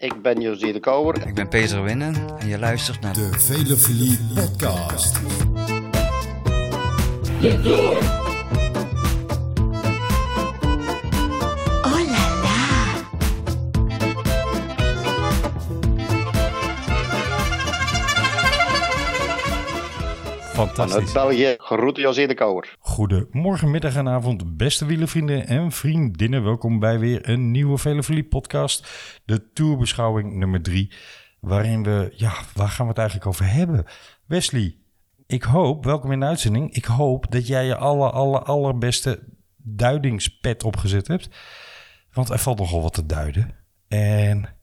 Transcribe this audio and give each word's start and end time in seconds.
Ik 0.00 0.22
ben 0.22 0.40
José 0.40 0.72
de 0.72 0.80
Kouwer. 0.80 1.26
Ik 1.26 1.34
ben 1.34 1.48
Peter 1.48 1.82
Winnen 1.82 2.14
en 2.38 2.48
je 2.48 2.58
luistert 2.58 3.00
naar 3.00 3.14
de 3.14 3.30
Velofilie 3.38 4.18
Podcast. 4.34 5.20
Vanuit. 20.68 21.12
België, 21.12 21.54
groeten 21.58 22.02
José 22.02 22.26
de 22.26 22.34
Kouwer. 22.34 22.76
Goedemorgen, 22.78 23.70
middag 23.70 23.96
en 23.96 24.08
avond, 24.08 24.56
beste 24.56 24.86
wielervrienden 24.86 25.46
en 25.46 25.72
vriendinnen. 25.72 26.44
Welkom 26.44 26.78
bij 26.78 26.98
weer 26.98 27.28
een 27.28 27.50
nieuwe 27.50 27.78
Velofilie 27.78 28.24
podcast. 28.24 28.88
De 29.24 29.52
tourbeschouwing 29.52 30.32
nummer 30.34 30.62
drie. 30.62 30.92
Waarin 31.40 31.82
we, 31.82 32.12
ja, 32.16 32.32
waar 32.54 32.68
gaan 32.68 32.84
we 32.84 32.90
het 32.90 32.98
eigenlijk 32.98 33.28
over 33.28 33.52
hebben? 33.52 33.84
Wesley, 34.26 34.76
ik 35.26 35.42
hoop, 35.42 35.84
welkom 35.84 36.12
in 36.12 36.20
de 36.20 36.26
uitzending. 36.26 36.74
Ik 36.74 36.84
hoop 36.84 37.30
dat 37.30 37.46
jij 37.46 37.66
je 37.66 37.76
aller, 37.76 38.10
aller, 38.10 38.42
allerbeste 38.42 39.22
duidingspad 39.56 40.64
opgezet 40.64 41.08
hebt. 41.08 41.28
Want 42.12 42.30
er 42.30 42.38
valt 42.38 42.58
nogal 42.58 42.82
wat 42.82 42.94
te 42.94 43.06
duiden. 43.06 43.54
En 43.88 44.56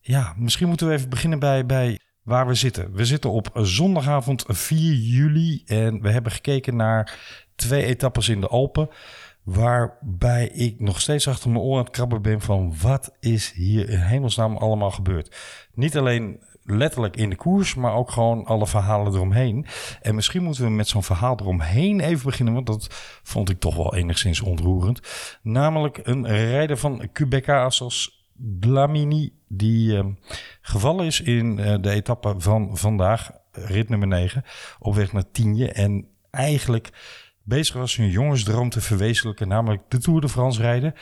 ja, 0.00 0.34
misschien 0.36 0.68
moeten 0.68 0.88
we 0.88 0.94
even 0.94 1.08
beginnen 1.08 1.38
bij, 1.38 1.66
bij 1.66 1.98
waar 2.22 2.46
we 2.46 2.54
zitten. 2.54 2.92
We 2.92 3.04
zitten 3.04 3.30
op 3.30 3.50
zondagavond 3.54 4.44
4 4.46 4.94
juli 4.94 5.62
en 5.66 6.02
we 6.02 6.10
hebben 6.10 6.32
gekeken 6.32 6.76
naar 6.76 7.18
twee 7.54 7.84
etappes 7.84 8.28
in 8.28 8.40
de 8.40 8.48
Alpen. 8.48 8.88
Waarbij 9.42 10.48
ik 10.48 10.80
nog 10.80 11.00
steeds 11.00 11.28
achter 11.28 11.50
mijn 11.50 11.62
oor 11.62 11.78
aan 11.78 11.84
het 11.84 11.92
krabben 11.92 12.22
ben 12.22 12.40
van 12.40 12.74
wat 12.82 13.16
is 13.20 13.52
hier 13.52 13.88
in 13.88 13.98
hemelsnaam 13.98 14.56
allemaal 14.56 14.90
gebeurd. 14.90 15.36
Niet 15.74 15.96
alleen 15.96 16.40
letterlijk 16.64 17.16
in 17.16 17.30
de 17.30 17.36
koers, 17.36 17.74
maar 17.74 17.94
ook 17.94 18.10
gewoon 18.10 18.44
alle 18.44 18.66
verhalen 18.66 19.14
eromheen. 19.14 19.66
En 20.00 20.14
misschien 20.14 20.42
moeten 20.42 20.64
we 20.64 20.70
met 20.70 20.88
zo'n 20.88 21.02
verhaal 21.02 21.38
eromheen 21.40 22.00
even 22.00 22.24
beginnen, 22.24 22.54
want 22.54 22.66
dat 22.66 22.86
vond 23.22 23.50
ik 23.50 23.60
toch 23.60 23.76
wel 23.76 23.94
enigszins 23.94 24.40
ontroerend. 24.40 25.00
Namelijk 25.42 26.00
een 26.02 26.26
rijder 26.26 26.76
van 26.76 27.08
Quebeca 27.12 27.64
Assos 27.64 28.21
Dlamini, 28.60 29.32
die 29.48 29.96
eh, 29.96 30.04
gevallen 30.60 31.06
is 31.06 31.20
in 31.20 31.58
eh, 31.58 31.74
de 31.80 31.90
etappe 31.90 32.34
van 32.38 32.78
vandaag, 32.78 33.30
rit 33.52 33.88
nummer 33.88 34.08
9, 34.08 34.44
op 34.78 34.94
weg 34.94 35.12
naar 35.12 35.30
Tienje. 35.32 35.72
En 35.72 36.06
eigenlijk 36.30 36.90
bezig 37.42 37.76
was 37.76 37.92
zijn 37.92 38.10
jongensdroom 38.10 38.70
te 38.70 38.80
verwezenlijken, 38.80 39.48
namelijk 39.48 39.82
de 39.88 39.98
Tour 39.98 40.20
de 40.20 40.28
France 40.28 40.62
rijden. 40.62 40.94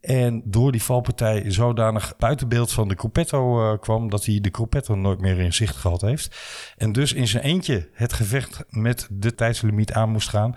En 0.00 0.42
door 0.44 0.72
die 0.72 0.82
valpartij 0.82 1.50
zodanig 1.50 2.16
buiten 2.18 2.48
beeld 2.48 2.72
van 2.72 2.88
de 2.88 2.94
Gruppetto 2.94 3.72
eh, 3.72 3.78
kwam... 3.80 4.10
dat 4.10 4.24
hij 4.24 4.40
de 4.40 4.48
Gruppetto 4.52 4.94
nooit 4.94 5.20
meer 5.20 5.38
in 5.38 5.52
zicht 5.52 5.76
gehad 5.76 6.00
heeft. 6.00 6.36
En 6.76 6.92
dus 6.92 7.12
in 7.12 7.28
zijn 7.28 7.44
eentje 7.44 7.88
het 7.92 8.12
gevecht 8.12 8.64
met 8.68 9.08
de 9.10 9.34
tijdslimiet 9.34 9.92
aan 9.92 10.10
moest 10.10 10.28
gaan. 10.28 10.54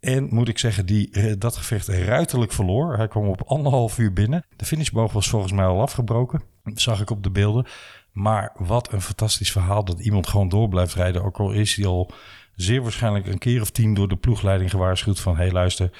En 0.00 0.28
moet 0.30 0.48
ik 0.48 0.58
zeggen, 0.58 0.86
die 0.86 1.10
eh, 1.10 1.32
dat 1.38 1.56
gevecht 1.56 1.88
ruiterlijk 1.88 2.52
verloor. 2.52 2.96
Hij 2.96 3.08
kwam 3.08 3.28
op 3.28 3.42
anderhalf 3.42 3.98
uur 3.98 4.12
binnen. 4.12 4.44
De 4.56 4.64
finishboog 4.64 5.12
was 5.12 5.28
volgens 5.28 5.52
mij 5.52 5.64
al 5.64 5.80
afgebroken. 5.80 6.42
Zag 6.74 7.00
ik 7.00 7.10
op 7.10 7.22
de 7.22 7.30
beelden. 7.30 7.66
Maar 8.12 8.52
wat 8.56 8.92
een 8.92 9.00
fantastisch 9.00 9.52
verhaal 9.52 9.84
dat 9.84 10.00
iemand 10.00 10.26
gewoon 10.26 10.48
door 10.48 10.68
blijft 10.68 10.94
rijden. 10.94 11.24
Ook 11.24 11.38
al 11.38 11.52
is 11.52 11.74
hij 11.74 11.86
al 11.86 12.10
zeer 12.54 12.82
waarschijnlijk 12.82 13.26
een 13.26 13.38
keer 13.38 13.60
of 13.60 13.70
tien 13.70 13.94
door 13.94 14.08
de 14.08 14.16
ploegleiding 14.16 14.70
gewaarschuwd 14.70 15.20
van... 15.20 15.36
hé 15.36 15.50
luister, 15.50 15.90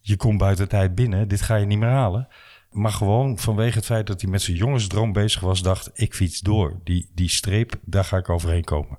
je 0.00 0.16
komt 0.16 0.38
buiten 0.38 0.68
tijd 0.68 0.94
binnen, 0.94 1.28
dit 1.28 1.40
ga 1.40 1.56
je 1.56 1.66
niet 1.66 1.78
meer 1.78 1.88
halen. 1.88 2.28
Maar 2.70 2.92
gewoon 2.92 3.38
vanwege 3.38 3.76
het 3.76 3.86
feit 3.86 4.06
dat 4.06 4.20
hij 4.20 4.30
met 4.30 4.42
zijn 4.42 4.56
jongensdroom 4.56 5.12
bezig 5.12 5.40
was, 5.40 5.62
dacht 5.62 5.90
ik 5.94 6.14
fiets 6.14 6.40
door. 6.40 6.80
Die, 6.84 7.10
die 7.14 7.28
streep, 7.28 7.78
daar 7.84 8.04
ga 8.04 8.16
ik 8.16 8.28
overheen 8.28 8.64
komen. 8.64 8.98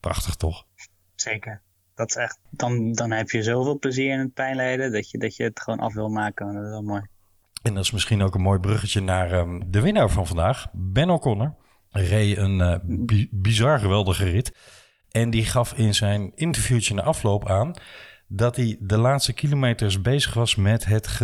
Prachtig 0.00 0.34
toch? 0.34 0.66
Zeker. 1.14 1.62
Dat 1.96 2.08
is 2.08 2.16
echt, 2.16 2.38
dan, 2.50 2.92
dan 2.92 3.10
heb 3.10 3.30
je 3.30 3.42
zoveel 3.42 3.78
plezier 3.78 4.12
in 4.12 4.18
het 4.18 4.34
pijnlijden 4.34 4.92
dat 4.92 5.10
je, 5.10 5.18
dat 5.18 5.36
je 5.36 5.42
het 5.42 5.60
gewoon 5.60 5.78
af 5.78 5.94
wil 5.94 6.08
maken. 6.08 6.54
Dat 6.54 6.62
is 6.64 6.70
wel 6.70 6.82
mooi. 6.82 7.02
En 7.62 7.74
dat 7.74 7.84
is 7.84 7.90
misschien 7.90 8.22
ook 8.22 8.34
een 8.34 8.40
mooi 8.40 8.58
bruggetje 8.58 9.00
naar 9.00 9.32
um, 9.32 9.70
de 9.70 9.80
winnaar 9.80 10.10
van 10.10 10.26
vandaag, 10.26 10.66
Ben 10.72 11.10
O'Connor. 11.10 11.54
Reed 11.90 12.36
een 12.36 12.58
uh, 12.58 12.76
bi 12.82 13.28
bizar 13.30 13.78
geweldige 13.78 14.24
rit. 14.24 14.52
En 15.10 15.30
die 15.30 15.44
gaf 15.44 15.72
in 15.72 15.94
zijn 15.94 16.32
interviewtje 16.34 16.94
na 16.94 17.02
afloop 17.02 17.48
aan 17.48 17.74
dat 18.28 18.56
hij 18.56 18.76
de 18.80 18.98
laatste 18.98 19.32
kilometers 19.32 20.00
bezig 20.00 20.34
was 20.34 20.54
met 20.54 20.84
het 20.84 21.20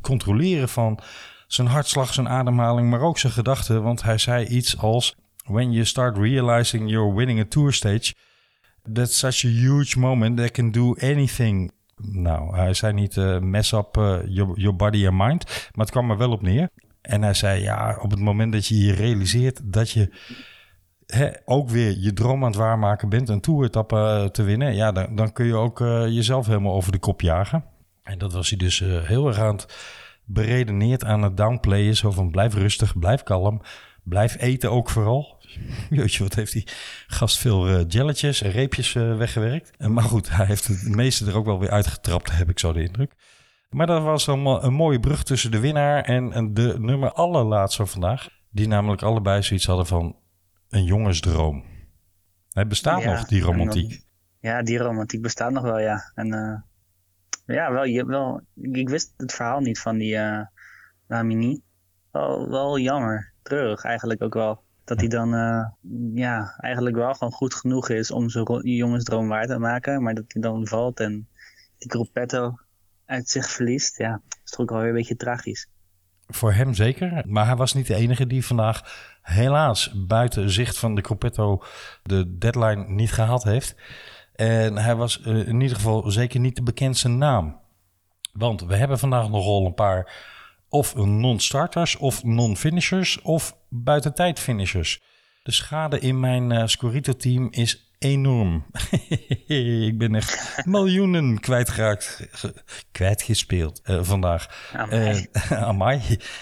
controleren 0.00 0.68
van 0.68 1.00
zijn 1.46 1.68
hartslag, 1.68 2.14
zijn 2.14 2.28
ademhaling, 2.28 2.90
maar 2.90 3.00
ook 3.00 3.18
zijn 3.18 3.32
gedachten. 3.32 3.82
Want 3.82 4.02
hij 4.02 4.18
zei 4.18 4.46
iets 4.46 4.78
als: 4.78 5.16
When 5.44 5.72
you 5.72 5.84
start 5.84 6.16
realizing 6.16 6.90
you're 6.90 7.14
winning 7.14 7.40
a 7.40 7.46
tour 7.48 7.72
stage, 7.72 8.14
that's 8.92 9.18
such 9.18 9.44
a 9.44 9.48
huge 9.48 9.98
moment 9.98 10.36
that 10.36 10.50
can 10.50 10.70
do 10.70 10.94
anything. 10.94 11.72
Nou, 11.96 12.56
hij 12.56 12.74
zei 12.74 12.92
niet 12.92 13.16
uh, 13.16 13.38
mess 13.38 13.72
up 13.72 13.96
uh, 13.96 14.18
your, 14.26 14.60
your 14.60 14.76
body 14.76 15.06
and 15.06 15.18
mind, 15.18 15.44
maar 15.46 15.84
het 15.84 15.90
kwam 15.90 16.10
er 16.10 16.16
wel 16.16 16.30
op 16.30 16.42
neer. 16.42 16.68
En 17.00 17.22
hij 17.22 17.34
zei: 17.34 17.62
Ja, 17.62 17.98
op 18.02 18.10
het 18.10 18.20
moment 18.20 18.52
dat 18.52 18.66
je 18.66 18.78
je 18.78 18.92
realiseert 18.92 19.60
dat 19.72 19.90
je 19.90 20.12
He, 21.06 21.30
ook 21.44 21.68
weer 21.68 21.98
je 21.98 22.12
droom 22.12 22.42
aan 22.42 22.50
het 22.50 22.58
waarmaken 22.58 23.08
bent, 23.08 23.28
een 23.28 23.40
toeretappe 23.40 24.28
te 24.32 24.42
winnen, 24.42 24.74
ja, 24.74 24.92
dan, 24.92 25.16
dan 25.16 25.32
kun 25.32 25.46
je 25.46 25.54
ook 25.54 25.78
jezelf 26.08 26.46
helemaal 26.46 26.74
over 26.74 26.92
de 26.92 26.98
kop 26.98 27.20
jagen. 27.20 27.64
En 28.02 28.18
dat 28.18 28.32
was 28.32 28.48
hij 28.48 28.58
dus 28.58 28.78
heel 29.02 29.26
erg 29.26 29.38
aan 29.38 29.56
het 29.56 29.66
beredeneerd 30.24 31.04
aan 31.04 31.22
het 31.22 31.36
downplayen. 31.36 31.96
Zo 31.96 32.10
van 32.10 32.30
blijf 32.30 32.54
rustig, 32.54 32.98
blijf 32.98 33.22
kalm, 33.22 33.60
blijf 34.02 34.40
eten 34.40 34.70
ook 34.70 34.90
vooral. 34.90 35.37
Jeetje, 35.90 36.22
wat 36.22 36.34
heeft 36.34 36.52
die 36.52 36.66
gast 37.06 37.38
veel 37.38 37.68
uh, 37.68 37.84
jelletjes 37.88 38.42
en 38.42 38.50
reepjes 38.50 38.92
weggewerkt. 38.92 39.88
maar 39.88 40.04
goed, 40.04 40.30
hij 40.30 40.46
heeft 40.46 40.66
het 40.66 40.88
meeste 40.88 41.26
er 41.26 41.36
ook 41.36 41.46
wel 41.46 41.58
weer 41.58 41.70
uitgetrapt, 41.70 42.36
heb 42.36 42.50
ik 42.50 42.58
zo 42.58 42.72
de 42.72 42.82
indruk. 42.82 43.12
Maar 43.70 43.86
dat 43.86 44.02
was 44.02 44.28
allemaal 44.28 44.64
een 44.64 44.72
mooie 44.72 45.00
brug 45.00 45.22
tussen 45.22 45.50
de 45.50 45.60
winnaar 45.60 46.04
en 46.04 46.54
de 46.54 46.74
nummer 46.78 47.12
allerlaatste 47.12 47.86
vandaag. 47.86 48.28
Die 48.50 48.68
namelijk 48.68 49.02
allebei 49.02 49.42
zoiets 49.42 49.66
hadden 49.66 49.86
van 49.86 50.16
een 50.68 50.84
jongensdroom. 50.84 51.64
Het 52.50 52.68
bestaat 52.68 53.02
ja, 53.02 53.12
nog, 53.12 53.24
die 53.24 53.42
romantiek. 53.42 54.02
Ja, 54.40 54.62
die 54.62 54.78
romantiek 54.78 55.22
bestaat 55.22 55.52
nog 55.52 55.62
wel, 55.62 55.78
ja. 55.78 56.12
En 56.14 56.26
uh, 56.26 57.56
ja, 57.56 57.72
wel, 57.72 57.84
je, 57.84 58.06
wel, 58.06 58.40
ik 58.54 58.88
wist 58.88 59.14
het 59.16 59.32
verhaal 59.32 59.60
niet 59.60 59.78
van 59.78 59.98
die 59.98 60.14
uh, 60.14 60.40
Lamini. 61.06 61.60
Wel, 62.10 62.50
wel 62.50 62.78
jammer, 62.78 63.32
treurig 63.42 63.84
eigenlijk 63.84 64.22
ook 64.22 64.34
wel. 64.34 64.62
Dat 64.88 64.98
hij 64.98 65.08
dan 65.08 65.34
uh, 65.34 65.66
ja, 66.14 66.54
eigenlijk 66.58 66.96
wel 66.96 67.14
gewoon 67.14 67.32
goed 67.32 67.54
genoeg 67.54 67.88
is 67.88 68.10
om 68.10 68.28
zijn 68.28 68.60
jongensdroom 68.62 69.28
waar 69.28 69.46
te 69.46 69.58
maken. 69.58 70.02
Maar 70.02 70.14
dat 70.14 70.24
hij 70.28 70.42
dan 70.42 70.66
valt 70.66 71.00
en 71.00 71.28
die 71.78 71.90
gruppetto 71.90 72.58
uit 73.06 73.28
zich 73.28 73.50
verliest. 73.50 73.98
Ja, 73.98 74.20
is 74.44 74.50
toch 74.50 74.60
ook 74.60 74.70
wel 74.70 74.78
weer 74.78 74.88
een 74.88 74.94
beetje 74.94 75.16
tragisch. 75.16 75.68
Voor 76.26 76.52
hem 76.52 76.74
zeker. 76.74 77.22
Maar 77.26 77.46
hij 77.46 77.56
was 77.56 77.74
niet 77.74 77.86
de 77.86 77.94
enige 77.94 78.26
die 78.26 78.46
vandaag 78.46 78.82
helaas 79.22 79.92
buiten 80.06 80.50
zicht 80.50 80.78
van 80.78 80.94
de 80.94 81.02
Gruppetto 81.02 81.62
de 82.02 82.38
deadline 82.38 82.84
niet 82.88 83.12
gehaald 83.12 83.42
heeft. 83.42 83.76
En 84.34 84.76
hij 84.76 84.94
was 84.94 85.20
uh, 85.20 85.48
in 85.48 85.60
ieder 85.60 85.76
geval 85.76 86.10
zeker 86.10 86.40
niet 86.40 86.56
de 86.56 86.62
bekendste 86.62 87.08
naam. 87.08 87.60
Want 88.32 88.64
we 88.64 88.76
hebben 88.76 88.98
vandaag 88.98 89.28
nogal 89.28 89.66
een 89.66 89.74
paar 89.74 90.12
of 90.68 90.94
non-starters 90.94 91.96
of 91.96 92.24
non-finishers 92.24 93.22
of 93.22 93.57
buitentijd 93.68 94.40
finishers. 94.40 95.00
De 95.42 95.52
schade 95.52 95.98
in 96.00 96.20
mijn 96.20 96.52
uh, 96.52 96.66
Scorito-team 96.66 97.48
is 97.50 97.92
enorm. 97.98 98.66
ik 99.86 99.98
ben 99.98 100.14
echt 100.14 100.56
miljoenen 100.66 101.40
kwijtgeraakt, 101.40 102.28
kwijtgespeeld 102.92 103.80
uh, 103.84 103.98
vandaag. 104.02 104.70
Amai. 104.72 105.26
Uh, 105.32 105.52
amai. 105.52 106.00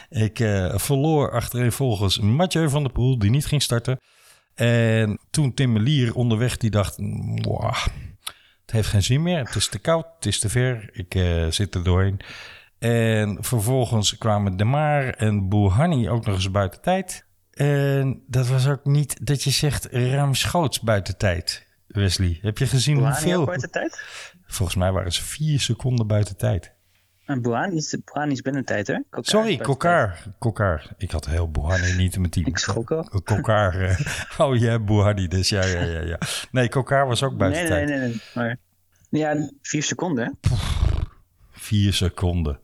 Ik 0.09 0.36
verloor 0.75 1.32
achtereenvolgens 1.32 2.19
Mathieu 2.19 2.69
van 2.69 2.82
der 2.82 2.92
Poel, 2.92 3.19
die 3.19 3.31
niet 3.31 3.47
ging 3.47 3.62
starten. 3.62 4.00
En 4.54 5.18
toen 5.30 5.54
Tim 5.54 5.72
Melier 5.72 6.15
onderweg, 6.15 6.56
die 6.56 6.71
dacht... 6.71 6.97
Wow, 7.34 7.74
het 8.60 8.71
heeft 8.71 8.89
geen 8.89 9.03
zin 9.03 9.22
meer, 9.22 9.39
het 9.39 9.54
is 9.54 9.68
te 9.68 9.78
koud, 9.78 10.06
het 10.16 10.27
is 10.27 10.39
te 10.39 10.48
ver, 10.48 10.91
ik 10.92 11.12
zit 11.53 11.74
er 11.74 11.84
doorheen. 11.84 12.21
En 12.78 13.39
vervolgens 13.41 14.18
kwamen 14.18 14.56
De 14.56 14.65
Maar 14.65 15.09
en 15.09 15.48
Bouhanni 15.48 16.09
ook 16.09 16.27
nog 16.27 16.34
eens 16.34 16.50
buiten 16.50 16.80
tijd. 16.80 17.25
En 17.56 18.22
dat 18.26 18.48
was 18.48 18.68
ook 18.68 18.84
niet 18.84 19.26
dat 19.26 19.42
je 19.42 19.50
zegt 19.50 19.84
ruimschoots 19.91 20.80
buiten 20.80 21.16
tijd, 21.16 21.66
Wesley. 21.86 22.38
Heb 22.42 22.58
je 22.58 22.66
gezien 22.66 22.98
hoeveel? 22.98 23.44
buiten 23.44 23.70
tijd? 23.70 24.03
Volgens 24.47 24.78
mij 24.78 24.92
waren 24.92 25.12
ze 25.12 25.22
vier 25.22 25.60
seconden 25.60 26.06
buiten 26.06 26.36
tijd. 26.36 26.74
En 27.24 27.42
Bouhanni 27.42 27.76
is, 27.76 27.97
is 28.28 28.42
binnen 28.42 28.64
tijd, 28.64 28.86
hè? 28.86 28.94
Kokar 28.94 29.24
Sorry, 29.24 29.56
Kokar. 29.56 30.18
Kokar. 30.38 30.94
Ik 30.97 31.10
had 31.10 31.26
heel 31.26 31.50
Bouhanni 31.50 31.92
niet 31.92 32.14
in 32.14 32.20
mijn 32.20 32.32
team. 32.32 32.47
Ik 32.47 32.58
schrok 32.58 32.91
al. 32.91 33.04
Kokar. 33.24 33.82
uh, 33.82 33.98
oh, 34.47 34.56
jij 34.56 34.70
hebt 34.70 34.84
Bouhanni 34.84 35.28
dus. 35.28 35.48
Ja, 35.48 35.64
ja, 35.64 35.80
ja, 35.80 36.00
ja. 36.00 36.18
Nee, 36.50 36.68
Kokar 36.68 37.06
was 37.06 37.22
ook 37.22 37.36
buiten 37.36 37.62
nee, 37.62 37.70
tijd. 37.70 37.88
Nee, 37.88 37.98
nee, 37.98 38.09
nee. 38.09 38.20
Maar, 38.34 38.56
ja, 39.09 39.50
vier 39.62 39.82
seconden, 39.82 40.24
hè? 40.24 40.56
Vier 41.50 41.92
seconden. 41.92 42.60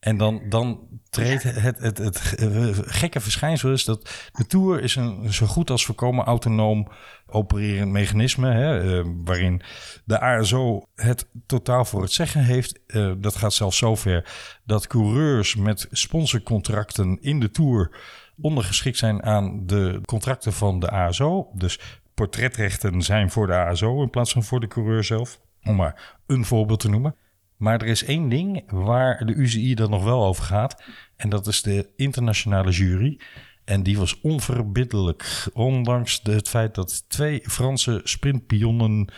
En 0.00 0.16
dan, 0.16 0.42
dan 0.48 0.88
treedt 1.10 1.42
het, 1.42 1.78
het, 1.78 1.98
het, 1.98 2.18
het 2.40 2.82
gekke 2.84 3.20
verschijnsel 3.20 3.72
is 3.72 3.84
dat 3.84 4.28
de 4.32 4.46
Tour 4.46 4.82
is 4.82 4.96
een 4.96 5.32
zo 5.32 5.46
goed 5.46 5.70
als 5.70 5.84
voorkomen 5.84 6.24
autonoom 6.24 6.88
opererend 7.26 7.90
mechanisme, 7.90 8.52
hè, 8.52 8.98
eh, 8.98 9.06
waarin 9.24 9.62
de 10.04 10.20
ASO 10.20 10.86
het 10.94 11.28
totaal 11.46 11.84
voor 11.84 12.02
het 12.02 12.12
zeggen 12.12 12.44
heeft. 12.44 12.80
Eh, 12.86 13.12
dat 13.18 13.36
gaat 13.36 13.52
zelfs 13.52 13.78
zover 13.78 14.30
dat 14.64 14.86
coureurs 14.86 15.56
met 15.56 15.86
sponsorcontracten 15.90 17.18
in 17.20 17.40
de 17.40 17.50
Tour 17.50 17.98
ondergeschikt 18.40 18.98
zijn 18.98 19.22
aan 19.22 19.66
de 19.66 20.00
contracten 20.04 20.52
van 20.52 20.80
de 20.80 20.90
ASO. 20.90 21.50
Dus 21.54 21.80
portretrechten 22.14 23.02
zijn 23.02 23.30
voor 23.30 23.46
de 23.46 23.54
ASO 23.54 24.02
in 24.02 24.10
plaats 24.10 24.32
van 24.32 24.44
voor 24.44 24.60
de 24.60 24.68
coureur 24.68 25.04
zelf. 25.04 25.40
Om 25.62 25.76
maar 25.76 26.18
een 26.26 26.44
voorbeeld 26.44 26.80
te 26.80 26.88
noemen. 26.88 27.16
Maar 27.60 27.80
er 27.80 27.86
is 27.86 28.04
één 28.04 28.28
ding 28.28 28.62
waar 28.70 29.26
de 29.26 29.32
UCI 29.32 29.74
dan 29.74 29.90
nog 29.90 30.04
wel 30.04 30.24
over 30.24 30.44
gaat. 30.44 30.82
En 31.16 31.28
dat 31.28 31.46
is 31.46 31.62
de 31.62 31.88
internationale 31.96 32.70
jury. 32.70 33.20
En 33.64 33.82
die 33.82 33.98
was 33.98 34.20
onverbiddelijk. 34.20 35.48
Ondanks 35.52 36.20
het 36.22 36.48
feit 36.48 36.74
dat 36.74 37.04
twee 37.08 37.40
Franse 37.42 38.00
sprintpionnen. 38.04 39.12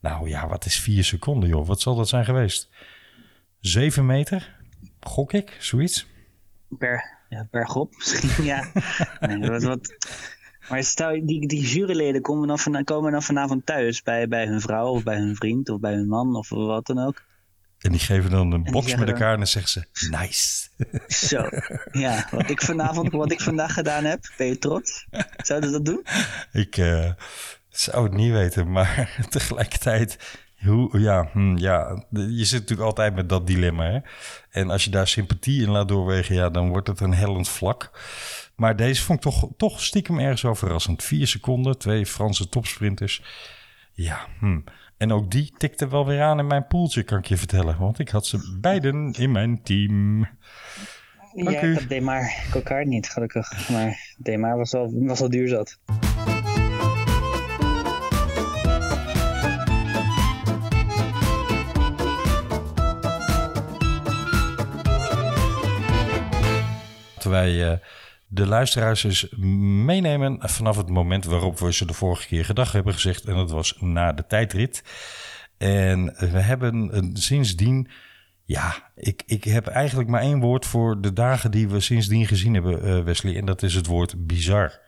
Nou 0.00 0.28
ja, 0.28 0.48
wat 0.48 0.64
is 0.64 0.80
vier 0.80 1.04
seconden, 1.04 1.48
joh? 1.48 1.66
Wat 1.66 1.80
zal 1.80 1.94
dat 1.94 2.08
zijn 2.08 2.24
geweest? 2.24 2.70
Zeven 3.60 4.06
meter? 4.06 4.56
Gok 5.00 5.32
ik, 5.32 5.56
zoiets? 5.60 6.06
Per, 6.78 7.18
ja, 7.28 7.46
per 7.50 7.68
groep 7.68 7.94
misschien, 7.98 8.44
ja. 8.44 8.72
wat, 9.40 9.62
wat, 9.62 9.96
maar 10.68 10.84
stel, 10.84 11.26
die, 11.26 11.46
die 11.46 11.66
juryleden 11.66 12.22
komen 12.22 12.48
dan, 12.48 12.58
van, 12.58 12.84
komen 12.84 13.12
dan 13.12 13.22
vanavond 13.22 13.66
thuis 13.66 14.02
bij, 14.02 14.28
bij 14.28 14.46
hun 14.46 14.60
vrouw 14.60 14.88
of 14.88 15.02
bij 15.02 15.16
hun 15.16 15.36
vriend 15.36 15.68
of 15.68 15.80
bij 15.80 15.94
hun 15.94 16.08
man 16.08 16.36
of 16.36 16.48
wat 16.48 16.86
dan 16.86 16.98
ook. 16.98 17.22
En 17.84 17.90
die 17.90 18.00
geven 18.00 18.30
dan 18.30 18.52
een 18.52 18.62
box 18.62 18.94
met 18.96 19.08
elkaar 19.08 19.32
en 19.32 19.36
dan 19.36 19.46
zeggen 19.46 19.70
ze, 19.70 20.08
nice. 20.10 20.68
Zo, 21.28 21.48
ja. 21.92 22.28
Wat 22.30 22.50
ik 22.50 22.62
vanavond, 22.62 23.12
wat 23.12 23.32
ik 23.32 23.40
vandaag 23.40 23.74
gedaan 23.74 24.04
heb, 24.04 24.32
ben 24.36 24.46
je 24.46 24.58
trots? 24.58 25.06
Zouden 25.36 25.70
ze 25.70 25.76
dat 25.76 25.84
doen? 25.84 26.06
Ik 26.52 26.76
uh, 26.76 27.10
zou 27.68 28.04
het 28.04 28.12
niet 28.12 28.32
weten, 28.32 28.70
maar 28.70 29.10
tegelijkertijd... 29.28 30.38
Hoe, 30.58 31.00
ja, 31.00 31.28
hm, 31.32 31.56
ja, 31.56 32.04
je 32.10 32.44
zit 32.44 32.60
natuurlijk 32.60 32.88
altijd 32.88 33.14
met 33.14 33.28
dat 33.28 33.46
dilemma. 33.46 33.84
Hè? 33.84 33.98
En 34.50 34.70
als 34.70 34.84
je 34.84 34.90
daar 34.90 35.08
sympathie 35.08 35.62
in 35.62 35.70
laat 35.70 35.88
doorwegen, 35.88 36.34
ja, 36.34 36.50
dan 36.50 36.68
wordt 36.68 36.88
het 36.88 37.00
een 37.00 37.14
hellend 37.14 37.48
vlak. 37.48 37.90
Maar 38.56 38.76
deze 38.76 39.02
vond 39.02 39.24
ik 39.24 39.32
toch, 39.32 39.48
toch 39.56 39.82
stiekem 39.82 40.18
ergens 40.18 40.42
wel 40.42 40.54
verrassend. 40.54 41.02
Vier 41.02 41.26
seconden, 41.26 41.78
twee 41.78 42.06
Franse 42.06 42.48
topsprinters. 42.48 43.22
Ja, 43.92 44.26
hm. 44.38 44.60
En 44.96 45.12
ook 45.12 45.30
die 45.30 45.52
tikte 45.56 45.88
wel 45.88 46.06
weer 46.06 46.22
aan 46.22 46.38
in 46.38 46.46
mijn 46.46 46.66
poeltje, 46.66 47.02
kan 47.02 47.18
ik 47.18 47.26
je 47.26 47.36
vertellen. 47.36 47.78
Want 47.78 47.98
ik 47.98 48.08
had 48.08 48.26
ze 48.26 48.56
beiden 48.60 49.12
in 49.12 49.32
mijn 49.32 49.62
team. 49.62 50.26
Dank 51.32 51.50
ja, 51.50 51.60
ik 51.60 51.88
Demar 51.88 52.32
Cocard 52.50 52.86
niet, 52.86 53.08
gelukkig. 53.08 53.68
Maar 53.68 54.14
Demar 54.18 54.56
was 54.56 54.74
al, 54.74 54.90
was 54.92 55.20
al 55.20 55.30
duur 55.30 55.48
zat. 55.48 55.78
wij 67.34 67.70
uh, 67.70 67.72
de 68.34 68.46
luisteraars 68.46 69.00
dus 69.00 69.28
meenemen 69.84 70.38
vanaf 70.40 70.76
het 70.76 70.88
moment 70.88 71.24
waarop 71.24 71.58
we 71.58 71.72
ze 71.72 71.86
de 71.86 71.92
vorige 71.92 72.26
keer 72.26 72.44
gedag 72.44 72.72
hebben 72.72 72.92
gezegd. 72.92 73.24
En 73.24 73.34
dat 73.34 73.50
was 73.50 73.76
na 73.80 74.12
de 74.12 74.26
tijdrit. 74.26 74.84
En 75.58 76.04
we 76.04 76.40
hebben 76.40 77.10
sindsdien, 77.12 77.88
ja, 78.44 78.90
ik, 78.96 79.22
ik 79.26 79.44
heb 79.44 79.66
eigenlijk 79.66 80.08
maar 80.08 80.20
één 80.20 80.40
woord 80.40 80.66
voor 80.66 81.00
de 81.00 81.12
dagen 81.12 81.50
die 81.50 81.68
we 81.68 81.80
sindsdien 81.80 82.26
gezien 82.26 82.54
hebben, 82.54 82.82
eh, 82.82 83.04
Wesley. 83.04 83.36
En 83.36 83.44
dat 83.44 83.62
is 83.62 83.74
het 83.74 83.86
woord 83.86 84.26
bizar. 84.26 84.80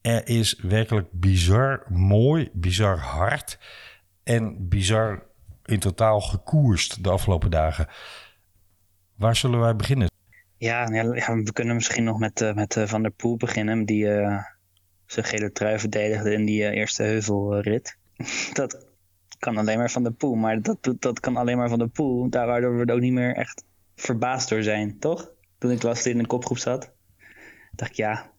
Er 0.00 0.28
is 0.28 0.58
werkelijk 0.62 1.08
bizar 1.12 1.82
mooi, 1.88 2.50
bizar 2.52 2.98
hard 2.98 3.58
en 4.22 4.68
bizar 4.68 5.22
in 5.64 5.78
totaal 5.78 6.20
gekoerst 6.20 7.04
de 7.04 7.10
afgelopen 7.10 7.50
dagen. 7.50 7.88
Waar 9.14 9.36
zullen 9.36 9.60
wij 9.60 9.76
beginnen? 9.76 10.12
Ja, 10.64 10.88
ja, 10.92 11.34
we 11.42 11.52
kunnen 11.52 11.74
misschien 11.74 12.04
nog 12.04 12.18
met, 12.18 12.40
uh, 12.40 12.54
met 12.54 12.76
uh, 12.76 12.86
Van 12.86 13.02
der 13.02 13.10
Poel 13.10 13.36
beginnen. 13.36 13.84
Die 13.84 14.04
uh, 14.04 14.42
zijn 15.06 15.26
gele 15.26 15.52
trui 15.52 15.78
verdedigde 15.78 16.32
in 16.32 16.44
die 16.44 16.70
eerste 16.70 17.02
heuvelrit. 17.02 17.96
dat 18.52 18.86
kan 19.38 19.56
alleen 19.56 19.78
maar 19.78 19.90
Van 19.90 20.02
der 20.02 20.12
Poel. 20.12 20.34
Maar 20.34 20.62
dat, 20.62 20.94
dat 20.98 21.20
kan 21.20 21.36
alleen 21.36 21.56
maar 21.56 21.68
Van 21.68 21.78
der 21.78 21.88
Poel. 21.88 22.30
Daardoor 22.30 22.76
we 22.76 22.84
er 22.84 22.94
ook 22.94 23.00
niet 23.00 23.12
meer 23.12 23.36
echt 23.36 23.64
verbaasd 23.96 24.48
door 24.48 24.62
zijn, 24.62 24.98
toch? 24.98 25.30
Toen 25.58 25.70
ik 25.70 25.82
las 25.82 26.06
in 26.06 26.18
de 26.18 26.26
kopgroep 26.26 26.58
zat. 26.58 26.92
dacht 27.72 27.90
ik, 27.90 27.96
ja, 27.96 28.30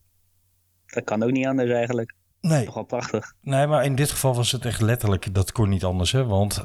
dat 0.86 1.04
kan 1.04 1.24
ook 1.24 1.32
niet 1.32 1.46
anders 1.46 1.72
eigenlijk. 1.72 2.14
Nee. 2.42 2.66
Toch 2.66 2.74
wel 2.74 2.84
prachtig. 2.84 3.34
Nee, 3.42 3.68
maar 3.68 3.86
in 3.86 3.96
dit 3.96 4.12
geval 4.12 4.36
was 4.36 4.52
het 4.52 4.66
echt 4.66 4.82
letterlijk, 4.82 5.34
dat 5.34 5.52
kon 5.52 5.70
niet 5.70 5.84
anders. 5.84 6.12
Hè? 6.12 6.26
Want 6.26 6.64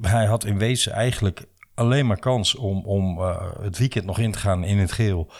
hij 0.00 0.26
had 0.26 0.44
in 0.44 0.58
wezen 0.58 0.92
eigenlijk 0.92 1.46
alleen 1.74 2.06
maar 2.06 2.18
kans 2.18 2.54
om, 2.54 2.84
om 2.84 3.18
uh, 3.18 3.50
het 3.60 3.78
weekend 3.78 4.04
nog 4.04 4.18
in 4.18 4.32
te 4.32 4.38
gaan 4.38 4.64
in 4.64 4.78
het 4.78 4.92
geel. 4.92 5.32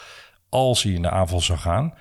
Als 0.49 0.83
hij 0.83 0.91
in 0.91 1.01
de 1.01 1.09
aanval 1.09 1.41
zou 1.41 1.59
gaan. 1.59 1.93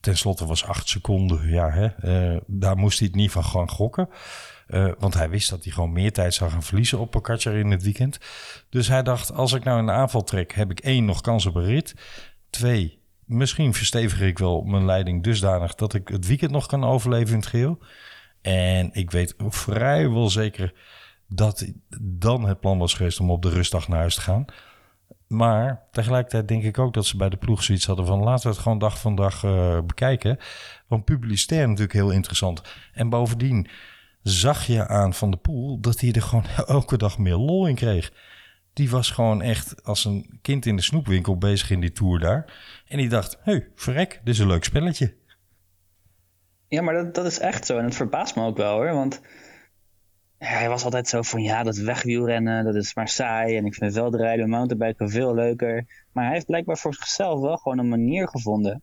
Ten 0.00 0.16
slotte 0.16 0.46
was 0.46 0.64
acht 0.64 0.88
seconden. 0.88 1.48
Ja, 1.48 1.70
hè, 1.70 1.88
uh, 2.32 2.40
daar 2.46 2.76
moest 2.76 2.98
hij 2.98 3.08
het 3.08 3.16
niet 3.16 3.30
van 3.30 3.44
gaan 3.44 3.68
gokken. 3.68 4.08
Uh, 4.68 4.92
want 4.98 5.14
hij 5.14 5.30
wist 5.30 5.50
dat 5.50 5.64
hij 5.64 5.72
gewoon 5.72 5.92
meer 5.92 6.12
tijd 6.12 6.34
zou 6.34 6.50
gaan 6.50 6.62
verliezen 6.62 6.98
op 6.98 7.10
Pogacar 7.10 7.54
in 7.54 7.70
het 7.70 7.82
weekend. 7.82 8.18
Dus 8.68 8.88
hij 8.88 9.02
dacht, 9.02 9.32
als 9.32 9.52
ik 9.52 9.64
nou 9.64 9.78
in 9.78 9.86
de 9.86 9.92
aanval 9.92 10.24
trek, 10.24 10.52
heb 10.52 10.70
ik 10.70 10.80
één, 10.80 11.04
nog 11.04 11.20
kans 11.20 11.46
op 11.46 11.54
een 11.54 11.64
rit. 11.64 11.94
Twee, 12.50 13.02
misschien 13.24 13.74
verstevig 13.74 14.20
ik 14.20 14.38
wel 14.38 14.62
mijn 14.62 14.84
leiding 14.84 15.22
dusdanig 15.22 15.74
dat 15.74 15.94
ik 15.94 16.08
het 16.08 16.26
weekend 16.26 16.50
nog 16.50 16.66
kan 16.66 16.84
overleven 16.84 17.32
in 17.32 17.40
het 17.40 17.46
geel. 17.46 17.78
En 18.42 18.90
ik 18.92 19.10
weet 19.10 19.34
vrijwel 19.38 20.30
zeker 20.30 20.72
dat 21.32 21.72
dan 22.00 22.44
het 22.44 22.60
plan 22.60 22.78
was 22.78 22.94
geweest 22.94 23.20
om 23.20 23.30
op 23.30 23.42
de 23.42 23.48
rustdag 23.48 23.88
naar 23.88 23.98
huis 23.98 24.14
te 24.14 24.20
gaan. 24.20 24.44
Maar 25.26 25.82
tegelijkertijd 25.90 26.48
denk 26.48 26.62
ik 26.62 26.78
ook 26.78 26.94
dat 26.94 27.06
ze 27.06 27.16
bij 27.16 27.28
de 27.28 27.36
ploeg 27.36 27.62
zoiets 27.62 27.86
hadden 27.86 28.06
van 28.06 28.22
laten 28.22 28.42
we 28.42 28.54
het 28.54 28.62
gewoon 28.62 28.78
dag 28.78 29.00
van 29.00 29.14
dag 29.14 29.42
uh, 29.42 29.80
bekijken. 29.80 30.38
Want 30.86 31.04
publicitair 31.04 31.66
natuurlijk 31.66 31.92
heel 31.92 32.10
interessant. 32.10 32.62
En 32.92 33.08
bovendien 33.08 33.68
zag 34.22 34.66
je 34.66 34.88
aan 34.88 35.14
Van 35.14 35.30
de 35.30 35.36
Poel 35.36 35.80
dat 35.80 36.00
hij 36.00 36.12
er 36.12 36.22
gewoon 36.22 36.44
elke 36.66 36.96
dag 36.96 37.18
meer 37.18 37.36
lol 37.36 37.66
in 37.66 37.74
kreeg. 37.74 38.12
Die 38.72 38.90
was 38.90 39.10
gewoon 39.10 39.42
echt 39.42 39.84
als 39.84 40.04
een 40.04 40.38
kind 40.42 40.66
in 40.66 40.76
de 40.76 40.82
snoepwinkel 40.82 41.38
bezig 41.38 41.70
in 41.70 41.80
die 41.80 41.92
tour 41.92 42.18
daar. 42.18 42.52
En 42.86 42.98
die 42.98 43.08
dacht, 43.08 43.38
hé, 43.42 43.52
hey, 43.52 43.68
verrek, 43.74 44.20
dit 44.24 44.34
is 44.34 44.40
een 44.40 44.46
leuk 44.46 44.64
spelletje. 44.64 45.14
Ja, 46.68 46.82
maar 46.82 46.94
dat, 46.94 47.14
dat 47.14 47.26
is 47.26 47.38
echt 47.38 47.66
zo. 47.66 47.78
En 47.78 47.84
het 47.84 47.94
verbaast 47.94 48.36
me 48.36 48.44
ook 48.44 48.56
wel 48.56 48.72
hoor. 48.72 48.92
Want 48.92 49.20
hij 50.44 50.68
was 50.68 50.84
altijd 50.84 51.08
zo 51.08 51.22
van 51.22 51.42
ja, 51.42 51.62
dat 51.62 51.76
wegwielrennen, 51.76 52.64
dat 52.64 52.74
is 52.74 52.94
maar 52.94 53.08
saai. 53.08 53.56
En 53.56 53.66
ik 53.66 53.74
vind 53.74 53.92
veldrijden 53.92 54.44
en 54.44 54.50
mountainbiken 54.50 55.10
veel 55.10 55.34
leuker. 55.34 56.04
Maar 56.12 56.24
hij 56.24 56.32
heeft 56.32 56.46
blijkbaar 56.46 56.78
voor 56.78 56.94
zichzelf 56.94 57.40
wel 57.40 57.56
gewoon 57.56 57.78
een 57.78 57.88
manier 57.88 58.28
gevonden. 58.28 58.82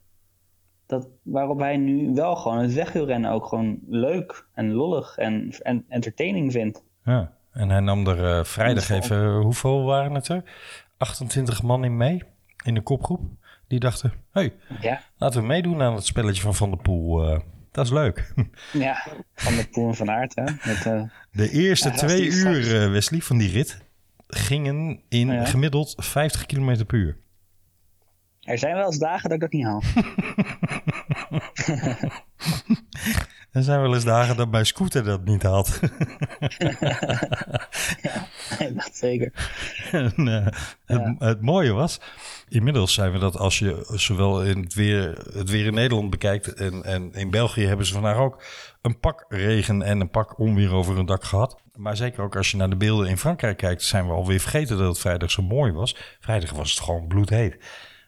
Dat, 0.86 1.08
waarop 1.24 1.60
hij 1.60 1.78
nu 1.78 2.14
wel 2.14 2.36
gewoon 2.36 2.58
het 2.58 2.74
wegwielrennen 2.74 3.32
ook 3.32 3.46
gewoon 3.46 3.80
leuk 3.88 4.48
en 4.54 4.72
lollig 4.72 5.18
en, 5.18 5.56
en 5.62 5.86
entertaining 5.88 6.52
vindt. 6.52 6.84
Ja, 7.04 7.34
en 7.52 7.70
hij 7.70 7.80
nam 7.80 8.08
er 8.08 8.38
uh, 8.38 8.44
vrijdag 8.44 8.90
even, 8.90 9.36
hoeveel 9.36 9.84
waren 9.84 10.14
het 10.14 10.28
er? 10.28 10.44
28 10.98 11.64
man 11.64 11.84
in 11.84 11.98
mee, 11.98 12.24
in 12.64 12.74
de 12.74 12.82
kopgroep. 12.82 13.22
Die 13.68 13.80
dachten, 13.80 14.14
hey, 14.32 14.54
ja. 14.82 15.02
laten 15.18 15.42
we 15.42 15.48
meedoen 15.48 15.82
aan 15.82 15.96
het 15.96 16.06
spelletje 16.06 16.42
van 16.42 16.56
Van 16.56 16.70
der 16.70 16.80
Poel. 16.80 17.32
Uh, 17.34 17.40
dat 17.72 17.86
is 17.86 17.92
leuk. 17.92 18.34
Ja, 18.74 19.08
van 19.36 19.56
de 19.56 19.68
Poel 19.68 19.94
van 19.94 20.10
Aert. 20.10 20.36
Hè? 20.36 20.44
Met, 20.44 20.86
uh, 20.86 21.02
de 21.32 21.52
eerste 21.52 21.92
twee 21.92 22.26
uur, 22.26 22.84
uh, 22.84 22.92
Wesley, 22.92 23.20
van 23.20 23.38
die 23.38 23.52
rit 23.52 23.78
gingen 24.28 25.02
in 25.10 25.28
ja. 25.32 25.46
gemiddeld 25.46 25.94
50 25.98 26.46
km 26.46 26.86
per 26.86 26.98
uur. 26.98 27.18
Er 28.42 28.58
zijn 28.58 28.76
wel 28.76 28.86
eens 28.86 28.98
dagen 28.98 29.30
dat 29.30 29.32
ik 29.32 29.40
dat 29.40 29.52
niet 29.52 29.66
haal. 29.66 29.84
er 33.52 33.64
zijn 33.64 33.82
wel 33.82 33.94
eens 33.94 34.04
dagen 34.04 34.38
dat 34.38 34.52
mijn 34.52 34.66
scooter 34.66 35.04
dat 35.04 35.26
niet 35.26 35.44
haalt. 35.44 35.80
ja, 38.02 38.28
dat 38.70 38.90
zeker. 38.92 39.32
En, 39.92 40.14
uh, 40.18 40.48
het, 40.86 41.16
het 41.20 41.42
mooie 41.42 41.74
was, 41.74 42.00
Inmiddels 42.50 42.94
zijn 42.94 43.12
we 43.12 43.20
dat 43.20 43.38
als 43.38 43.60
je 43.60 43.86
zowel 43.94 44.44
in 44.44 44.60
het 44.60 44.74
weer, 44.74 45.26
het 45.34 45.50
weer 45.50 45.66
in 45.66 45.74
Nederland 45.74 46.10
bekijkt 46.10 46.54
en, 46.54 46.84
en 46.84 47.14
in 47.14 47.30
België 47.30 47.66
hebben 47.66 47.86
ze 47.86 47.94
vandaag 47.94 48.18
ook 48.18 48.44
een 48.82 49.00
pak 49.00 49.26
regen 49.28 49.82
en 49.82 50.00
een 50.00 50.10
pak 50.10 50.40
onweer 50.40 50.74
over 50.74 50.96
hun 50.96 51.06
dak 51.06 51.24
gehad. 51.24 51.62
Maar 51.76 51.98
zeker 51.98 52.24
ook 52.24 52.36
als 52.36 52.52
je 52.52 52.58
naar 52.58 52.70
de 52.70 52.76
beelden 52.76 53.08
in 53.08 53.18
Frankrijk 53.18 53.58
kijkt, 53.58 53.84
zijn 53.84 54.08
we 54.08 54.14
alweer 54.14 54.40
vergeten 54.40 54.78
dat 54.78 54.88
het 54.88 55.00
vrijdag 55.00 55.32
zo 55.32 55.42
mooi 55.42 55.72
was. 55.72 55.96
Vrijdag 56.20 56.52
was 56.52 56.72
het 56.72 56.84
gewoon 56.84 57.08
bloedheet. 57.08 57.58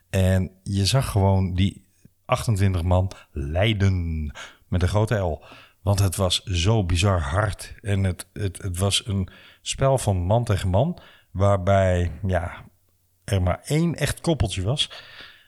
En 0.09 0.51
je 0.63 0.85
zag 0.85 1.11
gewoon 1.11 1.53
die 1.53 1.85
28 2.25 2.83
man 2.83 3.11
lijden 3.31 4.31
met 4.67 4.81
een 4.81 4.87
grote 4.87 5.15
L. 5.15 5.45
Want 5.81 5.99
het 5.99 6.15
was 6.15 6.43
zo 6.43 6.85
bizar 6.85 7.21
hard. 7.21 7.75
En 7.81 8.03
het, 8.03 8.27
het, 8.33 8.61
het 8.61 8.77
was 8.77 9.07
een 9.07 9.29
spel 9.61 9.97
van 9.97 10.17
man 10.17 10.43
tegen 10.43 10.69
man 10.69 10.99
Waarbij 11.31 12.11
ja, 12.27 12.65
er 13.29 13.41
maar 13.41 13.61
één 13.65 13.95
echt 13.95 14.21
koppeltje 14.21 14.61
was. 14.61 14.91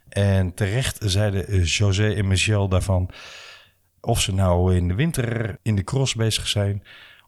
En 0.10 0.54
terecht 0.54 0.98
zeiden 1.00 1.64
José 1.64 2.14
en 2.14 2.28
Michel 2.28 2.68
daarvan... 2.68 3.10
of 4.02 4.22
ze 4.22 4.34
nou 4.34 4.76
in 4.76 4.88
de 4.88 4.94
winter 4.94 5.58
in 5.62 5.76
de 5.76 5.84
cross 5.84 6.16
bezig 6.16 6.48
zijn... 6.48 6.84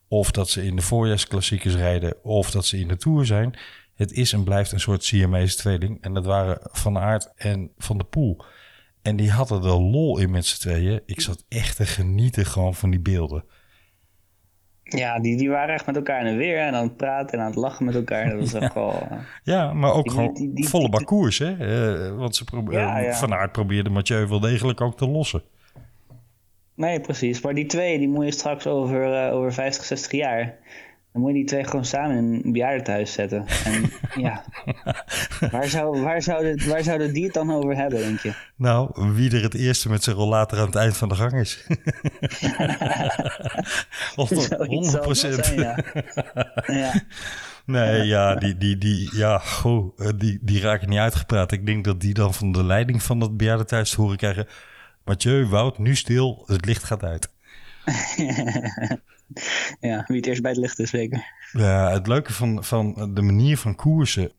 of 0.07 0.31
dat 0.31 0.49
ze 0.49 0.65
in 0.65 0.75
de 0.75 0.81
voorjaarsklassiekers 0.81 1.75
rijden... 1.75 2.23
of 2.23 2.51
dat 2.51 2.65
ze 2.65 2.79
in 2.79 2.87
de 2.87 2.97
Tour 2.97 3.25
zijn... 3.25 3.57
Het 3.93 4.11
is 4.11 4.33
en 4.33 4.43
blijft 4.43 4.71
een 4.71 4.79
soort 4.79 5.03
Siamese 5.03 5.57
tweeling. 5.57 6.01
En 6.01 6.13
dat 6.13 6.25
waren 6.25 6.59
Van 6.61 6.97
Aert 6.97 7.31
en 7.35 7.71
Van 7.77 7.97
der 7.97 8.05
Poel. 8.05 8.45
En 9.01 9.15
die 9.15 9.31
hadden 9.31 9.63
er 9.63 9.81
lol 9.81 10.17
in 10.17 10.31
met 10.31 10.45
z'n 10.45 10.59
tweeën. 10.59 11.01
Ik 11.05 11.21
zat 11.21 11.45
echt 11.49 11.75
te 11.75 11.85
genieten 11.85 12.45
gewoon 12.45 12.75
van 12.75 12.89
die 12.89 12.99
beelden. 12.99 13.45
Ja, 14.97 15.19
die, 15.19 15.37
die 15.37 15.49
waren 15.49 15.73
echt 15.73 15.85
met 15.85 15.95
elkaar 15.95 16.25
in 16.25 16.31
de 16.31 16.37
weer 16.37 16.57
en 16.57 16.73
aan 16.73 16.83
het 16.83 16.97
praten 16.97 17.37
en 17.37 17.43
aan 17.43 17.49
het 17.49 17.59
lachen 17.59 17.85
met 17.85 17.95
elkaar. 17.95 18.29
Dat 18.29 18.39
was 18.39 18.53
echt 18.53 18.73
wel... 18.73 19.07
Uh... 19.11 19.17
Ja, 19.43 19.73
maar 19.73 19.93
ook 19.93 20.11
gewoon 20.11 20.51
volle 20.53 20.89
bakkoers, 20.89 21.37
hè? 21.37 21.55
Uh, 21.57 22.17
want 22.17 22.35
ze 22.35 22.43
probeerden 22.43 22.87
ja, 22.87 22.97
ja. 22.97 23.13
Van 23.13 23.33
Aert 23.33 23.51
probeerde 23.51 23.89
Mathieu 23.89 24.27
wel 24.27 24.39
degelijk 24.39 24.81
ook 24.81 24.97
te 24.97 25.07
lossen. 25.07 25.41
Nee, 26.75 26.99
precies. 26.99 27.41
Maar 27.41 27.53
die 27.53 27.65
twee, 27.65 27.97
die 27.97 28.09
moet 28.09 28.25
je 28.25 28.31
straks 28.31 28.67
over, 28.67 29.27
uh, 29.27 29.35
over 29.35 29.53
50, 29.53 29.85
60 29.85 30.11
jaar... 30.11 30.55
Dan 31.13 31.21
moet 31.21 31.31
je 31.31 31.37
die 31.37 31.45
twee 31.45 31.63
gewoon 31.63 31.85
samen 31.85 32.17
in 32.17 32.41
een 32.43 32.51
bejaardentehuis 32.51 33.13
zetten. 33.13 33.45
En 33.65 33.91
ja, 34.23 34.43
waar, 35.51 35.67
zou, 35.67 36.01
waar, 36.01 36.21
zouden, 36.21 36.67
waar 36.69 36.83
zouden 36.83 37.13
die 37.13 37.23
het 37.23 37.33
dan 37.33 37.51
over 37.51 37.75
hebben, 37.75 37.99
denk 37.99 38.19
je? 38.19 38.33
Nou, 38.55 39.11
wie 39.13 39.35
er 39.35 39.41
het 39.41 39.53
eerste 39.53 39.89
met 39.89 40.03
zijn 40.03 40.15
rollator 40.15 40.59
aan 40.59 40.65
het 40.65 40.75
eind 40.75 40.97
van 40.97 41.09
de 41.09 41.15
gang 41.15 41.33
is. 41.33 41.67
of 44.15 44.29
100 44.57 45.01
procent. 45.01 45.45
Ja. 45.55 45.83
ja. 46.65 47.01
Nee, 47.65 48.03
ja, 48.03 48.35
die, 48.35 48.57
die, 48.57 48.77
die, 48.77 49.17
ja, 49.17 49.37
goh, 49.37 49.97
die, 50.15 50.39
die 50.41 50.61
raken 50.61 50.89
niet 50.89 50.99
uitgepraat. 50.99 51.51
Ik 51.51 51.65
denk 51.65 51.85
dat 51.85 52.01
die 52.01 52.13
dan 52.13 52.33
van 52.33 52.51
de 52.51 52.63
leiding 52.63 53.03
van 53.03 53.19
dat 53.19 53.37
bejaardentehuis 53.37 53.89
te 53.89 54.01
horen 54.01 54.17
krijgen... 54.17 54.47
Mathieu, 55.05 55.47
Wout, 55.47 55.77
nu 55.77 55.95
stil, 55.95 56.43
het 56.45 56.65
licht 56.65 56.83
gaat 56.83 57.03
uit. 57.03 57.29
ja, 59.79 60.03
wie 60.07 60.17
het 60.17 60.25
eerst 60.25 60.41
bij 60.41 60.51
het 60.51 60.59
licht 60.59 60.79
is, 60.79 60.89
zeker. 60.89 61.23
Ja, 61.51 61.91
het 61.91 62.07
leuke 62.07 62.33
van, 62.33 62.63
van 62.63 63.11
de 63.13 63.21
manier 63.21 63.57
van 63.57 63.75
koersen. 63.75 64.31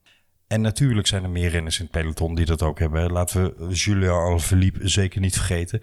En 0.47 0.61
natuurlijk 0.61 1.07
zijn 1.07 1.23
er 1.23 1.31
meer 1.31 1.50
renners 1.50 1.79
in 1.79 1.85
het 1.85 1.93
peloton 1.93 2.35
die 2.35 2.47
dat 2.47 2.62
ook 2.62 2.79
hebben. 2.79 3.12
Laten 3.12 3.43
we 3.43 3.75
Julien 3.75 4.11
Alaphilippe 4.11 4.88
zeker 4.88 5.21
niet 5.21 5.35
vergeten. 5.35 5.81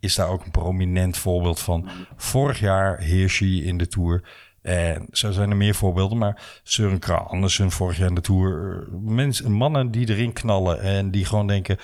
Is 0.00 0.14
daar 0.14 0.28
ook 0.28 0.44
een 0.44 0.50
prominent 0.50 1.16
voorbeeld 1.16 1.60
van. 1.60 1.88
Vorig 2.16 2.58
jaar 2.58 3.00
Hirschi 3.00 3.64
in 3.64 3.78
de 3.78 3.86
Tour. 3.86 4.22
En 4.62 5.06
zo 5.10 5.30
zijn 5.30 5.50
er 5.50 5.56
meer 5.56 5.74
voorbeelden. 5.74 6.18
Maar 6.18 6.60
Søren 6.62 6.98
Kragh 6.98 7.30
Andersen 7.30 7.70
vorig 7.70 7.98
jaar 7.98 8.08
in 8.08 8.14
de 8.14 8.20
Tour. 8.20 8.86
Mensen, 9.00 9.52
mannen 9.52 9.90
die 9.90 10.08
erin 10.08 10.32
knallen 10.32 10.80
en 10.80 11.10
die 11.10 11.24
gewoon 11.24 11.46
denken... 11.46 11.78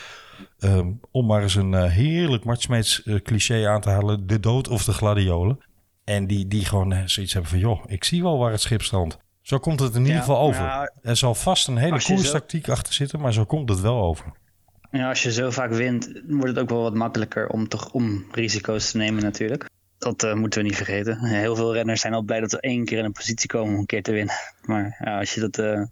Um, 0.58 1.00
om 1.10 1.26
maar 1.26 1.42
eens 1.42 1.54
een 1.54 1.72
uh, 1.72 1.84
heerlijk 1.84 2.44
Martsmeets 2.44 3.02
uh, 3.04 3.20
cliché 3.20 3.68
aan 3.68 3.80
te 3.80 3.88
halen. 3.88 4.26
De 4.26 4.40
dood 4.40 4.68
of 4.68 4.84
de 4.84 4.92
gladiolen. 4.92 5.58
En 6.04 6.26
die, 6.26 6.48
die 6.48 6.64
gewoon 6.64 6.92
uh, 6.92 7.02
zoiets 7.04 7.32
hebben 7.32 7.50
van... 7.50 7.60
joh, 7.60 7.82
ik 7.86 8.04
zie 8.04 8.22
wel 8.22 8.38
waar 8.38 8.50
het 8.50 8.60
schip 8.60 8.82
strandt. 8.82 9.18
Zo 9.40 9.58
komt 9.58 9.80
het 9.80 9.94
in 9.94 10.04
ieder 10.04 10.20
geval 10.20 10.38
over. 10.38 10.90
Er 11.02 11.16
zal 11.16 11.34
vast 11.34 11.68
een 11.68 11.76
hele 11.76 12.02
koerstactiek 12.02 12.64
zo... 12.64 12.72
achter 12.72 12.94
zitten... 12.94 13.20
maar 13.20 13.32
zo 13.32 13.44
komt 13.44 13.68
het 13.68 13.80
wel 13.80 14.02
over. 14.02 14.32
Ja, 14.90 15.08
als 15.08 15.22
je 15.22 15.32
zo 15.32 15.50
vaak 15.50 15.70
wint... 15.70 16.22
wordt 16.28 16.48
het 16.48 16.58
ook 16.58 16.70
wel 16.70 16.82
wat 16.82 16.94
makkelijker 16.94 17.48
om, 17.48 17.68
toch, 17.68 17.92
om 17.92 18.26
risico's 18.32 18.90
te 18.90 18.96
nemen 18.96 19.22
natuurlijk. 19.22 19.68
Dat 19.98 20.34
moeten 20.34 20.60
we 20.60 20.66
niet 20.66 20.76
vergeten. 20.76 21.24
Heel 21.24 21.56
veel 21.56 21.74
renners 21.74 22.00
zijn 22.00 22.14
al 22.14 22.22
blij 22.22 22.40
dat 22.40 22.50
ze 22.50 22.60
één 22.60 22.84
keer 22.84 22.98
in 22.98 23.04
een 23.04 23.12
positie 23.12 23.48
komen 23.48 23.72
om 23.72 23.78
een 23.78 23.86
keer 23.86 24.02
te 24.02 24.12
winnen. 24.12 24.34
Maar 24.62 24.96
ja, 25.04 25.18
als 25.18 25.34
je 25.34 25.40
dat 25.40 25.88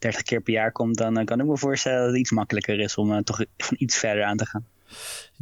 30 0.00 0.22
keer 0.22 0.40
per 0.40 0.52
jaar 0.52 0.72
komt, 0.72 0.96
dan 0.96 1.24
kan 1.24 1.40
ik 1.40 1.46
me 1.46 1.56
voorstellen 1.56 1.98
dat 1.98 2.08
het 2.08 2.18
iets 2.18 2.30
makkelijker 2.30 2.80
is 2.80 2.96
om 2.96 3.12
uh, 3.12 3.18
toch 3.18 3.44
van 3.56 3.76
iets 3.80 3.98
verder 3.98 4.24
aan 4.24 4.36
te 4.36 4.46
gaan. 4.46 4.66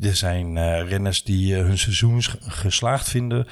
Er 0.01 0.17
zijn 0.17 0.57
uh, 0.57 0.89
renners 0.89 1.23
die 1.25 1.55
uh, 1.55 1.61
hun 1.61 1.79
seizoen 1.79 2.23
geslaagd 2.41 3.09
vinden 3.09 3.47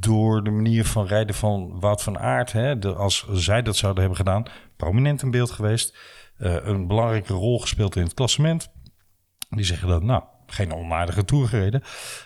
door 0.00 0.44
de 0.44 0.50
manier 0.50 0.84
van 0.84 1.06
rijden 1.06 1.34
van 1.34 1.80
Wout 1.80 2.02
van 2.02 2.18
Aert. 2.18 2.52
Hè, 2.52 2.78
als 2.94 3.26
zij 3.32 3.62
dat 3.62 3.76
zouden 3.76 4.00
hebben 4.00 4.18
gedaan, 4.18 4.44
prominent 4.76 5.22
in 5.22 5.30
beeld 5.30 5.50
geweest. 5.50 5.96
een 6.36 6.86
belangrijke 6.86 7.32
rol 7.32 7.60
gespeeld 7.60 7.96
in 7.96 8.02
het 8.02 8.14
klassement. 8.14 8.70
Die 9.48 9.64
zeggen 9.64 9.88
dat, 9.88 10.02
nou, 10.02 10.22
geen 10.52 10.72
onaardige 10.72 11.24
tour 11.24 11.48
gereden. 11.48 11.82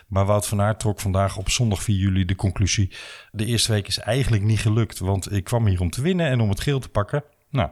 Maar 0.07 0.25
Wout 0.25 0.47
van 0.47 0.61
Aert 0.61 0.79
trok 0.79 0.99
vandaag 0.99 1.37
op 1.37 1.49
zondag 1.49 1.83
4 1.83 1.95
juli 1.95 2.25
de 2.25 2.35
conclusie. 2.35 2.95
De 3.31 3.45
eerste 3.45 3.71
week 3.71 3.87
is 3.87 3.99
eigenlijk 3.99 4.43
niet 4.43 4.59
gelukt, 4.59 4.99
want 4.99 5.31
ik 5.31 5.43
kwam 5.43 5.67
hier 5.67 5.81
om 5.81 5.89
te 5.89 6.01
winnen 6.01 6.27
en 6.27 6.39
om 6.39 6.49
het 6.49 6.59
geel 6.59 6.79
te 6.79 6.89
pakken. 6.89 7.23
Nou, 7.49 7.69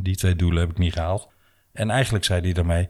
die 0.00 0.16
twee 0.16 0.36
doelen 0.36 0.60
heb 0.60 0.70
ik 0.70 0.78
niet 0.78 0.92
gehaald. 0.92 1.28
En 1.72 1.90
eigenlijk 1.90 2.24
zei 2.24 2.40
hij 2.40 2.52
daarmee: 2.52 2.88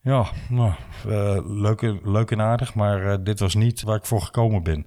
Ja, 0.00 0.26
nou, 0.48 0.72
uh, 1.06 1.38
leuk, 1.44 1.80
leuk 2.02 2.30
en 2.30 2.40
aardig, 2.40 2.74
maar 2.74 3.04
uh, 3.04 3.16
dit 3.22 3.40
was 3.40 3.54
niet 3.54 3.82
waar 3.82 3.96
ik 3.96 4.06
voor 4.06 4.20
gekomen 4.20 4.62
ben. 4.62 4.86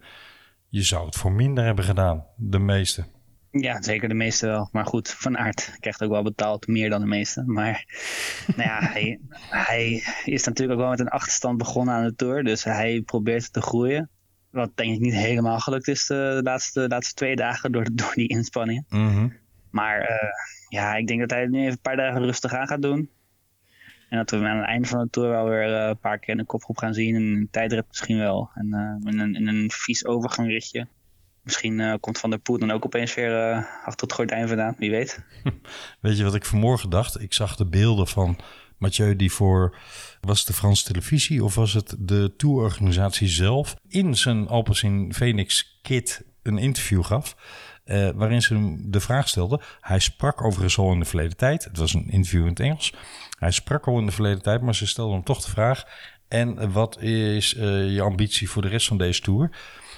Je 0.70 0.82
zou 0.84 1.06
het 1.06 1.16
voor 1.16 1.32
minder 1.32 1.64
hebben 1.64 1.86
gedaan, 1.86 2.26
de 2.36 2.60
meeste. 2.60 3.06
Ja, 3.52 3.82
zeker 3.82 4.08
de 4.10 4.14
meeste 4.14 4.48
wel. 4.48 4.70
Maar 4.72 4.86
goed, 4.86 5.10
Van 5.10 5.38
Aert 5.38 5.78
krijgt 5.80 6.04
ook 6.04 6.10
wel 6.12 6.24
betaald, 6.24 6.68
meer 6.68 6.90
dan 6.90 7.02
de 7.02 7.08
meeste. 7.08 7.44
Maar 7.46 7.86
nou 8.56 8.70
ja, 8.70 8.80
hij, 8.80 9.20
hij 9.50 10.04
is 10.26 10.44
natuurlijk 10.44 10.80
ook 10.80 10.84
wel 10.86 10.96
met 10.96 11.00
een 11.00 11.10
achterstand 11.10 11.58
begonnen 11.58 11.94
aan 11.94 12.04
de 12.04 12.16
Tour. 12.16 12.44
Dus 12.44 12.64
hij 12.64 13.02
probeert 13.02 13.54
te 13.54 13.62
groeien. 13.62 14.10
Wat 14.50 14.72
denk 14.76 14.94
ik 14.94 15.00
niet 15.00 15.14
helemaal 15.14 15.60
gelukt 15.60 15.88
is 15.88 16.08
de 16.08 16.40
laatste, 16.44 16.88
laatste 16.88 17.14
twee 17.14 17.36
dagen 17.36 17.72
door, 17.72 17.88
door 17.94 18.12
die 18.14 18.28
inspanningen. 18.28 18.86
Mm 18.90 19.34
Maar 19.72 20.02
uh, 20.02 20.30
ja, 20.70 20.96
ik 20.96 21.08
denk 21.08 21.20
dat 21.20 21.30
hij 21.30 21.48
nu 21.48 21.60
even 21.60 21.72
een 21.72 21.82
paar 21.82 21.96
dagen 21.96 22.22
rustig 22.22 22.54
aan 22.54 22.68
gaat 22.68 22.82
doen. 22.82 23.10
En 24.12 24.18
dat 24.18 24.30
we 24.30 24.48
aan 24.48 24.58
het 24.58 24.68
einde 24.68 24.88
van 24.88 25.04
de 25.04 25.10
tour 25.10 25.30
wel 25.30 25.46
weer 25.46 25.70
uh, 25.70 25.88
een 25.88 26.00
paar 26.00 26.20
keer 26.20 26.30
in 26.30 26.38
de 26.38 26.46
kopgroep 26.46 26.78
gaan 26.78 26.94
zien. 26.94 27.16
En 27.16 27.22
een 27.22 27.48
tijdrit 27.52 27.86
misschien 27.88 28.18
wel. 28.18 28.50
En 28.54 28.68
uh, 29.04 29.14
in, 29.14 29.20
een, 29.20 29.36
in 29.36 29.48
een 29.48 29.72
vies 29.72 30.06
overgangritje. 30.06 30.88
Misschien 31.44 31.80
uh, 31.80 31.94
komt 32.00 32.20
Van 32.20 32.30
der 32.30 32.40
Poel 32.40 32.58
dan 32.58 32.72
ook 32.72 32.86
opeens 32.86 33.14
weer 33.14 33.54
achter 33.86 34.08
het 34.08 34.14
gordijn 34.14 34.48
vandaan. 34.48 34.76
Wie 34.78 34.92
weet. 34.92 35.24
Weet 36.02 36.18
je 36.18 36.24
wat 36.24 36.36
ik 36.36 36.46
vanmorgen 36.46 36.90
dacht? 36.90 37.22
Ik 37.22 37.34
zag 37.34 37.56
de 37.56 37.66
beelden 37.66 38.08
van 38.08 38.40
Mathieu 38.78 39.16
die 39.16 39.32
voor... 39.32 39.78
Was 40.22 40.40
het 40.40 40.48
de 40.48 40.54
Franse 40.54 40.86
televisie 40.86 41.44
of 41.44 41.56
was 41.56 41.74
het 41.74 41.96
de 42.00 42.34
tourorganisatie 42.38 43.28
zelf... 43.28 43.76
in 43.88 44.16
zijn 44.18 44.48
Alpecin 44.48 45.14
Phoenix 45.14 45.80
kit 45.82 46.24
een 46.44 46.58
interview 46.58 47.04
gaf... 47.04 47.36
Uh, 47.86 48.10
waarin 48.16 48.42
ze 48.42 48.54
hem 48.54 48.92
de 48.92 49.00
vraag 49.00 49.28
stelde. 49.28 49.62
Hij 49.80 50.00
sprak 50.00 50.44
overigens 50.44 50.78
al 50.78 50.92
in 50.92 51.00
de 51.00 51.06
verleden 51.06 51.38
tijd. 51.38 51.64
Het 51.64 51.78
was 51.78 51.94
een 51.94 52.10
interview 52.10 52.42
in 52.42 52.50
het 52.50 52.60
Engels. 52.60 52.94
Hij 53.42 53.52
sprak 53.52 53.88
al 53.88 54.00
in 54.00 54.06
de 54.06 54.12
verleden 54.12 54.42
tijd, 54.42 54.62
maar 54.62 54.76
ze 54.76 54.88
stelde 54.88 55.14
hem 55.14 55.24
toch 55.24 55.42
de 55.42 55.50
vraag. 55.50 55.84
En 56.28 56.72
wat 56.72 57.02
is 57.02 57.54
uh, 57.54 57.94
je 57.94 58.02
ambitie 58.02 58.50
voor 58.50 58.62
de 58.62 58.68
rest 58.68 58.88
van 58.88 58.98
deze 58.98 59.22
tour? 59.22 59.50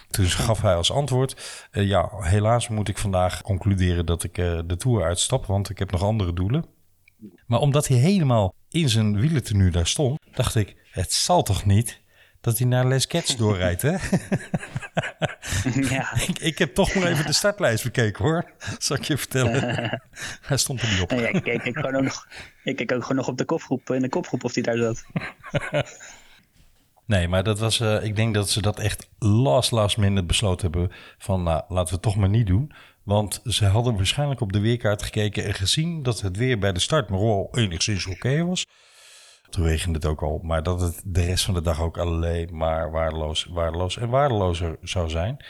Toen 0.09 0.25
gaf 0.47 0.62
hij 0.62 0.75
als 0.75 0.91
antwoord: 0.91 1.67
uh, 1.71 1.88
Ja, 1.88 2.09
helaas 2.19 2.67
moet 2.67 2.88
ik 2.88 2.97
vandaag 2.97 3.41
concluderen 3.41 4.05
dat 4.05 4.23
ik 4.23 4.35
de 4.35 4.75
tour 4.77 5.03
uitstap, 5.03 5.45
want 5.45 5.69
ik 5.69 5.79
heb 5.79 5.91
nog 5.91 6.03
andere 6.03 6.33
doelen. 6.33 6.65
Maar 7.45 7.59
omdat 7.59 7.88
hij 7.88 7.97
helemaal 7.97 8.53
in 8.69 8.89
zijn 8.89 9.19
wielertenu 9.19 9.69
daar 9.69 9.88
stond, 9.88 10.19
dacht 10.33 10.55
ik: 10.55 10.75
Het 10.91 11.13
zal 11.13 11.43
toch 11.43 11.65
niet 11.65 12.01
dat 12.43 12.57
hij 12.57 12.67
naar 12.67 12.88
Les 12.88 13.07
Cats 13.07 13.35
doorrijdt, 13.35 13.81
hè? 13.81 13.91
ja. 15.95 16.13
ik, 16.27 16.39
ik, 16.39 16.57
heb 16.57 16.73
toch 16.73 16.93
nog 16.93 17.03
even 17.03 17.25
de 17.25 17.33
startlijst 17.33 17.83
bekeken, 17.83 18.23
hoor. 18.23 18.51
Zal 18.77 18.97
ik 18.97 19.03
je 19.03 19.17
vertellen. 19.17 19.62
hij 20.41 20.57
stond 20.57 20.81
er 20.81 20.89
niet 20.91 21.01
op. 21.01 21.12
ja, 21.12 21.27
ik 21.27 21.43
keek, 21.43 21.85
ook 21.85 22.01
nog, 22.01 22.27
ik 22.63 22.75
keek 22.75 22.91
ook 22.91 23.01
gewoon 23.01 23.17
nog 23.17 23.27
op 23.27 23.38
de 23.38 23.45
kopgroep, 23.45 23.89
in 23.89 24.01
de 24.01 24.09
kopgroep 24.09 24.43
of 24.43 24.53
hij 24.53 24.63
daar 24.63 24.77
zat. 24.77 25.05
nee, 27.05 27.27
maar 27.27 27.43
dat 27.43 27.59
was, 27.59 27.79
uh, 27.79 28.03
ik 28.03 28.15
denk 28.15 28.33
dat 28.33 28.50
ze 28.50 28.62
dat 28.62 28.79
echt 28.79 29.09
last, 29.19 29.71
last 29.71 29.97
minute 29.97 30.25
besloten 30.25 30.71
hebben 30.71 30.97
van, 31.17 31.43
nou, 31.43 31.63
laten 31.67 31.88
we 31.88 31.93
het 31.93 32.01
toch 32.01 32.15
maar 32.15 32.29
niet 32.29 32.47
doen. 32.47 32.71
Want 33.03 33.41
ze 33.45 33.65
hadden 33.65 33.95
waarschijnlijk 33.95 34.41
op 34.41 34.51
de 34.51 34.59
weerkaart 34.59 35.03
gekeken 35.03 35.45
en 35.45 35.53
gezien 35.53 36.03
dat 36.03 36.21
het 36.21 36.38
weer 36.38 36.59
bij 36.59 36.71
de 36.71 36.79
start 36.79 37.09
maar 37.09 37.19
wel 37.19 37.50
enigszins 37.51 38.05
oké 38.05 38.45
was. 38.45 38.65
Toen 39.53 39.65
regende 39.65 39.95
het 39.95 40.07
ook 40.07 40.22
al. 40.22 40.39
Maar 40.43 40.63
dat 40.63 40.81
het 40.81 41.01
de 41.05 41.25
rest 41.25 41.45
van 41.45 41.53
de 41.53 41.62
dag 41.62 41.81
ook 41.81 41.98
alleen 41.98 42.50
maar 42.51 42.91
waardeloos, 42.91 43.45
waardeloos 43.45 43.98
en 43.98 44.10
waardelozer 44.10 44.77
zou 44.81 45.10
zijn. 45.10 45.45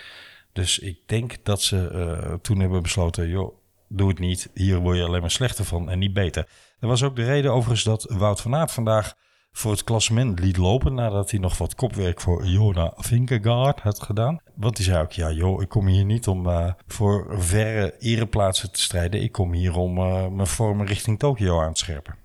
Dus 0.54 0.80
ik 0.80 1.00
denk 1.06 1.36
dat 1.44 1.62
ze 1.62 1.90
uh, 1.94 2.34
toen 2.34 2.60
hebben 2.60 2.82
besloten, 2.82 3.30
joh, 3.30 3.56
doe 3.88 4.10
het 4.10 4.20
niet. 4.20 4.50
Hier 4.54 4.78
word 4.78 4.98
je 4.98 5.04
alleen 5.04 5.22
maar 5.22 5.32
slechter 5.32 5.66
van 5.66 5.90
en 5.90 6.00
niet 6.00 6.14
beter. 6.14 6.48
Dat 6.80 6.90
was 6.90 7.04
ook 7.04 7.16
de 7.16 7.26
reden 7.26 7.52
overigens 7.52 7.84
dat 7.84 8.06
Wout 8.18 8.42
van 8.42 8.56
Aert 8.56 8.72
vandaag 8.72 9.16
voor 9.52 9.72
het 9.72 9.84
klassement 9.84 10.40
liet 10.40 10.58
lopen... 10.58 10.94
nadat 10.94 11.32
hij 11.32 11.40
nog 11.40 11.58
wat 11.58 11.76
kopwerk 11.76 12.22
voor 12.22 12.46
Jona 12.46 12.94
Vinkegaard 12.96 13.80
had 13.80 14.02
gedaan. 14.02 14.40
Want 14.56 14.78
hij 14.78 14.86
zei 14.86 15.04
ook, 15.04 15.12
ja 15.12 15.32
joh, 15.32 15.62
ik 15.62 15.70
kom 15.70 15.88
hier 15.88 16.06
niet 16.06 16.28
om 16.28 16.48
uh, 16.48 16.72
voor 16.88 17.36
verre 17.42 17.96
ereplaatsen 18.00 18.72
te 18.72 18.82
strijden. 18.82 19.22
Ik 19.22 19.32
kom 19.32 19.54
hier 19.54 19.76
om 19.76 19.98
uh, 19.98 20.28
mijn 20.28 20.48
vormen 20.48 20.86
richting 20.86 21.20
Tokio 21.20 21.62
aan 21.62 21.74
te 21.74 21.80
scherpen. 21.80 22.23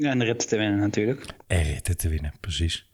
Ja, 0.00 0.10
en 0.10 0.18
de 0.18 0.24
rit 0.24 0.48
te 0.48 0.56
winnen 0.56 0.78
natuurlijk. 0.78 1.26
En 1.46 1.62
ritten 1.62 1.96
te 1.96 2.08
winnen, 2.08 2.32
precies. 2.40 2.90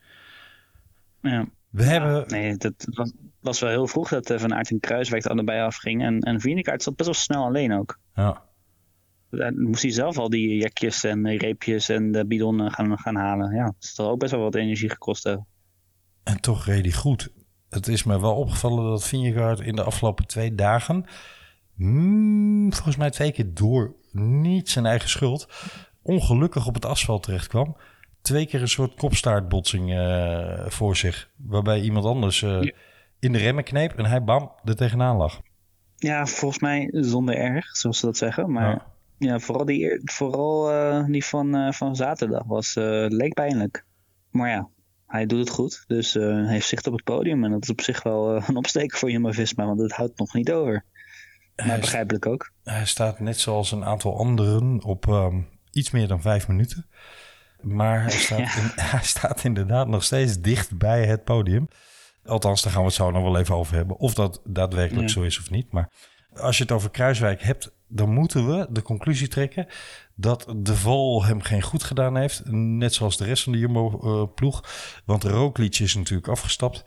Ja. 1.22 1.48
We 1.70 1.82
hebben... 1.82 2.24
Nee, 2.26 2.56
dat 2.56 2.74
was, 2.90 3.12
was, 3.40 3.60
wel 3.60 3.70
heel 3.70 3.86
vroeg 3.86 4.08
dat 4.08 4.30
uh, 4.30 4.38
Van 4.38 4.54
Aert 4.54 4.70
en 4.70 4.80
Kruiswijk 4.80 5.24
er 5.24 5.30
allebei 5.30 5.60
afging. 5.60 6.02
En, 6.02 6.20
en 6.20 6.40
Vingegaard 6.40 6.82
zat 6.82 6.96
best 6.96 7.08
wel 7.08 7.18
snel 7.18 7.44
alleen 7.44 7.72
ook. 7.72 7.98
Ja. 8.14 8.42
dan 9.30 9.62
moest 9.62 9.82
hij 9.82 9.90
zelf 9.90 10.18
al 10.18 10.30
die 10.30 10.56
jekjes 10.56 11.04
en 11.04 11.36
reepjes 11.36 11.88
en 11.88 12.12
de 12.12 12.26
bidon 12.26 12.70
gaan, 12.70 12.98
gaan 12.98 13.16
halen. 13.16 13.54
Ja, 13.54 13.64
dat 13.64 13.74
zal 13.78 14.10
ook 14.10 14.18
best 14.18 14.32
wel 14.32 14.40
wat 14.40 14.54
energie 14.54 14.90
gekost 14.90 15.24
hebben. 15.24 15.46
En 16.22 16.40
toch 16.40 16.64
reed 16.64 16.84
hij 16.84 16.92
goed. 16.92 17.32
Het 17.68 17.88
is 17.88 18.04
me 18.04 18.20
wel 18.20 18.36
opgevallen 18.36 18.84
dat 18.84 19.04
Vingegaard 19.04 19.60
in 19.60 19.76
de 19.76 19.82
afgelopen 19.82 20.26
twee 20.26 20.54
dagen... 20.54 21.04
Hmm, 21.74 22.72
volgens 22.72 22.96
mij 22.96 23.10
twee 23.10 23.32
keer 23.32 23.54
door 23.54 23.94
niet 24.12 24.68
zijn 24.68 24.86
eigen 24.86 25.08
schuld... 25.08 25.48
ongelukkig 26.06 26.66
op 26.66 26.74
het 26.74 26.84
asfalt 26.84 27.22
terecht 27.22 27.46
kwam. 27.46 27.76
Twee 28.20 28.46
keer 28.46 28.60
een 28.60 28.68
soort 28.68 28.94
kopstaartbotsing 28.94 29.92
uh, 29.92 30.66
voor 30.66 30.96
zich. 30.96 31.30
Waarbij 31.36 31.80
iemand 31.80 32.04
anders 32.04 32.42
uh, 32.42 32.70
in 33.18 33.32
de 33.32 33.38
remmen 33.38 33.64
kneep 33.64 33.98
en 33.98 34.04
hij 34.04 34.24
bam 34.24 34.52
er 34.64 34.76
tegenaan 34.76 35.16
lag. 35.16 35.40
Ja, 35.96 36.26
volgens 36.26 36.60
mij 36.60 36.88
zonder 36.92 37.36
erg, 37.36 37.76
zoals 37.76 37.98
ze 37.98 38.06
dat 38.06 38.16
zeggen. 38.16 38.52
Maar 38.52 38.70
ja, 38.70 38.86
ja 39.18 39.38
vooral 39.38 39.64
die, 39.64 40.00
vooral, 40.04 40.72
uh, 40.72 41.06
die 41.06 41.24
van, 41.24 41.74
van 41.74 41.96
zaterdag 41.96 42.44
was, 42.46 42.74
leek 43.08 43.34
pijnlijk. 43.34 43.84
Maar 44.30 44.50
ja, 44.50 44.68
hij 45.06 45.26
doet 45.26 45.38
het 45.38 45.50
goed. 45.50 45.84
Dus 45.86 46.12
hij 46.12 46.46
heeft 46.46 46.68
zicht 46.68 46.86
op 46.86 46.92
het 46.92 47.04
podium. 47.04 47.44
En 47.44 47.50
dat 47.50 47.62
is 47.62 47.70
op 47.70 47.80
zich 47.80 48.02
wel 48.02 48.42
een 48.48 48.56
opsteker 48.56 48.98
voor 48.98 49.10
Jumbo-Visma, 49.10 49.66
want 49.66 49.80
het 49.80 49.92
houdt 49.92 50.18
nog 50.18 50.34
niet 50.34 50.52
over. 50.52 50.84
Maar 51.56 51.66
hij 51.66 51.80
begrijpelijk 51.80 52.26
ook. 52.26 52.52
Hij 52.64 52.86
staat 52.86 53.20
net 53.20 53.38
zoals 53.38 53.72
een 53.72 53.84
aantal 53.84 54.18
anderen 54.18 54.82
op 54.84 55.06
um, 55.06 55.46
iets 55.76 55.90
meer 55.90 56.08
dan 56.08 56.20
vijf 56.20 56.48
minuten. 56.48 56.86
Maar 57.60 58.02
hij 58.02 58.10
staat, 58.26 58.38
ja. 58.38 58.56
in, 58.56 58.70
hij 58.90 59.02
staat 59.02 59.44
inderdaad 59.44 59.88
nog 59.88 60.04
steeds 60.04 60.40
dicht 60.40 60.78
bij 60.78 61.06
het 61.06 61.24
podium. 61.24 61.68
Althans, 62.24 62.62
daar 62.62 62.72
gaan 62.72 62.80
we 62.80 62.86
het 62.86 62.96
zo 62.96 63.10
nog 63.10 63.22
wel 63.22 63.38
even 63.38 63.54
over 63.54 63.74
hebben. 63.74 63.96
Of 63.96 64.14
dat 64.14 64.40
daadwerkelijk 64.44 65.06
ja. 65.06 65.12
zo 65.12 65.22
is 65.22 65.38
of 65.38 65.50
niet. 65.50 65.72
Maar 65.72 65.90
als 66.34 66.56
je 66.56 66.62
het 66.62 66.72
over 66.72 66.90
Kruiswijk 66.90 67.42
hebt, 67.42 67.70
dan 67.88 68.10
moeten 68.10 68.48
we 68.48 68.66
de 68.70 68.82
conclusie 68.82 69.28
trekken 69.28 69.66
dat 70.14 70.54
de 70.56 70.76
Vol 70.76 71.24
hem 71.24 71.42
geen 71.42 71.62
goed 71.62 71.82
gedaan 71.82 72.16
heeft. 72.16 72.42
Net 72.50 72.94
zoals 72.94 73.16
de 73.16 73.24
rest 73.24 73.42
van 73.42 73.52
de 73.52 73.58
Jumbo-ploeg. 73.58 74.64
Want 75.04 75.24
Roglic 75.24 75.78
is 75.78 75.94
natuurlijk 75.94 76.28
afgestapt. 76.28 76.84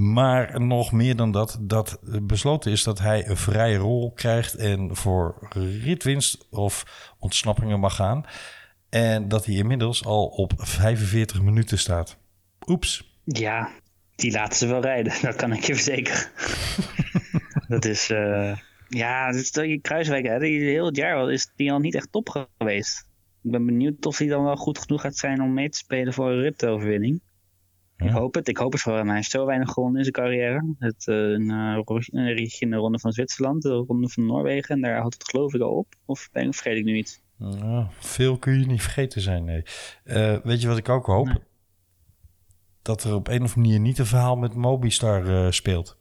Maar 0.00 0.60
nog 0.60 0.92
meer 0.92 1.16
dan 1.16 1.30
dat, 1.30 1.58
dat 1.60 1.98
besloten 2.22 2.72
is 2.72 2.82
dat 2.82 2.98
hij 2.98 3.28
een 3.28 3.36
vrije 3.36 3.76
rol 3.76 4.12
krijgt 4.12 4.54
en 4.54 4.96
voor 4.96 5.48
ritwinst 5.82 6.46
of 6.50 6.84
ontsnappingen 7.18 7.80
mag 7.80 7.94
gaan. 7.94 8.24
En 8.88 9.28
dat 9.28 9.44
hij 9.44 9.54
inmiddels 9.54 10.04
al 10.04 10.26
op 10.26 10.52
45 10.56 11.42
minuten 11.42 11.78
staat. 11.78 12.18
Oeps. 12.66 13.18
Ja, 13.24 13.70
die 14.14 14.30
laten 14.30 14.56
ze 14.56 14.66
wel 14.66 14.80
rijden. 14.80 15.12
Dat 15.22 15.36
kan 15.36 15.52
ik 15.52 15.64
je 15.64 15.74
verzekeren. 15.74 16.30
dat 17.68 17.84
is... 17.84 18.10
Uh, 18.10 18.56
ja, 18.88 19.32
dat 19.32 19.40
is 19.40 19.78
Kruiswijk, 19.80 20.26
hè, 20.26 20.46
heel 20.46 20.86
het 20.86 20.96
jaar 20.96 21.30
is 21.30 21.50
die 21.56 21.72
al 21.72 21.78
niet 21.78 21.94
echt 21.94 22.12
top 22.12 22.48
geweest. 22.58 23.06
Ik 23.42 23.50
ben 23.50 23.66
benieuwd 23.66 24.06
of 24.06 24.18
hij 24.18 24.26
dan 24.26 24.44
wel 24.44 24.56
goed 24.56 24.78
genoeg 24.78 25.00
gaat 25.00 25.16
zijn 25.16 25.42
om 25.42 25.54
mee 25.54 25.68
te 25.68 25.78
spelen 25.78 26.12
voor 26.12 26.30
een 26.30 26.40
ritoverwinning. 26.40 27.20
Ja. 27.98 28.06
Ik 28.06 28.12
hoop 28.12 28.34
het. 28.34 28.48
Ik 28.48 28.56
hoop 28.56 28.72
het 28.72 28.80
voor 28.80 28.96
hem. 28.96 29.06
Hij 29.06 29.16
heeft 29.16 29.30
zo 29.30 29.46
weinig 29.46 29.70
gewonnen 29.70 29.98
in 29.98 30.04
zijn 30.04 30.14
carrière. 30.14 30.74
Het, 30.78 31.06
uh, 31.06 31.16
een, 31.16 31.48
een, 31.48 32.50
in 32.58 32.70
de 32.70 32.76
ronde 32.76 32.98
van 32.98 33.12
Zwitserland, 33.12 33.62
de 33.62 33.84
ronde 33.86 34.08
van 34.08 34.26
Noorwegen. 34.26 34.74
En 34.74 34.80
daar 34.80 34.98
houdt 34.98 35.14
het 35.14 35.28
geloof 35.28 35.54
ik 35.54 35.60
al 35.60 35.76
op. 35.76 35.94
Of, 36.04 36.28
ben, 36.32 36.48
of 36.48 36.56
vergeet 36.56 36.78
ik 36.78 36.84
nu 36.84 36.96
iets? 36.96 37.20
Nou, 37.36 37.86
veel 37.98 38.38
kun 38.38 38.60
je 38.60 38.66
niet 38.66 38.82
vergeten 38.82 39.20
zijn, 39.20 39.44
nee. 39.44 39.62
Uh, 40.04 40.36
weet 40.42 40.60
je 40.60 40.68
wat 40.68 40.78
ik 40.78 40.88
ook 40.88 41.06
hoop? 41.06 41.26
Nee. 41.26 41.38
Dat 42.82 43.04
er 43.04 43.14
op 43.14 43.28
een 43.28 43.34
of 43.34 43.40
andere 43.40 43.60
manier 43.60 43.80
niet 43.80 43.98
een 43.98 44.06
verhaal 44.06 44.36
met 44.36 44.54
Mobistar 44.54 45.26
uh, 45.26 45.50
speelt. 45.50 45.98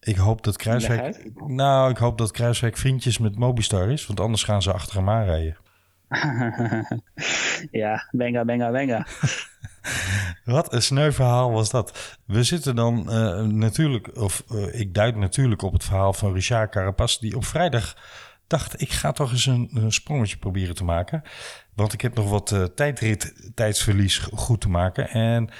Ik 0.00 0.16
hoop 0.16 0.44
dat 0.44 0.56
Kruiswijk... 0.56 1.30
Nou, 1.46 1.90
ik 1.90 1.96
hoop 1.96 2.18
dat 2.18 2.30
Kruiswijk 2.30 2.76
vriendjes 2.76 3.18
met 3.18 3.38
Mobistar 3.38 3.90
is. 3.90 4.06
Want 4.06 4.20
anders 4.20 4.42
gaan 4.42 4.62
ze 4.62 4.72
achter 4.72 4.96
hem 4.96 5.08
aanrijden. 5.08 5.56
ja, 7.82 8.08
benga, 8.10 8.44
benga, 8.44 8.70
benga. 8.70 9.06
Wat 10.44 10.72
een 10.72 10.82
sneu 10.82 11.12
verhaal 11.12 11.50
was 11.50 11.70
dat. 11.70 12.18
We 12.26 12.42
zitten 12.42 12.76
dan 12.76 13.06
uh, 13.08 13.42
natuurlijk... 13.42 14.16
Of 14.16 14.44
uh, 14.52 14.80
ik 14.80 14.94
duid 14.94 15.16
natuurlijk 15.16 15.62
op 15.62 15.72
het 15.72 15.84
verhaal 15.84 16.12
van 16.12 16.32
Richard 16.32 16.70
Carapaz... 16.70 17.18
die 17.18 17.36
op 17.36 17.44
vrijdag 17.44 17.96
dacht, 18.46 18.80
ik 18.80 18.90
ga 18.90 19.12
toch 19.12 19.30
eens 19.30 19.46
een, 19.46 19.84
sprongetje 19.88 20.36
proberen 20.36 20.74
te 20.74 20.84
maken. 20.84 21.22
Want 21.74 21.92
ik 21.92 22.00
heb 22.00 22.14
nog 22.14 22.28
wat 22.30 22.50
uh, 22.50 22.64
tijdrit, 22.64 23.50
tijdsverlies 23.54 24.18
goed 24.18 24.60
te 24.60 24.68
maken. 24.68 25.08
En 25.08 25.50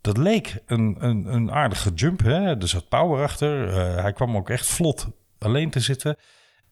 dat 0.00 0.16
leek 0.16 0.58
een, 0.66 0.96
een, 0.98 1.34
een 1.34 1.52
aardige 1.52 1.90
jump. 1.94 2.20
Hè? 2.20 2.60
Er 2.60 2.68
zat 2.68 2.88
power 2.88 3.22
achter. 3.22 3.72
Hij 4.02 4.12
kwam 4.12 4.36
ook 4.36 4.50
echt 4.50 4.66
vlot 4.66 5.08
alleen 5.38 5.70
te 5.70 5.80
zitten. 5.80 6.16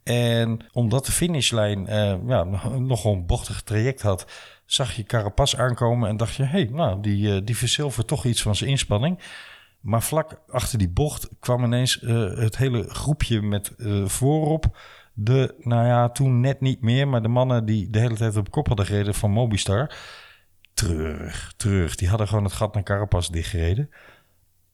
En 0.02 0.66
omdat 0.72 1.06
de 1.06 1.12
finishlijn 1.12 1.84
ja, 2.26 2.44
nogal 2.78 3.12
een 3.12 3.26
bochtig 3.26 3.62
traject 3.62 4.02
had, 4.02 4.26
zag 4.70 4.92
je 4.92 5.02
Carapaz 5.02 5.54
aankomen 5.54 6.08
en 6.08 6.16
dacht 6.16 6.34
je, 6.34 6.42
hé, 6.42 6.48
hey, 6.48 6.68
nou, 6.72 7.00
die, 7.00 7.34
uh, 7.34 7.40
die 7.44 7.56
verzilvert 7.56 8.06
toch 8.06 8.24
iets 8.24 8.42
van 8.42 8.56
zijn 8.56 8.70
inspanning. 8.70 9.18
Maar 9.80 10.02
vlak 10.02 10.40
achter 10.48 10.78
die 10.78 10.88
bocht 10.88 11.28
kwam 11.40 11.64
ineens 11.64 12.00
het 12.34 12.56
hele 12.56 12.82
groepje 12.88 13.42
met 13.42 13.72
voorop 14.04 14.76
de, 15.20 15.54
nou 15.58 15.86
ja, 15.86 16.08
toen 16.08 16.40
net 16.40 16.60
niet 16.60 16.82
meer, 16.82 17.08
maar 17.08 17.22
de 17.22 17.28
mannen 17.28 17.64
die 17.64 17.90
de 17.90 17.98
hele 17.98 18.14
tijd 18.14 18.36
op 18.36 18.50
kop 18.50 18.66
hadden 18.66 18.86
gereden 18.86 19.14
van 19.14 19.30
Mobistar. 19.30 19.94
Treurig, 20.74 21.52
treurig. 21.56 21.96
Die 21.96 22.08
hadden 22.08 22.28
gewoon 22.28 22.44
het 22.44 22.52
gat 22.52 22.74
naar 22.74 22.82
Carapaz 22.82 23.28
dichtgereden. 23.28 23.90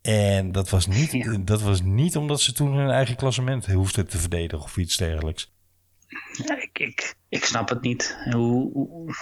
En 0.03 0.53
dat 0.53 0.71
was, 0.71 0.87
niet, 0.87 1.13
ja. 1.13 1.39
dat 1.39 1.63
was 1.63 1.83
niet 1.83 2.17
omdat 2.17 2.41
ze 2.41 2.53
toen 2.53 2.73
hun 2.73 2.91
eigen 2.91 3.17
klassement 3.17 3.67
hoefden 3.67 4.09
te 4.09 4.19
verdedigen 4.19 4.65
of 4.65 4.77
iets 4.77 4.97
dergelijks. 4.97 5.53
Ik, 6.79 7.15
ik, 7.29 7.45
snap 7.45 7.69
het 7.69 7.81
niet. 7.81 8.19
Hoe, 8.31 9.15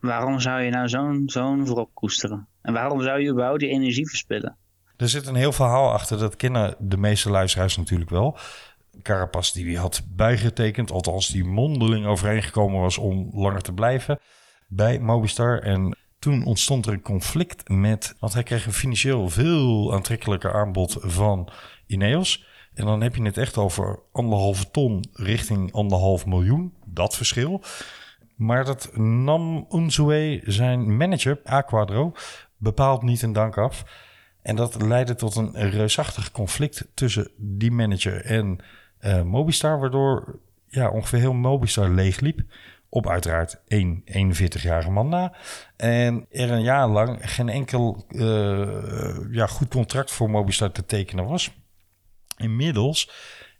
waarom 0.00 0.40
zou 0.40 0.62
je 0.62 0.70
nou 0.70 0.88
zo'n 0.88 1.22
zo'n 1.26 1.66
voorop 1.66 1.90
koesteren? 1.94 2.48
En 2.62 2.72
waarom 2.72 3.02
zou 3.02 3.20
je 3.20 3.30
überhaupt 3.30 3.60
die 3.60 3.68
energie 3.68 4.08
verspillen? 4.08 4.56
Er 4.96 5.08
zit 5.08 5.26
een 5.26 5.34
heel 5.34 5.52
verhaal 5.52 5.92
achter, 5.92 6.18
dat 6.18 6.36
kennen 6.36 6.76
de 6.78 6.96
meeste 6.96 7.30
luisteraars 7.30 7.76
natuurlijk 7.76 8.10
wel. 8.10 8.38
Carapas 9.02 9.52
die 9.52 9.78
had 9.78 10.02
bijgetekend, 10.08 10.90
althans 10.90 11.28
die 11.28 11.44
mondeling 11.44 12.06
overeengekomen 12.06 12.80
was 12.80 12.98
om 12.98 13.30
langer 13.32 13.62
te 13.62 13.72
blijven 13.72 14.20
bij 14.68 14.98
Mobistar. 14.98 15.58
En 15.58 15.96
toen 16.18 16.44
ontstond 16.44 16.86
er 16.86 16.92
een 16.92 17.02
conflict 17.02 17.68
met, 17.68 18.16
want 18.18 18.32
hij 18.32 18.42
kreeg 18.42 18.66
een 18.66 18.72
financieel 18.72 19.28
veel 19.28 19.94
aantrekkelijker 19.94 20.54
aanbod 20.54 20.96
van 21.00 21.48
Ineos. 21.86 22.44
En 22.74 22.84
dan 22.84 23.02
heb 23.02 23.16
je 23.16 23.22
het 23.22 23.36
echt 23.36 23.58
over 23.58 23.98
anderhalve 24.12 24.70
ton 24.70 25.04
richting 25.12 25.72
anderhalf 25.72 26.26
miljoen, 26.26 26.74
dat 26.84 27.16
verschil. 27.16 27.62
Maar 28.36 28.64
dat 28.64 28.96
nam 28.96 29.66
Unzue, 29.72 30.40
zijn 30.44 30.96
manager, 30.96 31.40
Aquadro, 31.44 32.12
bepaald 32.56 33.02
niet 33.02 33.22
een 33.22 33.32
dank 33.32 33.58
af. 33.58 33.84
En 34.42 34.56
dat 34.56 34.82
leidde 34.82 35.14
tot 35.14 35.36
een 35.36 35.70
reusachtig 35.70 36.30
conflict 36.30 36.88
tussen 36.94 37.30
die 37.36 37.70
manager 37.70 38.24
en 38.24 38.58
uh, 39.00 39.22
Mobistar, 39.22 39.80
waardoor 39.80 40.38
ja, 40.66 40.90
ongeveer 40.90 41.18
heel 41.18 41.32
Mobistar 41.32 41.90
leegliep. 41.90 42.40
Op 42.88 43.08
uiteraard 43.08 43.60
één 43.68 44.02
41-jarige 44.04 44.90
man 44.90 45.08
na. 45.08 45.34
En 45.76 46.26
er 46.30 46.50
een 46.50 46.62
jaar 46.62 46.88
lang 46.88 47.18
geen 47.30 47.48
enkel 47.48 48.06
uh, 48.08 49.16
ja, 49.30 49.46
goed 49.46 49.68
contract 49.68 50.10
voor 50.10 50.30
Mobistar 50.30 50.72
te 50.72 50.86
tekenen 50.86 51.24
was. 51.24 51.61
Inmiddels 52.42 53.10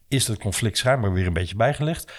is 0.09 0.25
dat 0.25 0.39
conflict 0.39 0.79
schijnbaar 0.79 1.13
weer 1.13 1.27
een 1.27 1.33
beetje 1.33 1.57
bijgelegd. 1.57 2.13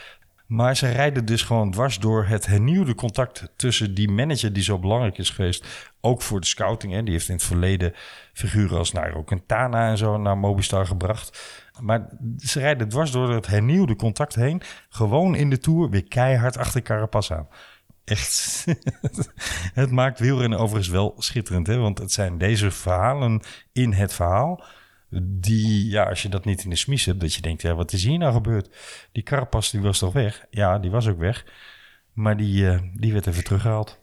Maar 0.45 0.76
ze 0.76 0.91
rijden 0.91 1.26
dus 1.26 1.41
gewoon 1.41 1.71
dwars 1.71 1.99
door 1.99 2.26
het 2.26 2.45
hernieuwde 2.45 2.95
contact 2.95 3.49
tussen 3.56 3.93
die 3.93 4.10
manager 4.10 4.54
die 4.54 4.63
zo 4.63 4.80
belangrijk 4.80 5.17
is 5.17 5.30
geweest. 5.30 5.91
Ook 6.02 6.21
voor 6.21 6.39
de 6.39 6.47
scouting. 6.47 6.93
Hè. 6.93 7.04
Die 7.04 7.13
heeft 7.13 7.28
in 7.28 7.36
het 7.36 7.43
verleden 7.43 7.93
figuren 8.34 8.78
als 8.78 8.91
Nairo 8.91 9.23
Quintana 9.23 9.89
en 9.89 9.97
zo 9.97 10.17
naar 10.17 10.38
Mobistar 10.38 10.86
gebracht. 10.86 11.39
Maar 11.80 12.10
ze 12.38 12.60
rijden 12.60 12.89
dwars 12.89 13.12
door 13.12 13.34
het 13.34 13.47
hernieuwde 13.47 13.95
contact 13.95 14.36
heen. 14.36 14.62
Gewoon 14.89 15.36
in 15.36 15.49
de 15.49 15.58
Tour 15.58 15.89
weer 15.89 16.08
keihard 16.08 16.58
achter 16.58 16.82
Carapaz 16.82 17.32
aan. 17.32 17.47
Echt. 18.04 18.65
het 19.73 19.91
maakt 19.91 20.19
wielrennen 20.19 20.60
overigens 20.60 20.89
wel 20.89 21.15
schitterend. 21.17 21.67
Hè? 21.67 21.78
Want 21.78 21.97
het 21.97 22.12
zijn 22.12 22.38
deze 22.38 22.71
verhalen 22.71 23.41
in 23.71 23.93
het 23.93 24.13
verhaal... 24.13 24.63
die, 25.21 25.89
ja, 25.89 26.04
als 26.04 26.21
je 26.21 26.30
dat 26.30 26.45
niet 26.45 26.63
in 26.63 26.69
de 26.69 26.76
smies 26.76 27.06
hebt... 27.06 27.19
dat 27.19 27.34
je 27.34 27.41
denkt, 27.41 27.62
ja, 27.62 27.76
wat 27.76 27.93
is 27.93 28.04
hier 28.04 28.17
nou 28.17 28.34
gebeurd? 28.34 28.69
Die 29.12 29.23
Carapaz, 29.23 29.71
die 29.71 29.82
was 29.82 29.99
toch 29.99 30.13
weg? 30.13 30.45
Ja, 30.49 30.80
die 30.80 30.91
was 30.91 31.08
ook 31.08 31.19
weg. 31.19 31.45
Maar 32.13 32.38
die, 32.38 32.63
uh, 32.63 32.80
die 32.93 33.13
werd 33.13 33.28
even 33.28 33.43
teruggehaald. 33.43 33.99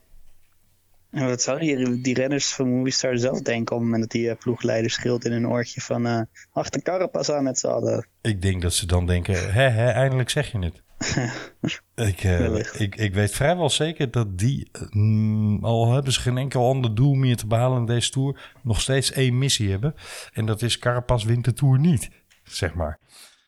En 1.11 1.27
wat 1.27 1.43
zou 1.43 1.59
die, 1.59 2.01
die 2.01 2.15
renners 2.15 2.53
van 2.53 2.69
Movistar 2.69 3.19
zelf 3.19 3.43
denken 3.43 3.77
op 3.77 3.83
het 3.83 3.91
moment 3.91 4.01
dat 4.01 4.21
die 4.21 4.29
uh, 4.29 4.37
ploegleider 4.39 4.91
scheelt 4.91 5.25
in 5.25 5.33
een 5.33 5.49
oortje 5.49 5.81
van 5.81 6.07
uh, 6.07 6.21
achter 6.53 6.83
Carapaz 6.83 7.31
aan 7.31 7.45
met 7.45 7.59
z'n 7.59 7.67
allen? 7.67 8.07
Ik 8.21 8.43
denk 8.43 8.63
dat 8.63 8.75
ze 8.75 8.87
dan 8.87 9.07
denken, 9.07 9.53
hè, 9.53 9.69
hè 9.69 9.91
eindelijk 9.91 10.31
zeg 10.31 10.53
je 10.53 10.59
het. 10.59 10.83
ik, 11.95 12.25
uh, 12.25 12.57
ik, 12.81 12.97
ik 12.97 13.15
weet 13.15 13.33
vrijwel 13.33 13.71
zeker 13.71 14.11
dat 14.11 14.39
die, 14.39 14.71
mm, 14.91 15.65
al 15.65 15.93
hebben 15.93 16.13
ze 16.13 16.21
geen 16.21 16.39
enkel 16.39 16.69
ander 16.69 16.95
doel 16.95 17.15
meer 17.15 17.37
te 17.37 17.47
behalen 17.47 17.79
in 17.79 17.87
deze 17.87 18.11
Tour, 18.11 18.53
nog 18.63 18.81
steeds 18.81 19.13
één 19.13 19.39
missie 19.39 19.71
hebben. 19.71 19.95
En 20.33 20.47
dat 20.47 20.63
is 20.63 20.79
Carapaz 20.79 21.25
wint 21.25 21.45
de 21.45 21.53
Tour 21.53 21.79
niet, 21.79 22.11
zeg 22.43 22.75
maar. 22.75 22.99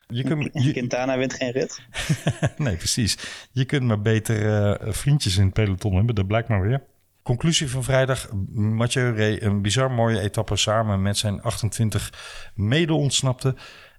Je 0.07 0.25
kunt, 0.25 0.49
je, 0.65 0.73
Quintana 0.73 1.19
wint 1.19 1.35
geen 1.35 1.51
rit. 1.51 1.81
nee, 2.57 2.77
precies. 2.77 3.19
Je 3.53 3.65
kunt 3.65 3.83
maar 3.83 4.01
beter 4.01 4.55
eh, 4.55 4.93
vriendjes 4.93 5.37
in 5.37 5.45
het 5.45 5.53
peloton 5.55 5.95
hebben, 5.95 6.15
dat 6.15 6.27
blijkt 6.27 6.49
maar 6.49 6.63
weer. 6.63 6.83
Conclusie 7.23 7.71
van 7.71 7.85
vrijdag. 7.85 8.29
Mathieu 8.53 9.15
reed 9.15 9.43
een 9.43 9.63
bizar 9.63 9.91
mooie 9.91 10.21
etappe 10.21 10.57
samen 10.57 11.03
met 11.03 11.17
zijn 11.17 11.43
28 11.43 12.13
mede-ontsnapte. 12.55 13.55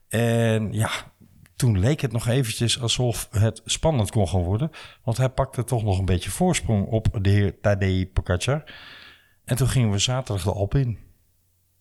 En 0.07 0.73
ja, 0.73 0.91
toen 1.55 1.79
leek 1.79 2.01
het 2.01 2.11
nog 2.11 2.27
eventjes 2.27 2.81
alsof 2.81 3.27
het 3.31 3.61
spannend 3.65 4.11
kon 4.11 4.27
gaan 4.27 4.43
worden. 4.43 4.71
Want 5.03 5.17
hij 5.17 5.29
pakte 5.29 5.63
toch 5.63 5.83
nog 5.83 5.99
een 5.99 6.05
beetje 6.05 6.29
voorsprong 6.29 6.87
op 6.87 7.07
de 7.21 7.29
heer 7.29 7.59
Tadej 7.61 8.05
Pogacar. 8.13 8.63
En 9.45 9.55
toen 9.55 9.67
gingen 9.69 9.91
we 9.91 9.97
zaterdag 9.97 10.43
de 10.43 10.51
Alp 10.51 10.75
in. 10.75 10.97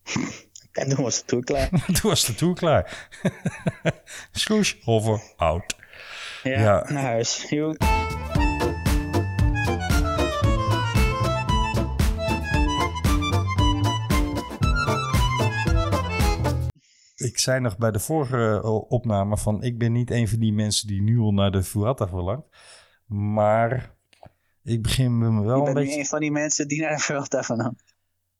En 0.73 0.89
toen 0.89 1.03
was 1.03 1.19
de 1.19 1.25
tour 1.25 1.43
klaar. 1.43 1.69
toen 2.01 2.09
was 2.09 2.25
de 2.25 2.35
tour 2.35 2.53
klaar. 2.55 3.09
Sloes 4.31 4.77
over 4.85 5.21
out. 5.35 5.75
Ja, 6.43 6.59
Ja. 6.61 6.85
naar 6.91 7.03
huis. 7.03 7.45
Joe. 7.49 7.75
Ik 17.23 17.37
zei 17.37 17.59
nog 17.59 17.77
bij 17.77 17.91
de 17.91 17.99
vorige 17.99 18.61
eh, 18.63 18.91
opname 18.91 19.37
van... 19.37 19.63
ik 19.63 19.77
ben 19.77 19.91
niet 19.91 20.11
een 20.11 20.27
van 20.27 20.39
die 20.39 20.53
mensen 20.53 20.87
die 20.87 21.01
nu 21.01 21.19
al 21.19 21.33
naar 21.33 21.51
de 21.51 21.63
Vuelta 21.63 22.07
verlangt. 22.07 22.47
Maar 23.05 23.95
ik 24.63 24.81
begin 24.81 25.17
me 25.17 25.43
wel 25.43 25.61
Ik 25.61 25.67
een 25.67 25.73
ben 25.73 25.73
beetje... 25.73 25.89
niet 25.89 25.99
een 25.99 26.05
van 26.05 26.19
die 26.19 26.31
mensen 26.31 26.67
die 26.67 26.81
naar 26.81 26.95
de 26.95 27.01
Vuelta 27.01 27.43
van 27.43 27.59
hangt. 27.59 27.95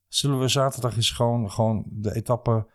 Zullen 0.07 0.39
we 0.39 0.47
zaterdag 0.47 0.95
eens 0.95 1.11
gewoon, 1.11 1.51
gewoon 1.51 1.85
de 1.89 2.15
etappe 2.15 2.67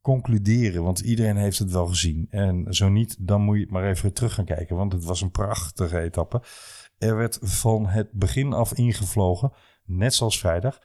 concluderen? 0.00 0.82
Want 0.82 1.00
iedereen 1.00 1.36
heeft 1.36 1.58
het 1.58 1.70
wel 1.70 1.86
gezien. 1.86 2.26
En 2.30 2.66
zo 2.74 2.88
niet, 2.88 3.16
dan 3.18 3.40
moet 3.40 3.56
je 3.56 3.62
het 3.62 3.70
maar 3.70 3.88
even 3.88 4.12
terug 4.12 4.34
gaan 4.34 4.44
kijken. 4.44 4.76
Want 4.76 4.92
het 4.92 5.04
was 5.04 5.20
een 5.20 5.30
prachtige 5.30 6.00
etappe. 6.00 6.42
Er 6.98 7.16
werd 7.16 7.38
van 7.42 7.86
het 7.86 8.12
begin 8.12 8.52
af 8.52 8.72
ingevlogen, 8.72 9.52
net 9.84 10.14
zoals 10.14 10.38
vrijdag. 10.38 10.80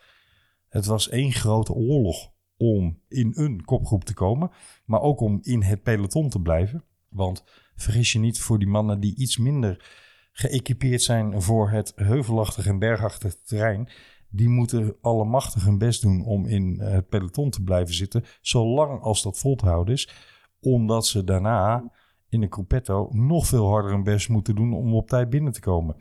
Het 0.70 0.86
was 0.86 1.10
één 1.10 1.32
grote 1.32 1.74
oorlog 1.74 2.33
om 2.64 3.00
in 3.08 3.32
een 3.36 3.64
kopgroep 3.66 4.04
te 4.04 4.14
komen. 4.14 4.52
Maar 4.86 5.02
ook 5.02 5.20
om 5.20 5.40
in 5.42 5.62
het 5.62 5.84
peloton 5.84 6.30
te 6.30 6.42
blijven. 6.42 6.84
Want 7.10 7.44
vergis 7.76 8.12
je 8.12 8.20
niet 8.20 8.40
voor 8.40 8.60
die 8.60 8.68
mannen 8.68 9.00
die 9.00 9.16
iets 9.16 9.38
minder 9.38 9.92
geëquipeerd 10.32 11.02
zijn 11.02 11.42
voor 11.42 11.70
het 11.70 11.94
heuvelachtige 11.96 12.70
en 12.70 12.80
bergachtige 12.80 13.42
terrein 13.42 13.90
die 14.30 14.50
moeten 14.50 14.96
allemachtig 15.02 15.66
hun 15.66 15.78
best 15.78 16.02
doen 16.02 16.26
om 16.26 16.46
in 16.46 16.80
het 16.80 17.10
peloton 17.10 17.50
te 17.50 17.64
blijven 17.64 17.94
zitten, 17.94 18.24
zolang 18.42 19.02
als 19.02 19.24
dat 19.24 19.40
vol 19.40 19.56
te 19.56 19.66
houden 19.66 19.94
is. 19.94 20.10
Omdat 20.60 21.06
ze 21.06 21.24
daarna 21.24 21.92
in 22.30 22.40
de 22.40 22.48
Gruppetto 22.50 23.10
nog 23.12 23.48
veel 23.48 23.68
harder 23.68 23.92
hun 23.92 24.04
best 24.04 24.30
moeten 24.30 24.56
doen 24.56 24.74
om 24.74 24.96
op 24.96 25.08
tijd 25.08 25.30
binnen 25.30 25.54
te 25.54 25.60
komen. 25.60 25.96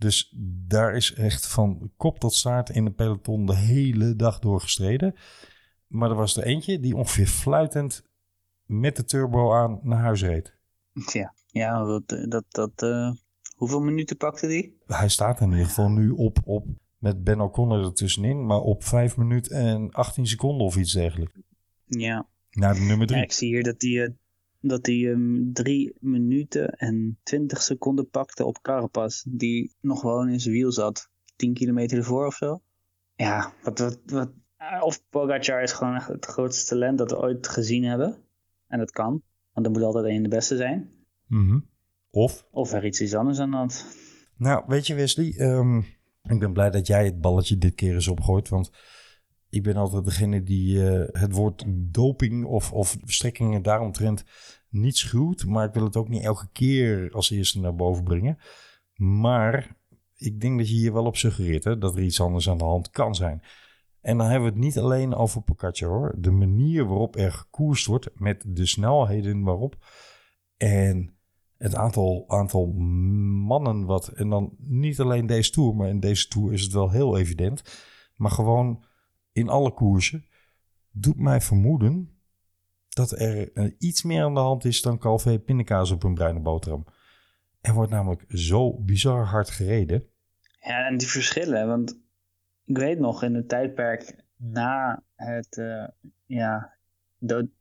Dus 0.00 0.34
daar 0.66 0.94
is 0.94 1.14
echt 1.14 1.46
van 1.46 1.90
kop 1.96 2.18
tot 2.18 2.34
staart 2.34 2.70
in 2.70 2.84
de 2.84 2.90
peloton 2.90 3.46
de 3.46 3.56
hele 3.56 4.16
dag 4.16 4.38
door 4.38 4.60
gestreden. 4.60 5.14
Maar 5.86 6.10
er 6.10 6.16
was 6.16 6.36
er 6.36 6.44
eentje 6.44 6.80
die 6.80 6.96
ongeveer 6.96 7.26
fluitend 7.26 8.04
met 8.64 8.96
de 8.96 9.04
turbo 9.04 9.52
aan 9.54 9.80
naar 9.82 9.98
huis 10.00 10.22
reed. 10.22 10.54
Ja, 11.12 11.34
ja 11.46 11.84
dat, 11.84 12.26
dat, 12.28 12.44
dat, 12.48 12.82
eh, 12.82 13.12
hoeveel 13.54 13.80
minuten 13.80 14.16
pakte 14.16 14.46
die? 14.46 14.76
Hij 14.86 15.08
staat 15.08 15.40
in 15.40 15.50
ieder 15.50 15.66
geval 15.66 15.90
nu 15.90 16.10
op, 16.10 16.38
op 16.44 16.66
met 16.98 17.24
Ben 17.24 17.40
O'Connor 17.40 17.84
ertussenin, 17.84 18.46
maar 18.46 18.60
op 18.60 18.84
5 18.84 19.16
minuten 19.16 19.56
en 19.56 19.90
18 19.90 20.26
seconden 20.26 20.66
of 20.66 20.76
iets 20.76 20.92
dergelijks. 20.92 21.40
Ja, 21.84 22.28
Naar 22.50 22.74
de 22.74 22.80
nummer 22.80 23.06
ja 23.08 23.12
3. 23.12 23.22
ik 23.22 23.32
zie 23.32 23.48
hier 23.48 23.62
dat 23.62 23.82
hij 23.82 24.16
dat 24.60 24.84
die, 24.84 25.10
ehm, 25.10 25.52
drie 25.52 25.96
minuten 26.00 26.70
en 26.70 27.18
20 27.22 27.62
seconden 27.62 28.10
pakte 28.10 28.44
op 28.44 28.62
Carapaz. 28.62 29.22
Die 29.28 29.74
nog 29.80 30.00
gewoon 30.00 30.28
in 30.28 30.40
zijn 30.40 30.54
wiel 30.54 30.72
zat. 30.72 31.08
10 31.36 31.54
kilometer 31.54 31.98
ervoor 31.98 32.26
of 32.26 32.34
zo. 32.34 32.60
Ja, 33.14 33.52
wat, 33.62 33.78
wat, 33.78 33.98
wat, 34.06 34.30
eh, 34.56 34.82
of 34.82 35.02
Pogacar 35.10 35.62
is 35.62 35.72
gewoon 35.72 35.94
echt 35.94 36.08
het 36.08 36.26
grootste 36.26 36.68
talent 36.68 36.98
dat 36.98 37.10
we 37.10 37.18
ooit 37.18 37.48
gezien 37.48 37.84
hebben. 37.84 38.16
En 38.66 38.78
dat 38.78 38.90
kan, 38.90 39.22
want 39.52 39.66
er 39.66 39.72
moet 39.72 39.82
altijd 39.82 40.04
één 40.04 40.22
de 40.22 40.28
beste 40.28 40.56
zijn. 40.56 40.90
Mhm. 41.26 41.58
Of, 42.10 42.46
Of 42.50 42.72
er 42.72 42.84
iets 42.84 43.00
is 43.00 43.14
anders 43.14 43.38
aan 43.38 43.50
de 43.50 43.56
hand. 43.56 43.86
nou 44.36 44.64
weet 44.66 44.86
je 44.86 44.94
Wesley, 44.94 45.34
ehm, 45.36 45.78
ik 46.22 46.38
ben 46.38 46.52
blij 46.52 46.70
dat 46.70 46.86
jij 46.86 47.04
het 47.04 47.20
balletje 47.20 47.58
dit 47.58 47.74
keer 47.74 47.94
eens 47.94 48.08
opgooit, 48.08 48.48
want 48.48 48.70
ik 49.50 49.62
ben 49.62 49.76
altijd 49.76 50.04
degene 50.04 50.42
die 50.42 50.88
eh, 50.88 51.20
het 51.22 51.32
woord 51.32 51.64
doping 51.68 52.44
of, 52.44 52.72
of 52.72 52.96
daaromtrent 53.62 54.24
niet 54.68 54.96
schuwt, 54.96 55.46
maar 55.46 55.66
ik 55.66 55.74
wil 55.74 55.84
het 55.84 55.96
ook 55.96 56.08
niet 56.08 56.22
elke 56.22 56.48
keer 56.52 57.10
als 57.12 57.30
eerste 57.30 57.60
naar 57.60 57.74
boven 57.74 58.04
brengen. 58.04 58.38
Maar 58.94 59.76
ik 60.16 60.40
denk 60.40 60.58
dat 60.58 60.68
je 60.68 60.74
hier 60.74 60.92
wel 60.92 61.04
op 61.04 61.16
suggereert 61.16 61.64
hè, 61.64 61.78
dat 61.78 61.96
er 61.96 62.02
iets 62.02 62.20
anders 62.20 62.48
aan 62.48 62.58
de 62.58 62.64
hand 62.64 62.90
kan 62.90 63.14
zijn. 63.14 63.42
En 64.00 64.18
dan 64.18 64.26
hebben 64.26 64.48
we 64.48 64.54
het 64.54 64.64
niet 64.64 64.78
alleen 64.78 65.14
over 65.14 65.42
Pogacar 65.42 65.88
hoor. 65.88 66.14
De 66.18 66.30
manier 66.30 66.86
waarop 66.86 67.16
er 67.16 67.32
gekoerst 67.32 67.86
wordt 67.86 68.08
met 68.14 68.44
de 68.46 68.66
snelheden 68.66 69.42
waarop. 69.42 69.76
En 70.56 71.14
het 71.56 71.74
aantal, 71.74 72.24
aantal 72.26 72.66
mannen 72.66 73.84
wat. 73.84 74.08
En 74.08 74.28
dan 74.28 74.54
niet 74.58 75.00
alleen 75.00 75.26
deze 75.26 75.50
Tour, 75.50 75.76
maar 75.76 75.88
in 75.88 76.00
deze 76.00 76.28
Tour 76.28 76.52
is 76.52 76.62
het 76.62 76.72
wel 76.72 76.90
heel 76.90 77.18
evident. 77.18 77.62
Maar 78.16 78.30
gewoon 78.30 78.84
in 79.32 79.48
alle 79.48 79.72
koersen 79.72 80.24
doet 80.90 81.18
mij 81.18 81.40
vermoeden 81.40 82.20
dat 82.88 83.10
er 83.10 83.52
eh, 83.52 83.72
iets 83.78 84.02
meer 84.02 84.22
aan 84.22 84.34
de 84.34 84.40
hand 84.40 84.64
is 84.64 84.82
dan 84.82 84.98
Calvé 84.98 85.38
pindakaas 85.38 85.90
op 85.90 86.02
een 86.02 86.14
bruine 86.14 86.40
boterham. 86.40 86.86
Er 87.60 87.74
wordt 87.74 87.90
namelijk 87.90 88.24
zo 88.28 88.78
bizar 88.78 89.24
hard 89.26 89.50
gereden. 89.50 90.04
Ja, 90.60 90.86
en 90.86 90.96
die 90.96 91.08
verschillen, 91.08 91.66
want 91.66 92.00
ik 92.64 92.78
weet 92.78 92.98
nog 92.98 93.22
in 93.22 93.34
het 93.34 93.48
tijdperk 93.48 94.24
na 94.36 95.02
het 95.14 95.56
uh, 95.56 95.86
ja, 96.26 96.76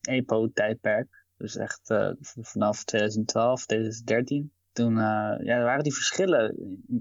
EPO-tijdperk, 0.02 1.26
dus 1.38 1.58
echt 1.58 1.90
uh, 1.90 2.12
vanaf 2.22 2.84
2012, 2.84 3.66
2013, 3.66 4.52
toen 4.72 4.96
ja, 4.96 5.64
waren 5.64 5.84
die 5.84 5.94
verschillen, 5.94 6.56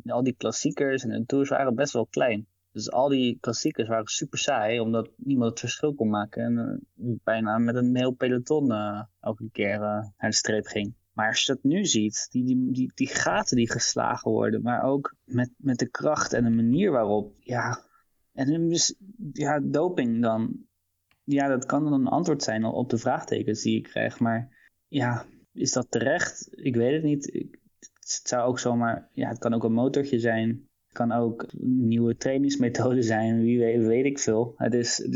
al 0.06 0.22
die 0.22 0.36
klassiekers 0.36 1.02
en 1.02 1.10
de 1.10 1.26
tours 1.26 1.48
waren 1.48 1.74
best 1.74 1.92
wel 1.92 2.06
klein. 2.06 2.46
Dus 2.78 2.90
al 2.90 3.08
die 3.08 3.38
klassiekers 3.40 3.88
waren 3.88 4.06
super 4.06 4.38
saai, 4.38 4.80
omdat 4.80 5.10
niemand 5.16 5.50
het 5.50 5.60
verschil 5.60 5.94
kon 5.94 6.08
maken. 6.08 6.42
En 6.42 6.82
uh, 6.96 7.16
bijna 7.24 7.58
met 7.58 7.74
een 7.74 7.96
heel 7.96 8.12
peloton 8.12 8.70
uh, 8.70 9.02
elke 9.20 9.48
keer 9.52 9.78
naar 9.78 10.14
de 10.18 10.32
streep 10.32 10.66
ging. 10.66 10.94
Maar 11.12 11.28
als 11.28 11.44
je 11.44 11.52
dat 11.52 11.62
nu 11.62 11.84
ziet, 11.84 12.26
die, 12.30 12.44
die, 12.44 12.72
die, 12.72 12.92
die 12.94 13.06
gaten 13.06 13.56
die 13.56 13.70
geslagen 13.70 14.30
worden, 14.30 14.62
maar 14.62 14.82
ook 14.82 15.14
met, 15.24 15.50
met 15.56 15.78
de 15.78 15.88
kracht 15.88 16.32
en 16.32 16.44
de 16.44 16.50
manier 16.50 16.90
waarop, 16.90 17.34
ja. 17.38 17.86
En 18.32 18.68
dus, 18.68 18.94
ja, 19.32 19.60
doping 19.60 20.22
dan, 20.22 20.66
ja, 21.24 21.48
dat 21.48 21.66
kan 21.66 21.84
dan 21.84 21.92
een 21.92 22.06
antwoord 22.06 22.42
zijn 22.42 22.64
op 22.64 22.90
de 22.90 22.98
vraagtekens 22.98 23.62
die 23.62 23.76
ik 23.76 23.82
krijg. 23.82 24.20
Maar 24.20 24.72
ja, 24.88 25.26
is 25.52 25.72
dat 25.72 25.90
terecht? 25.90 26.48
Ik 26.50 26.76
weet 26.76 26.92
het 26.92 27.02
niet. 27.02 27.34
Ik, 27.34 27.60
het 27.78 28.20
zou 28.28 28.48
ook 28.48 28.58
zomaar, 28.58 29.08
ja, 29.12 29.28
het 29.28 29.38
kan 29.38 29.54
ook 29.54 29.64
een 29.64 29.72
motortje 29.72 30.18
zijn. 30.18 30.67
Het 30.98 31.08
kan 31.08 31.18
ook 31.18 31.46
nieuwe 31.60 32.16
trainingsmethode 32.16 33.02
zijn, 33.02 33.40
wie 33.40 33.58
weet, 33.58 33.86
weet 33.86 34.04
ik 34.04 34.18
veel. 34.18 34.54
Het 34.56 34.74
is, 34.74 35.08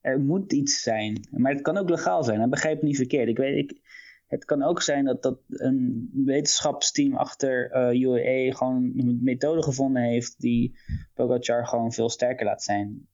er 0.00 0.20
moet 0.20 0.52
iets 0.52 0.82
zijn. 0.82 1.28
Maar 1.30 1.52
het 1.52 1.62
kan 1.62 1.76
ook 1.76 1.88
legaal 1.88 2.24
zijn, 2.24 2.38
dat 2.38 2.50
begrijp 2.50 2.76
ik 2.76 2.82
niet 2.82 2.96
verkeerd. 2.96 3.28
Ik 3.28 3.36
weet, 3.36 3.56
ik, 3.56 3.80
het 4.26 4.44
kan 4.44 4.62
ook 4.62 4.82
zijn 4.82 5.04
dat, 5.04 5.22
dat 5.22 5.38
een 5.48 6.10
wetenschapsteam 6.24 7.16
achter 7.16 7.76
uh, 7.76 8.00
UAE 8.00 8.54
gewoon 8.54 8.92
een 8.96 9.18
methode 9.22 9.62
gevonden 9.62 10.02
heeft 10.02 10.40
die 10.40 10.78
Pogacar 11.14 11.66
gewoon 11.66 11.92
veel 11.92 12.08
sterker 12.08 12.46
laat 12.46 12.62
zijn. 12.62 13.08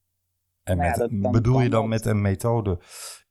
En 0.62 0.76
met, 0.76 0.86
ja, 0.86 1.06
dat, 1.06 1.32
bedoel 1.32 1.60
je 1.60 1.70
dan 1.70 1.80
dat. 1.80 1.90
met 1.90 2.06
een 2.06 2.20
methode 2.20 2.78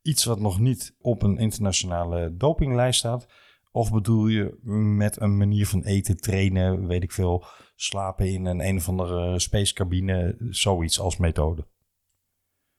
iets 0.02 0.26
wat 0.26 0.39
nog 0.39 0.60
niet 0.60 0.96
op 1.02 1.22
een 1.22 1.38
internationale 1.38 2.36
dopinglijst 2.38 3.00
staat? 3.00 3.28
Of 3.77 3.91
bedoel 3.91 4.27
je 4.27 4.57
met 4.97 5.21
een 5.21 5.37
manier 5.37 5.67
van 5.67 5.83
eten, 5.83 6.17
trainen, 6.17 6.87
weet 6.87 7.03
ik 7.03 7.11
veel, 7.11 7.43
slapen 7.75 8.33
in 8.33 8.45
een 8.45 8.65
een 8.67 8.75
of 8.75 8.89
andere 8.89 9.39
spacecabine, 9.39 10.35
zoiets 10.49 10.99
als 10.99 11.17
methode? 11.17 11.67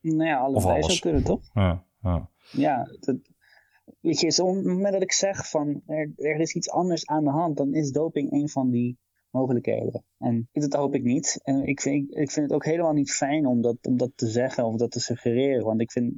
Nou 0.01 0.25
ja, 0.25 0.39
allebei 0.39 0.83
zou 0.83 0.99
kunnen, 0.99 1.25
toch? 1.25 1.41
Ja, 1.53 1.85
ja. 2.03 2.31
ja 2.53 2.89
dat, 3.01 3.17
weet 4.01 4.21
je, 4.21 4.43
op 4.43 4.55
het 4.55 4.65
moment 4.65 4.93
dat 4.93 5.03
ik 5.03 5.13
zeg 5.13 5.49
van 5.51 5.83
er, 5.87 6.13
er, 6.17 6.41
is 6.41 6.55
iets 6.55 6.71
anders 6.71 7.07
aan 7.07 7.25
de 7.25 7.31
hand, 7.31 7.57
dan 7.57 7.75
is 7.75 7.91
doping 7.91 8.33
een 8.33 8.49
van 8.49 8.71
die 8.71 8.99
mogelijkheden. 9.31 10.05
En 10.19 10.49
dat 10.53 10.73
hoop 10.73 10.95
ik 10.95 11.03
niet. 11.03 11.41
En 11.43 11.67
ik 11.67 11.81
vind, 11.81 12.17
ik 12.17 12.31
vind 12.31 12.47
het 12.47 12.55
ook 12.55 12.65
helemaal 12.65 12.93
niet 12.93 13.13
fijn 13.13 13.47
om 13.47 13.63
dat, 13.63 13.77
om 13.83 13.97
dat 13.97 14.11
te 14.15 14.29
zeggen 14.29 14.65
of 14.65 14.77
dat 14.77 14.91
te 14.91 15.01
suggereren. 15.01 15.65
Want 15.65 15.81
ik 15.81 15.93
vind 15.93 16.15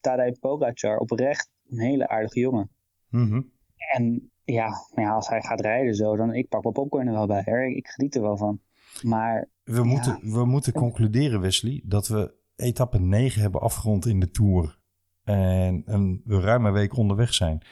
Tadej 0.00 0.36
Pogacar 0.40 0.98
oprecht 0.98 1.50
een 1.68 1.80
hele 1.80 2.08
aardige 2.08 2.40
jongen. 2.40 2.70
Mm 3.08 3.28
-hmm. 3.28 3.58
En 3.92 4.30
ja, 4.44 4.68
nou 4.68 5.08
ja, 5.08 5.14
als 5.14 5.28
hij 5.28 5.40
gaat 5.40 5.60
rijden 5.60 5.94
zo, 5.94 6.16
dan 6.16 6.34
ik 6.34 6.48
pak 6.48 6.62
mijn 6.62 6.74
popcorn 6.74 7.06
er 7.06 7.12
wel 7.12 7.26
bij. 7.26 7.42
Hè. 7.44 7.64
Ik 7.64 7.88
geniet 7.88 8.14
er 8.14 8.22
wel 8.22 8.36
van. 8.36 8.60
Maar 9.02 9.48
we, 9.64 9.74
ja. 9.74 9.82
moeten, 9.82 10.32
we 10.32 10.44
moeten 10.44 10.72
concluderen, 10.72 11.40
Wesley, 11.40 11.82
dat 11.84 12.08
we 12.08 12.34
etappe 12.56 12.98
9 12.98 13.40
hebben 13.40 13.60
afgerond 13.60 14.06
in 14.06 14.20
de 14.20 14.30
Tour. 14.30 14.78
en 15.24 15.82
een 15.84 16.22
ruime 16.26 16.70
week 16.70 16.96
onderweg 16.96 17.34
zijn. 17.34 17.62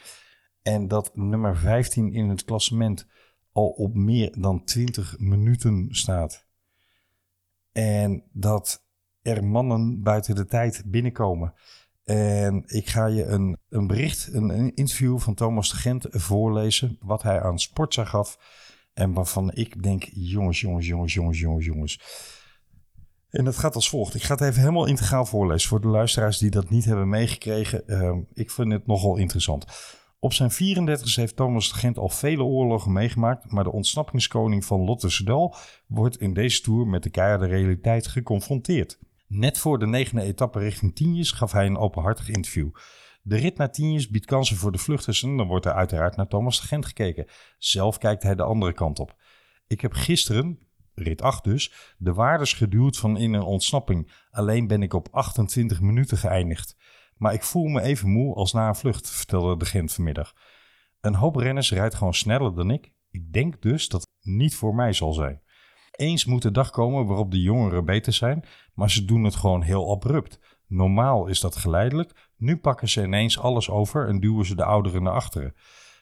En 0.62 0.88
dat 0.88 1.16
nummer 1.16 1.56
15 1.56 2.12
in 2.12 2.28
het 2.28 2.44
klassement 2.44 3.06
al 3.52 3.68
op 3.68 3.94
meer 3.94 4.34
dan 4.40 4.64
20 4.64 5.18
minuten 5.18 5.86
staat. 5.90 6.46
En 7.72 8.24
dat 8.32 8.86
er 9.22 9.44
mannen 9.44 10.02
buiten 10.02 10.34
de 10.34 10.46
tijd 10.46 10.82
binnenkomen. 10.86 11.54
En 12.08 12.62
ik 12.66 12.88
ga 12.88 13.06
je 13.06 13.24
een, 13.24 13.58
een 13.68 13.86
bericht, 13.86 14.28
een, 14.32 14.74
interview 14.74 15.18
van 15.18 15.34
Thomas 15.34 15.70
de 15.70 15.76
Gent 15.76 16.06
voorlezen. 16.10 16.96
Wat 17.00 17.22
hij 17.22 17.42
aan 17.42 17.58
Sportza 17.58 18.04
gaf. 18.04 18.38
En 18.94 19.12
waarvan 19.12 19.52
ik 19.52 19.82
denk, 19.82 20.08
jongens, 20.12 20.60
jongens, 20.60 20.86
jongens, 20.86 21.14
jongens, 21.14 21.40
jongens, 21.40 21.64
jongens. 21.64 22.00
En 23.30 23.44
dat 23.44 23.56
gaat 23.56 23.74
als 23.74 23.88
volgt. 23.88 24.14
Ik 24.14 24.22
ga 24.22 24.34
het 24.34 24.42
even 24.42 24.60
helemaal 24.60 24.86
integraal 24.86 25.26
voorlezen 25.26 25.68
voor 25.68 25.80
de 25.80 25.88
luisteraars 25.88 26.38
die 26.38 26.50
dat 26.50 26.70
niet 26.70 26.84
hebben 26.84 27.08
meegekregen. 27.08 27.82
Uh, 27.86 28.16
ik 28.32 28.50
vind 28.50 28.72
het 28.72 28.86
nogal 28.86 29.16
interessant. 29.16 29.64
Op 30.18 30.32
zijn 30.32 30.50
34 30.50 31.14
heeft 31.14 31.36
Thomas 31.36 31.68
de 31.68 31.74
Gent 31.74 31.98
al 31.98 32.08
vele 32.08 32.42
oorlogen 32.42 32.92
meegemaakt, 32.92 33.52
maar 33.52 33.64
de 33.64 33.72
ontsnappingskoning 33.72 34.64
van 34.64 34.80
Lotte 34.80 35.10
Sedal 35.10 35.54
wordt 35.86 36.20
in 36.20 36.34
deze 36.34 36.60
tour 36.60 36.86
met 36.86 37.02
de 37.02 37.10
keiharde 37.10 37.46
realiteit 37.46 38.06
geconfronteerd. 38.06 38.98
Net 39.28 39.58
voor 39.58 39.78
de 39.78 39.86
negende 39.86 40.22
etappe 40.22 40.58
richting 40.58 40.94
Tienjes 40.94 41.32
gaf 41.32 41.52
hij 41.52 41.66
een 41.66 41.76
openhartig 41.76 42.28
interview. 42.28 42.70
De 43.22 43.36
rit 43.36 43.56
naar 43.56 43.72
Tienjes 43.72 44.08
biedt 44.08 44.26
kansen 44.26 44.56
voor 44.56 44.72
de 44.72 44.78
vluchters 44.78 45.22
en 45.22 45.36
dan 45.36 45.46
wordt 45.46 45.66
er 45.66 45.72
uiteraard 45.72 46.16
naar 46.16 46.26
Thomas 46.26 46.60
de 46.60 46.66
Gent 46.66 46.86
gekeken. 46.86 47.26
Zelf 47.58 47.98
kijkt 47.98 48.22
hij 48.22 48.34
de 48.34 48.42
andere 48.42 48.72
kant 48.72 48.98
op. 48.98 49.16
Ik 49.66 49.80
heb 49.80 49.92
gisteren, 49.92 50.58
rit 50.94 51.22
8 51.22 51.44
dus, 51.44 51.94
de 51.98 52.12
waardes 52.12 52.52
geduwd 52.52 52.96
van 52.96 53.16
in 53.16 53.32
een 53.32 53.42
ontsnapping. 53.42 54.26
Alleen 54.30 54.66
ben 54.66 54.82
ik 54.82 54.92
op 54.92 55.08
28 55.10 55.80
minuten 55.80 56.18
geëindigd. 56.18 56.76
Maar 57.16 57.32
ik 57.32 57.42
voel 57.42 57.66
me 57.66 57.80
even 57.80 58.08
moe 58.08 58.34
als 58.34 58.52
na 58.52 58.68
een 58.68 58.76
vlucht, 58.76 59.10
vertelde 59.10 59.56
de 59.56 59.64
Gent 59.64 59.92
vanmiddag. 59.92 60.34
Een 61.00 61.14
hoop 61.14 61.36
renners 61.36 61.72
rijdt 61.72 61.94
gewoon 61.94 62.14
sneller 62.14 62.54
dan 62.54 62.70
ik. 62.70 62.92
Ik 63.10 63.32
denk 63.32 63.62
dus 63.62 63.88
dat 63.88 64.00
het 64.00 64.34
niet 64.34 64.54
voor 64.54 64.74
mij 64.74 64.92
zal 64.92 65.12
zijn. 65.12 65.42
Eens 65.98 66.24
moet 66.24 66.42
de 66.42 66.50
dag 66.50 66.70
komen 66.70 67.06
waarop 67.06 67.30
de 67.30 67.40
jongeren 67.40 67.84
beter 67.84 68.12
zijn, 68.12 68.44
maar 68.74 68.90
ze 68.90 69.04
doen 69.04 69.24
het 69.24 69.34
gewoon 69.34 69.62
heel 69.62 69.90
abrupt. 69.90 70.40
Normaal 70.66 71.26
is 71.26 71.40
dat 71.40 71.56
geleidelijk. 71.56 72.28
Nu 72.37 72.56
pakken 72.56 72.88
ze 72.88 73.02
ineens 73.02 73.38
alles 73.38 73.70
over 73.70 74.08
en 74.08 74.20
duwen 74.20 74.46
ze 74.46 74.54
de 74.54 74.64
ouderen 74.64 75.02
naar 75.02 75.12
achteren. 75.12 75.54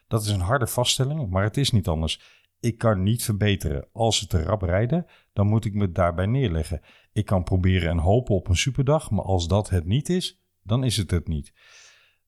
Dat 0.07 0.23
is 0.23 0.29
een 0.29 0.41
harde 0.41 0.67
vaststelling, 0.67 1.31
maar 1.31 1.43
het 1.43 1.57
is 1.57 1.71
niet 1.71 1.89
anders. 1.89 2.21
Ik 2.61 2.79
kan 2.79 3.03
niet 3.03 3.25
verbeteren. 3.25 3.89
Als 3.93 4.19
ze 4.19 4.27
te 4.27 4.43
rap 4.43 4.63
rijden, 4.63 5.07
dan 5.33 5.47
moet 5.47 5.65
ik 5.65 5.75
me 5.75 5.93
daarbij 5.93 6.27
neerleggen. 6.27 6.81
Ik 7.13 7.25
kan 7.25 7.45
proberen 7.45 7.91
en 7.91 7.99
hopen 7.99 8.35
op 8.35 8.49
een 8.49 8.57
superdag, 8.57 9.11
maar 9.11 9.25
als 9.25 9.49
dat 9.49 9.71
het 9.71 9.85
niet 9.87 10.09
is, 10.09 10.43
dan 10.63 10.85
is 10.85 10.97
het 10.97 11.11
het 11.11 11.29
niet. 11.29 11.53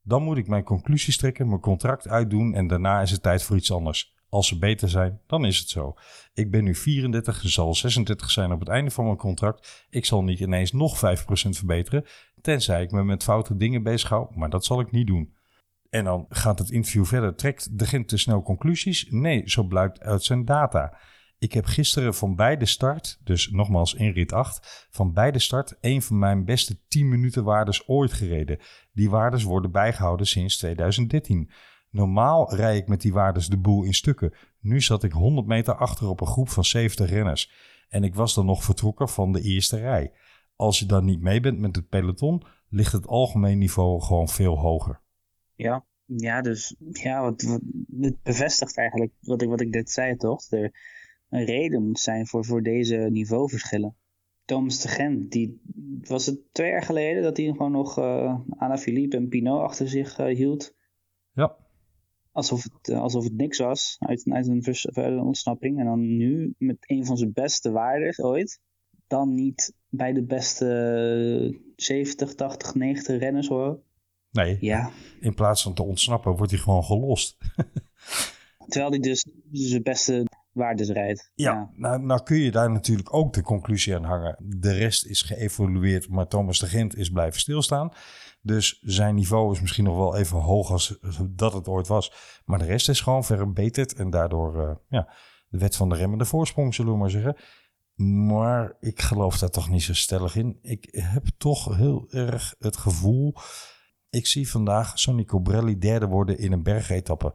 Dan 0.02 0.22
moet 0.22 0.37
ik 0.37 0.48
mijn 0.48 0.64
conclusies 0.64 1.16
trekken, 1.16 1.48
mijn 1.48 1.61
contract 1.61 2.09
uitdoen 2.09 2.54
en 2.54 2.66
daarna 2.66 3.00
is 3.00 3.11
het 3.11 3.22
tijd 3.22 3.42
voor 3.42 3.57
iets 3.57 3.72
anders. 3.72 4.16
Als 4.28 4.46
ze 4.46 4.58
beter 4.58 4.88
zijn, 4.88 5.20
dan 5.26 5.44
is 5.44 5.58
het 5.58 5.68
zo. 5.68 5.94
Ik 6.34 6.50
ben 6.50 6.64
nu 6.64 6.74
34, 6.74 7.40
zal 7.44 7.74
36 7.74 8.30
zijn 8.30 8.52
op 8.52 8.60
het 8.60 8.68
einde 8.68 8.90
van 8.90 9.04
mijn 9.04 9.16
contract. 9.16 9.86
Ik 9.90 10.04
zal 10.04 10.22
niet 10.22 10.40
ineens 10.40 10.72
nog 10.72 10.96
5% 10.96 11.00
verbeteren, 11.32 12.04
tenzij 12.40 12.82
ik 12.82 12.90
me 12.90 13.04
met 13.04 13.22
foute 13.22 13.56
dingen 13.56 13.82
bezighoud, 13.82 14.34
maar 14.36 14.50
dat 14.50 14.64
zal 14.64 14.80
ik 14.80 14.90
niet 14.90 15.06
doen. 15.06 15.36
En 15.90 16.04
dan 16.04 16.26
gaat 16.28 16.58
het 16.58 16.70
interview 16.70 17.04
verder. 17.04 17.34
Trekt 17.34 17.78
de 17.78 17.86
Gent 17.86 18.08
te 18.08 18.16
snel 18.16 18.42
conclusies? 18.42 19.06
Nee, 19.10 19.42
zo 19.44 19.62
blijkt 19.62 20.00
uit 20.00 20.24
zijn 20.24 20.44
data. 20.44 20.98
Ik 21.38 21.52
heb 21.52 21.64
gisteren 21.64 22.14
van 22.14 22.36
beide 22.36 22.66
start, 22.66 23.20
dus 23.24 23.50
nogmaals 23.50 23.94
in 23.94 24.12
rit 24.12 24.32
8, 24.32 24.86
van 24.90 25.12
beide 25.12 25.38
start 25.38 25.76
een 25.80 26.02
van 26.02 26.18
mijn 26.18 26.44
beste 26.44 26.78
10 26.88 27.08
minuten 27.08 27.44
waardes 27.44 27.88
ooit 27.88 28.12
gereden. 28.12 28.58
Die 28.92 29.10
waardes 29.10 29.42
worden 29.42 29.70
bijgehouden 29.70 30.26
sinds 30.26 30.56
2013. 30.56 31.50
Normaal 31.98 32.54
rij 32.54 32.76
ik 32.76 32.88
met 32.88 33.00
die 33.00 33.12
waardes 33.12 33.48
de 33.48 33.56
boel 33.56 33.84
in 33.84 33.94
stukken. 33.94 34.32
Nu 34.61 34.80
zat 34.80 35.02
ik 35.02 35.12
100 35.12 35.46
meter 35.46 35.74
achter 35.74 36.08
op 36.08 36.20
een 36.20 36.26
groep 36.26 36.48
van 36.48 36.64
70 36.64 37.11
renners. 37.11 37.52
En 37.88 38.04
ik 38.04 38.14
was 38.14 38.34
dan 38.34 38.46
nog 38.46 38.64
vertrokken 38.64 39.08
van 39.08 39.32
de 39.32 39.40
eerste 39.40 39.76
rij. 39.76 40.12
Als 40.56 40.78
je 40.78 40.87
dan 40.87 41.04
niet 41.04 41.20
mee 41.20 41.40
bent 41.40 41.58
met 41.58 41.76
het 41.76 41.88
peloton, 41.88 42.42
ligt 42.68 42.92
het 42.92 43.06
algemeen 43.06 43.58
niveau 43.58 44.00
gewoon 44.00 44.28
veel 44.28 44.58
hoger. 44.58 45.00
Ja, 45.54 45.84
ja 46.04 46.40
dus 46.40 46.76
ja, 46.90 47.22
wat, 47.22 47.42
wat, 47.42 47.61
het 48.00 48.22
bevestigt 48.22 48.76
eigenlijk 48.76 49.12
wat 49.20 49.42
ik, 49.42 49.48
wat 49.48 49.61
ik 49.61 49.74
net 49.74 49.90
zei, 49.90 50.16
toch? 50.16 50.50
Er 50.50 50.72
een 51.28 51.44
reden 51.44 51.87
moet 51.87 52.00
zijn 52.00 52.26
voor, 52.26 52.44
voor 52.44 52.62
deze 52.62 52.96
niveauverschillen. 52.96 53.96
Thomas 54.44 54.80
de 54.80 54.88
Gent, 54.88 55.30
die 55.30 55.61
was 56.00 56.26
het 56.26 56.38
twee 56.52 56.70
jaar 56.70 56.82
geleden 56.82 57.22
dat 57.22 57.37
hij 57.37 57.46
gewoon 57.46 57.72
nog 57.72 57.98
uh, 57.98 58.38
Anna 58.50 58.78
Philippe 58.78 59.16
en 59.16 59.28
Pinot 59.28 59.61
achter 59.61 59.88
zich 59.88 60.18
uh, 60.18 60.37
hield. 60.37 60.74
Ja 61.32 61.56
alsof 62.38 62.62
het, 62.62 62.88
eh, 62.88 63.01
alsof 63.01 63.24
het 63.24 63.37
niks 63.37 63.59
was 63.59 63.96
uit, 63.98 64.22
uit 64.31 64.46
een 64.94 65.20
ontsnapping. 65.20 65.79
En 65.79 65.85
dan 65.85 66.16
nu 66.16 66.55
met 66.59 66.77
een 66.81 67.07
van 67.07 67.16
zijn 67.16 67.33
beste 67.33 67.70
waarden 67.70 68.24
ooit. 68.24 68.61
Dan 69.07 69.35
niet 69.35 69.74
bij 69.88 70.12
de 70.12 70.22
beste 70.22 71.61
70, 71.77 72.35
80, 72.35 72.74
90 72.74 73.18
renners 73.18 73.48
hoor. 73.48 73.81
Nee, 74.31 74.57
ja. 74.61 74.90
in 75.20 75.35
plaats 75.35 75.62
van 75.62 75.74
te 75.74 75.83
ontsnappen 75.83 76.37
wordt 76.37 76.53
hij 76.53 76.61
gewoon 76.61 76.85
gelost. 76.85 77.37
Terwijl 78.68 78.90
hij 78.90 79.01
dus 79.01 79.27
zijn 79.51 79.83
beste 79.83 80.24
waardes 80.59 80.88
rijdt. 80.88 81.31
Ja, 81.35 81.53
ja, 81.53 81.71
Nou, 81.77 82.03
nou 82.03 82.23
kun 82.23 82.38
je 82.38 82.51
daar 82.51 82.71
natuurlijk 82.71 83.14
ook 83.14 83.33
de 83.33 83.42
conclusie 83.42 83.97
aan 83.97 84.05
hangen. 84.05 84.37
De 84.38 84.73
rest 84.73 85.07
is 85.07 85.23
geëvolueerd, 85.23 86.09
maar 86.09 86.27
Thomas 86.27 86.59
de 86.59 86.66
Gent 86.66 86.97
is 86.97 87.11
blijven 87.11 87.40
stilstaan. 87.40 87.92
Dus 88.40 88.79
zijn 88.81 89.14
niveau 89.14 89.53
is 89.53 89.61
misschien 89.61 89.85
nog 89.85 89.97
wel 89.97 90.16
even 90.16 90.38
hoog 90.38 90.71
als 90.71 90.99
dat 91.31 91.53
het 91.53 91.68
ooit 91.68 91.87
was. 91.87 92.12
Maar 92.44 92.59
de 92.59 92.64
rest 92.64 92.88
is 92.88 93.01
gewoon 93.01 93.25
verbeterd. 93.25 93.94
En 93.94 94.11
daardoor 94.11 94.57
uh, 94.57 94.75
ja, 94.88 95.14
de 95.49 95.59
wet 95.59 95.77
van 95.77 95.88
de 95.88 95.94
remmende 95.94 96.25
voorsprong, 96.25 96.75
zullen 96.75 96.92
we 96.92 96.99
maar 96.99 97.11
zeggen. 97.11 97.37
Maar 98.27 98.77
ik 98.81 99.01
geloof 99.01 99.38
daar 99.38 99.51
toch 99.51 99.68
niet 99.68 99.83
zo 99.83 99.94
stellig 99.94 100.37
in. 100.37 100.59
Ik 100.62 100.88
heb 100.90 101.27
toch 101.38 101.77
heel 101.77 102.07
erg 102.11 102.55
het 102.59 102.77
gevoel. 102.77 103.35
Ik 104.11 104.27
zie 104.27 104.51
vandaag 104.51 104.99
Sonny 104.99 105.25
Cobrelli 105.25 105.79
derde 105.79 106.07
worden 106.07 106.38
in 106.38 106.53
een 106.53 106.62
bergetappe. 106.62 107.35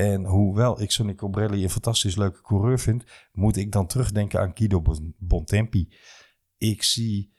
En 0.00 0.24
hoewel 0.24 0.80
ik 0.80 0.90
Sonny 0.90 1.14
Cobrelli 1.14 1.62
een 1.62 1.70
fantastisch 1.70 2.16
leuke 2.16 2.42
coureur 2.42 2.78
vind, 2.78 3.04
moet 3.32 3.56
ik 3.56 3.72
dan 3.72 3.86
terugdenken 3.86 4.40
aan 4.40 4.50
Guido 4.54 4.82
Bontempi. 5.18 5.88
Ik 6.58 6.82
zie 6.82 7.32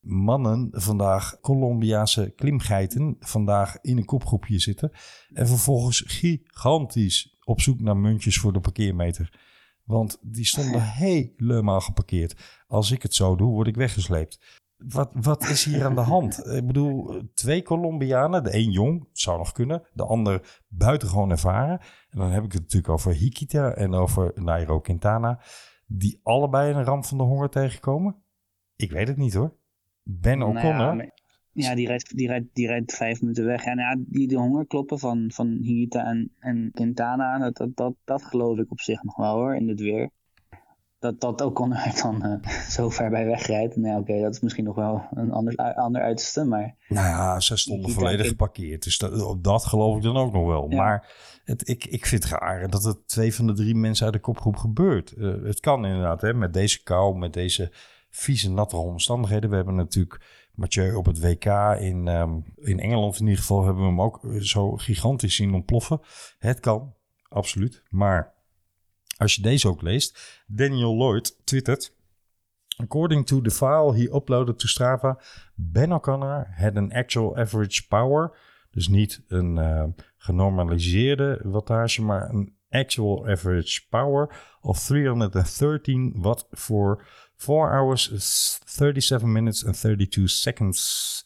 mannen 0.00 0.68
vandaag, 0.72 1.40
Colombiaanse 1.40 2.32
klimgeiten, 2.36 3.16
vandaag 3.18 3.78
in 3.80 3.96
een 3.96 4.04
kopgroepje 4.04 4.58
zitten. 4.58 4.90
En 5.32 5.46
vervolgens 5.46 6.04
gigantisch 6.06 7.36
op 7.44 7.60
zoek 7.60 7.80
naar 7.80 7.96
muntjes 7.96 8.38
voor 8.38 8.52
de 8.52 8.60
parkeermeter. 8.60 9.40
Want 9.84 10.18
die 10.22 10.46
stonden 10.46 10.82
helemaal 11.04 11.80
geparkeerd. 11.80 12.62
Als 12.66 12.90
ik 12.90 13.02
het 13.02 13.14
zo 13.14 13.36
doe, 13.36 13.50
word 13.50 13.66
ik 13.68 13.76
weggesleept. 13.76 14.64
Wat, 14.76 15.10
wat 15.12 15.48
is 15.48 15.64
hier 15.64 15.84
aan 15.84 15.94
de 15.94 16.00
hand? 16.00 16.46
Ik 16.56 16.66
bedoel, 16.66 17.22
twee 17.34 17.62
Colombianen, 17.62 18.44
de 18.44 18.54
een 18.54 18.70
jong, 18.70 19.08
zou 19.12 19.38
nog 19.38 19.52
kunnen, 19.52 19.82
de 19.92 20.04
ander 20.04 20.62
buitengewoon 20.68 21.30
ervaren. 21.30 21.80
En 22.10 22.18
dan 22.18 22.30
heb 22.30 22.44
ik 22.44 22.52
het 22.52 22.60
natuurlijk 22.60 22.92
over 22.92 23.12
Hikita 23.12 23.70
en 23.70 23.94
over 23.94 24.32
Nairo 24.34 24.80
Quintana, 24.80 25.40
die 25.86 26.20
allebei 26.22 26.72
een 26.72 26.84
ramp 26.84 27.04
van 27.04 27.18
de 27.18 27.24
honger 27.24 27.48
tegenkomen. 27.48 28.16
Ik 28.76 28.90
weet 28.90 29.08
het 29.08 29.16
niet 29.16 29.34
hoor. 29.34 29.56
Ben 30.02 30.38
nou 30.38 30.56
O'Connor. 30.56 31.12
ja, 31.52 31.74
die 31.74 31.86
rijdt, 31.86 32.16
die, 32.16 32.26
rijdt, 32.26 32.54
die 32.54 32.66
rijdt 32.66 32.94
vijf 32.94 33.20
minuten 33.20 33.44
weg. 33.44 33.64
En 33.64 33.78
ja, 33.78 33.96
die, 33.98 34.28
die 34.28 34.38
hongerkloppen 34.38 34.98
van, 34.98 35.30
van 35.32 35.48
Higita 35.48 36.04
en, 36.04 36.32
en 36.38 36.70
Quintana, 36.74 37.38
dat, 37.38 37.56
dat, 37.56 37.76
dat, 37.76 37.94
dat 38.04 38.22
geloof 38.22 38.58
ik 38.58 38.70
op 38.70 38.80
zich 38.80 39.02
nog 39.02 39.16
wel 39.16 39.34
hoor, 39.34 39.56
in 39.56 39.68
het 39.68 39.80
weer. 39.80 40.10
Dat, 41.06 41.20
dat 41.20 41.40
O'Connor 41.40 41.92
dan 42.02 42.26
uh, 42.26 42.52
zo 42.68 42.90
ver 42.90 43.10
bij 43.10 43.26
wegrijdt. 43.26 43.76
Nee, 43.76 43.96
oké, 43.96 44.20
dat 44.20 44.34
is 44.34 44.40
misschien 44.40 44.64
nog 44.64 44.74
wel 44.74 45.02
een 45.14 45.32
ander, 45.32 45.56
ander 45.74 46.02
uiterste, 46.02 46.44
maar... 46.44 46.76
Nou 46.88 47.06
ja, 47.06 47.40
ze 47.40 47.56
stonden 47.56 47.90
volledig 47.90 48.28
geparkeerd. 48.28 48.82
Dus 48.82 48.98
dat, 48.98 49.44
dat 49.44 49.64
geloof 49.64 49.96
ik 49.96 50.02
dan 50.02 50.16
ook 50.16 50.32
nog 50.32 50.46
wel. 50.46 50.68
Maar 50.68 51.14
het, 51.44 51.68
ik, 51.68 51.84
ik 51.84 52.06
vind 52.06 52.22
het 52.22 52.32
raar 52.32 52.70
dat 52.70 52.84
het 52.84 53.08
twee 53.08 53.34
van 53.34 53.46
de 53.46 53.52
drie 53.52 53.74
mensen 53.74 54.04
uit 54.04 54.14
de 54.14 54.20
kopgroep 54.20 54.56
gebeurt. 54.56 55.14
Uh, 55.16 55.44
het 55.44 55.60
kan 55.60 55.86
inderdaad, 55.86 56.20
hè, 56.20 56.34
met 56.34 56.52
deze 56.52 56.82
kou, 56.82 57.18
met 57.18 57.32
deze 57.32 57.72
vieze, 58.10 58.50
natte 58.50 58.76
omstandigheden. 58.76 59.50
We 59.50 59.56
hebben 59.56 59.74
natuurlijk 59.74 60.20
Mathieu 60.54 60.94
op 60.94 61.06
het 61.06 61.20
WK 61.20 61.44
in, 61.78 62.06
um, 62.06 62.44
in 62.56 62.80
Engeland 62.80 63.18
in 63.18 63.24
ieder 63.24 63.40
geval 63.40 63.64
hebben 63.64 63.82
we 63.82 63.88
hem 63.88 64.00
ook 64.00 64.20
zo 64.40 64.76
gigantisch 64.76 65.36
zien 65.36 65.54
ontploffen. 65.54 66.00
Het 66.38 66.60
kan, 66.60 66.94
absoluut. 67.28 67.82
Maar 67.88 68.34
als 69.16 69.34
je 69.34 69.42
deze 69.42 69.68
ook 69.68 69.82
leest, 69.82 70.42
Daniel 70.46 70.96
Lloyd 70.96 71.40
twittert... 71.44 71.94
According 72.78 73.26
to 73.26 73.40
the 73.40 73.50
file 73.50 73.94
he 73.94 74.14
uploaded 74.14 74.58
to 74.58 74.66
Strava, 74.66 75.18
Ben 75.54 75.92
O'Connor 75.92 76.46
had 76.56 76.76
an 76.76 76.92
actual 76.92 77.36
average 77.36 77.86
power. 77.88 78.36
Dus 78.70 78.88
niet 78.88 79.24
een 79.28 79.56
uh, 79.56 79.84
genormaliseerde 80.16 81.40
wattage, 81.42 82.02
maar 82.02 82.30
een 82.30 82.56
actual 82.68 83.28
average 83.28 83.88
power 83.88 84.56
of 84.60 84.78
313 84.78 86.12
watt 86.16 86.46
voor 86.50 87.06
4 87.36 87.54
hours, 87.54 88.12
37 88.64 89.28
minutes 89.28 89.64
and 89.64 89.80
32 89.80 90.30
seconds. 90.30 91.24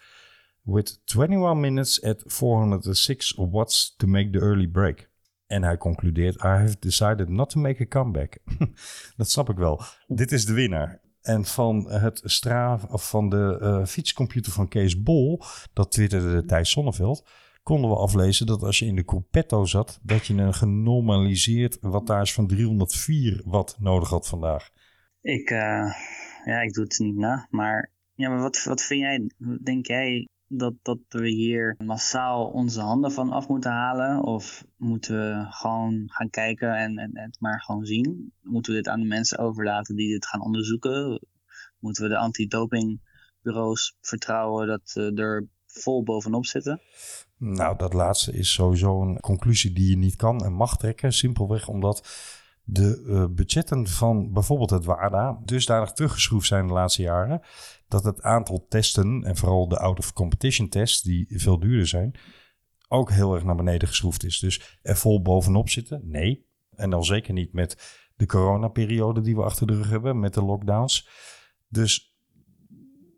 with 0.65 0.99
21 1.07 1.61
minutes 1.61 1.99
at 2.05 2.23
406 2.31 3.35
watts 3.37 3.95
to 3.99 4.07
make 4.07 4.33
the 4.33 4.39
early 4.39 4.67
break. 4.67 5.10
En 5.51 5.63
hij 5.63 5.77
concludeert, 5.77 6.35
I 6.35 6.47
have 6.47 6.77
decided 6.79 7.29
not 7.29 7.51
to 7.51 7.61
make 7.61 7.83
a 7.83 7.87
comeback. 7.87 8.39
dat 9.17 9.31
snap 9.31 9.49
ik 9.49 9.57
wel. 9.57 9.83
Dit 10.07 10.33
is 10.33 10.45
de 10.45 10.53
winnaar. 10.53 11.01
En 11.23 11.45
van 11.45 11.91
het 11.91 12.21
Strava, 12.25 12.87
of 12.91 13.09
van 13.09 13.29
de 13.29 13.59
uh, 13.63 13.87
fietscomputer 13.87 14.53
van 14.53 14.69
Kees 14.69 15.03
Bol, 15.03 15.43
dat 15.73 15.91
twitterde 15.93 16.45
Thijs 16.45 16.71
Sonneveld, 16.71 17.29
konden 17.63 17.91
we 17.91 17.97
aflezen 17.97 18.47
dat 18.47 18.63
als 18.63 18.79
je 18.79 18.87
in 18.87 18.95
de 18.95 19.05
Corpetto 19.05 19.65
zat, 19.65 20.01
dat 20.03 20.27
je 20.27 20.35
een 20.35 20.55
genormaliseerd 20.55 21.79
wattage 21.81 22.33
van 22.33 22.47
304 22.47 23.43
watt 23.45 23.77
nodig 23.79 24.09
had 24.09 24.29
vandaag. 24.29 24.71
Ik, 25.21 25.51
uh, 25.51 25.93
ja, 26.45 26.61
ik 26.61 26.73
doe 26.73 26.85
het 26.85 26.99
niet 26.99 27.17
na, 27.17 27.47
maar, 27.51 27.93
ja, 28.15 28.29
maar 28.29 28.41
wat, 28.41 28.65
wat 28.65 28.83
vind 28.83 29.01
jij, 29.01 29.31
denk 29.63 29.87
jij 29.87 30.29
dat, 30.53 30.75
dat 30.83 30.99
we 31.09 31.29
hier 31.29 31.77
massaal 31.85 32.47
onze 32.47 32.81
handen 32.81 33.13
van 33.13 33.31
af 33.31 33.49
moeten 33.49 33.71
halen? 33.71 34.23
Of 34.23 34.65
moeten 34.77 35.17
we 35.17 35.47
gewoon 35.51 36.05
gaan 36.07 36.31
kijken 36.31 36.75
en, 36.75 36.99
en, 36.99 37.11
het 37.13 37.37
maar 37.41 37.63
gewoon 37.63 37.85
zien? 37.85 38.33
Moeten 38.43 38.73
we 38.73 38.79
dit 38.79 38.89
aan 38.89 39.01
de 39.01 39.07
mensen 39.07 39.39
overlaten 39.39 39.97
die 39.97 40.13
dit 40.13 40.27
gaan 40.27 40.43
onderzoeken? 40.43 41.21
Moeten 41.79 42.03
we 42.03 42.09
de 42.09 42.17
antidopingbureaus 42.17 43.97
vertrouwen 44.01 44.67
dat 44.67 44.81
ze 44.85 45.13
er 45.15 45.49
vol 45.67 46.03
bovenop 46.03 46.47
zitten? 46.47 46.81
Nou, 47.37 47.77
dat 47.77 47.93
laatste 47.93 48.33
is 48.33 48.53
sowieso 48.53 49.03
een 49.03 49.21
conclusie 49.21 49.73
die 49.73 49.91
je 49.91 49.97
niet 49.97 50.17
kan 50.17 50.45
en 50.45 50.53
mag 50.53 50.77
trekken. 50.77 51.13
Simpelweg 51.13 51.69
omdat 51.69 52.09
de 52.73 53.03
uh, 53.07 53.25
budgetten 53.31 53.87
van 53.87 54.33
bijvoorbeeld 54.33 54.71
het 54.71 54.85
WADA 54.85 55.41
dusdanig 55.45 55.93
teruggeschroefd 55.93 56.47
zijn 56.47 56.67
de 56.67 56.73
laatste 56.73 57.03
jaren. 57.03 57.41
Dat 57.89 58.05
het 58.05 58.23
aantal 58.23 58.67
testen, 58.69 59.25
en 59.25 59.37
vooral 59.37 59.69
de 59.69 59.79
out-of-competition 59.79 60.69
tests, 60.69 61.03
die 61.03 61.27
veel 61.29 61.59
duurder 61.59 61.87
zijn, 61.87 62.15
ook 62.89 63.11
heel 63.11 63.35
erg 63.35 63.45
naar 63.45 63.57
beneden 63.57 63.89
geschroefd 63.89 64.25
is. 64.25 64.39
Dus 64.39 64.79
er 64.83 64.97
vol 64.97 65.23
bovenop 65.23 65.69
zitten? 65.69 66.01
Nee. 66.05 66.47
En 66.77 66.91
dan 66.91 67.05
zeker 67.05 67.33
niet 67.33 67.53
met 67.53 67.99
de 68.17 68.27
coronaperiode 68.27 69.21
die 69.21 69.37
we 69.37 69.43
achter 69.43 69.67
de 69.67 69.75
rug 69.75 69.91
hebben, 69.91 70.21
met 70.21 70.35
de 70.35 70.43
lockdowns. 70.43 71.09
Dus 71.69 72.17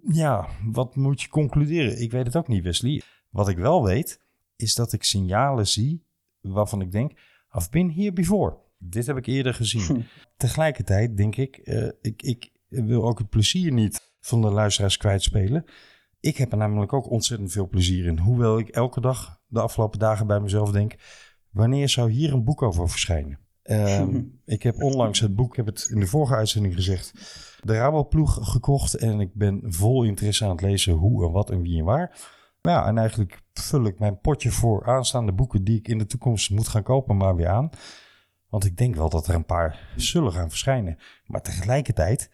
ja, 0.02 0.48
wat 0.64 0.96
moet 0.96 1.22
je 1.22 1.28
concluderen? 1.28 2.00
Ik 2.00 2.10
weet 2.10 2.26
het 2.26 2.36
ook 2.36 2.48
niet, 2.48 2.64
Wesley. 2.64 3.02
Wat 3.30 3.48
ik 3.48 3.56
wel 3.56 3.84
weet, 3.84 4.20
is 4.56 4.74
dat 4.74 4.92
ik 4.92 5.04
signalen 5.04 5.66
zie 5.66 6.04
waarvan 6.40 6.80
ik 6.80 6.92
denk, 6.92 7.12
I've 7.54 7.70
been 7.70 7.92
here 7.92 8.12
before. 8.12 8.58
Dit 8.84 9.06
heb 9.06 9.16
ik 9.16 9.26
eerder 9.26 9.54
gezien. 9.54 9.82
Hm. 9.82 10.00
Tegelijkertijd 10.36 11.16
denk 11.16 11.36
ik, 11.36 11.60
uh, 11.64 11.90
ik, 12.00 12.22
ik 12.22 12.50
wil 12.68 13.04
ook 13.04 13.18
het 13.18 13.28
plezier 13.28 13.72
niet 13.72 14.14
van 14.20 14.40
de 14.40 14.50
luisteraars 14.50 14.96
kwijtspelen. 14.96 15.64
Ik 16.20 16.36
heb 16.36 16.52
er 16.52 16.58
namelijk 16.58 16.92
ook 16.92 17.10
ontzettend 17.10 17.52
veel 17.52 17.68
plezier 17.68 18.06
in. 18.06 18.18
Hoewel 18.18 18.58
ik 18.58 18.68
elke 18.68 19.00
dag 19.00 19.40
de 19.46 19.60
afgelopen 19.60 19.98
dagen 19.98 20.26
bij 20.26 20.40
mezelf 20.40 20.70
denk: 20.70 20.94
wanneer 21.50 21.88
zou 21.88 22.10
hier 22.10 22.32
een 22.32 22.44
boek 22.44 22.62
over 22.62 22.88
verschijnen? 22.88 23.38
Um, 23.62 24.40
ik 24.44 24.62
heb 24.62 24.82
onlangs 24.82 25.20
het 25.20 25.34
boek, 25.34 25.50
ik 25.50 25.56
heb 25.56 25.66
het 25.66 25.88
in 25.90 26.00
de 26.00 26.06
vorige 26.06 26.34
uitzending 26.34 26.74
gezegd, 26.74 27.12
de 27.60 27.72
Raboploeg 27.72 28.38
gekocht. 28.50 28.94
En 28.94 29.20
ik 29.20 29.34
ben 29.34 29.60
vol 29.64 30.04
interesse 30.04 30.44
aan 30.44 30.50
het 30.50 30.60
lezen 30.60 30.92
hoe 30.92 31.26
en 31.26 31.32
wat 31.32 31.50
en 31.50 31.62
wie 31.62 31.78
en 31.78 31.84
waar. 31.84 32.18
Ja, 32.60 32.86
en 32.86 32.98
eigenlijk 32.98 33.42
vul 33.52 33.84
ik 33.84 33.98
mijn 33.98 34.20
potje 34.20 34.50
voor 34.50 34.86
aanstaande 34.86 35.32
boeken 35.32 35.64
die 35.64 35.78
ik 35.78 35.88
in 35.88 35.98
de 35.98 36.06
toekomst 36.06 36.50
moet 36.50 36.68
gaan 36.68 36.82
kopen, 36.82 37.16
maar 37.16 37.36
weer 37.36 37.48
aan. 37.48 37.70
Want 38.52 38.64
ik 38.64 38.76
denk 38.76 38.94
wel 38.94 39.08
dat 39.08 39.26
er 39.26 39.34
een 39.34 39.44
paar 39.44 39.92
zullen 39.96 40.32
gaan 40.32 40.48
verschijnen. 40.48 40.98
Maar 41.26 41.42
tegelijkertijd, 41.42 42.30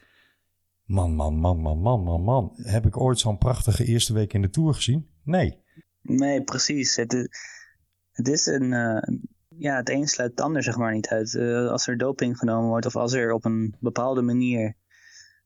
man, 0.85 1.15
man, 1.15 1.37
man, 1.37 1.61
man, 1.61 1.79
man, 1.79 2.03
man, 2.03 2.23
man. 2.23 2.53
Heb 2.57 2.87
ik 2.87 2.97
ooit 2.97 3.19
zo'n 3.19 3.39
prachtige 3.39 3.85
eerste 3.85 4.13
week 4.13 4.33
in 4.33 4.43
de 4.43 4.51
Tour 4.51 4.75
gezien? 4.75 5.09
Nee. 5.23 5.63
Nee, 6.03 6.43
precies. 6.43 6.97
Het 6.97 7.29
is, 8.29 8.47
een... 8.47 8.73
Uh, 8.73 9.19
ja, 9.49 9.77
het 9.77 9.91
een 9.91 10.09
sluit 10.09 10.31
het 10.31 10.41
ander 10.41 10.63
zeg 10.63 10.77
maar 10.77 10.93
niet 10.93 11.09
uit. 11.09 11.33
Uh, 11.33 11.71
als 11.71 11.87
er 11.87 11.99
doping 11.99 12.39
genomen 12.39 12.69
wordt 12.69 12.87
of 12.87 12.97
als 12.97 13.13
er 13.13 13.33
op 13.33 13.45
een 13.45 13.77
bepaalde 13.81 14.23
manier 14.23 14.77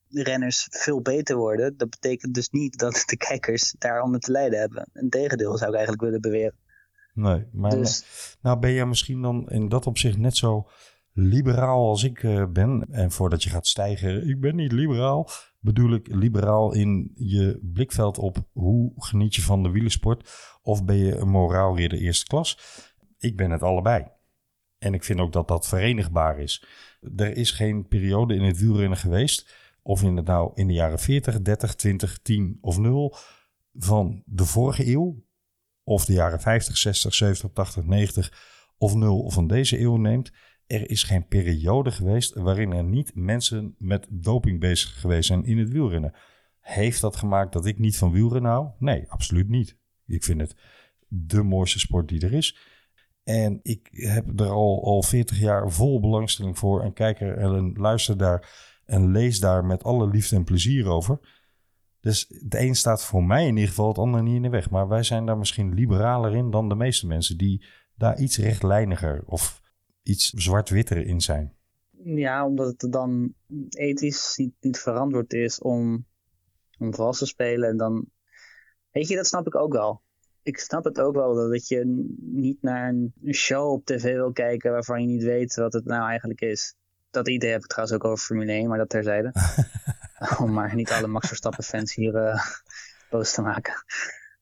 renners 0.09 0.67
veel 0.71 1.01
beter 1.01 1.37
worden, 1.37 1.77
dat 1.77 1.91
betekent 1.91 2.35
dus 2.35 2.49
niet 2.49 2.79
dat 2.79 3.03
de 3.07 3.17
kijkers 3.17 3.75
daaronder 3.79 4.21
te 4.21 4.31
lijden 4.31 4.59
hebben. 4.59 4.91
Integendeel 4.93 5.57
zou 5.57 5.71
ik 5.71 5.77
eigenlijk 5.77 6.05
willen 6.05 6.21
beweren. 6.21 6.55
Nee, 7.13 7.45
maar 7.53 7.71
dus... 7.71 8.05
nou 8.43 8.59
ben 8.59 8.71
je 8.71 8.87
misschien 8.87 9.23
dan 9.23 9.51
in 9.51 9.69
dat 9.69 9.87
opzicht 9.87 10.19
net 10.19 10.37
zo 10.37 10.69
liberaal 11.13 11.89
als 11.89 12.03
ik 12.03 12.23
uh, 12.23 12.47
ben. 12.47 12.87
En 12.91 13.11
voordat 13.11 13.43
je 13.43 13.51
gaat 13.51 13.67
stijgen, 13.67 14.29
ik 14.29 14.41
ben 14.41 14.57
niet 14.57 14.73
liberaal, 14.73 15.29
bedoel 15.59 15.95
ik 15.95 16.07
liberaal 16.15 16.73
in 16.75 17.13
je 17.15 17.59
blikveld 17.63 18.19
op 18.19 18.49
hoe 18.53 18.93
geniet 18.97 19.35
je 19.35 19.43
van 19.43 19.63
de 19.63 19.71
wielersport 19.71 20.31
of 20.63 20.85
ben 20.85 20.97
je 20.97 21.17
een 21.17 21.29
moraalridder 21.29 21.99
eerste 21.99 22.27
klas. 22.27 22.59
Ik 23.19 23.37
ben 23.37 23.51
het 23.51 23.63
allebei. 23.63 24.07
En 24.79 24.95
ik 24.95 25.05
vind 25.05 25.21
ook 25.21 25.33
dat 25.33 25.49
dat 25.49 25.69
verenigbaar 25.69 26.39
is. 26.39 26.65
Er 27.17 27.37
is 27.37 27.51
geen 27.51 27.89
periode 27.89 28.35
in 28.35 28.43
het 28.43 28.59
wielrennen 28.59 28.99
geweest, 28.99 29.55
of 29.83 30.03
in 30.03 30.17
het 30.17 30.27
nou 30.27 30.51
in 30.55 30.67
de 30.67 30.73
jaren 30.73 30.99
40, 30.99 31.43
30, 31.43 31.75
20, 31.75 32.19
10 32.23 32.59
of 32.61 32.79
0 32.79 33.17
van 33.75 34.23
de 34.27 34.45
vorige 34.45 34.87
eeuw, 34.87 35.25
of 35.85 36.05
de 36.05 36.13
jaren 36.13 36.41
50, 36.41 36.77
60, 36.77 37.15
70, 37.15 37.51
80, 37.53 37.85
90 37.85 38.33
of 38.79 38.95
0 38.95 39.31
van 39.31 39.47
deze 39.47 39.81
eeuw 39.81 39.97
neemt, 39.97 40.33
er 40.67 40.91
is 40.91 41.03
geen 41.03 41.27
periode 41.27 41.91
geweest 41.91 42.35
waarin 42.35 42.73
er 42.73 42.85
niet 42.85 43.15
mensen 43.15 43.75
met 43.79 44.07
doping 44.11 44.61
bezig 44.61 45.01
geweest 45.01 45.27
zijn 45.27 45.45
in 45.45 45.59
het 45.59 45.71
wielrennen. 45.71 46.15
Heeft 46.61 47.01
dat 47.01 47.17
gemaakt 47.17 47.53
dat 47.53 47.67
ik 47.67 47.79
niet 47.79 47.97
van 47.97 48.13
wielrennen 48.13 48.51
hou? 48.51 48.69
Nee, 48.79 49.11
absoluut 49.11 49.49
niet. 49.49 49.77
Ik 50.07 50.25
vind 50.25 50.41
het 50.41 50.55
de 51.09 51.43
mooiste 51.43 51.79
sport 51.79 52.09
die 52.09 52.21
er 52.21 52.33
is. 52.33 52.57
En 53.25 53.61
ik 53.63 53.89
heb 53.91 54.41
er 54.41 54.49
al, 54.49 54.85
al 54.85 55.03
40 55.03 55.39
jaar 55.39 55.71
vol 55.71 56.01
belangstelling 56.01 56.59
voor 56.59 56.83
en 56.83 56.93
kijk 56.93 57.21
er 57.21 57.37
en 57.37 57.73
luister 57.75 58.17
daar 58.17 58.71
en 58.85 59.11
lees 59.11 59.41
daar 59.41 59.65
met 59.65 59.85
alle 59.85 60.09
liefde 60.09 60.37
en 60.37 60.45
plezier 60.45 60.87
over. 60.87 61.42
Dus 62.03 62.27
de 62.29 62.61
een 62.61 62.75
staat 62.75 63.05
voor 63.05 63.25
mij 63.25 63.47
in 63.47 63.55
ieder 63.55 63.69
geval, 63.69 63.89
het 63.89 63.99
ander 63.99 64.23
niet 64.23 64.35
in 64.35 64.43
de 64.43 64.49
weg. 64.49 64.71
Maar 64.71 64.89
wij 64.89 65.03
zijn 65.03 65.27
daar 65.27 65.39
misschien 65.39 65.75
liberaler 65.75 66.35
in 66.35 66.51
dan 66.51 66.69
de 66.69 66.75
meeste 66.75 67.07
mensen 67.07 67.39
die 67.39 67.65
daar 67.97 68.19
iets 68.19 68.39
rechtlijniger 68.39 69.23
of 69.27 69.61
iets 70.03 70.31
zwart-witter 70.31 71.07
in 71.07 71.21
zijn. 71.21 71.53
Ja, 72.05 72.47
omdat 72.47 72.81
het 72.81 72.93
dan 72.93 73.35
ethisch 73.69 74.37
niet, 74.37 74.55
niet 74.61 74.79
verantwoord 74.79 75.33
is 75.33 75.59
om, 75.59 76.07
om 76.79 76.95
vals 76.95 77.19
te 77.19 77.27
spelen. 77.27 77.69
En 77.69 77.77
dan, 77.77 78.07
weet 78.91 79.09
je, 79.09 79.17
dat 79.17 79.27
snap 79.27 79.47
ik 79.47 79.55
ook 79.55 79.73
wel. 79.73 80.03
Ik 80.43 80.59
snap 80.59 80.85
het 80.85 81.01
ook 81.01 81.15
wel 81.15 81.35
dat 81.35 81.69
je 81.69 82.07
niet 82.21 82.63
naar 82.63 82.89
een 82.89 83.15
show 83.31 83.73
op 83.73 83.85
tv 83.85 84.15
wil 84.15 84.33
kijken 84.33 84.71
waarvan 84.71 85.01
je 85.01 85.07
niet 85.07 85.23
weet 85.23 85.55
wat 85.55 85.73
het 85.73 85.85
nou 85.85 86.09
eigenlijk 86.09 86.41
is. 86.41 86.75
Dat 87.11 87.29
idee 87.29 87.51
heb 87.51 87.63
ik 87.63 87.67
trouwens 87.67 87.97
ook 87.97 88.05
over 88.05 88.25
Formule 88.25 88.53
1, 88.53 88.69
maar 88.69 88.79
dat 88.79 88.89
terzijde. 88.89 89.33
Om 90.43 90.53
maar 90.53 90.75
niet 90.75 90.91
alle 90.91 91.07
Max 91.07 91.29
Verstappen 91.29 91.65
fans 91.65 91.95
hier 91.95 92.15
uh, 92.15 92.45
boos 93.11 93.35
te 93.35 93.43
maken. 93.43 93.75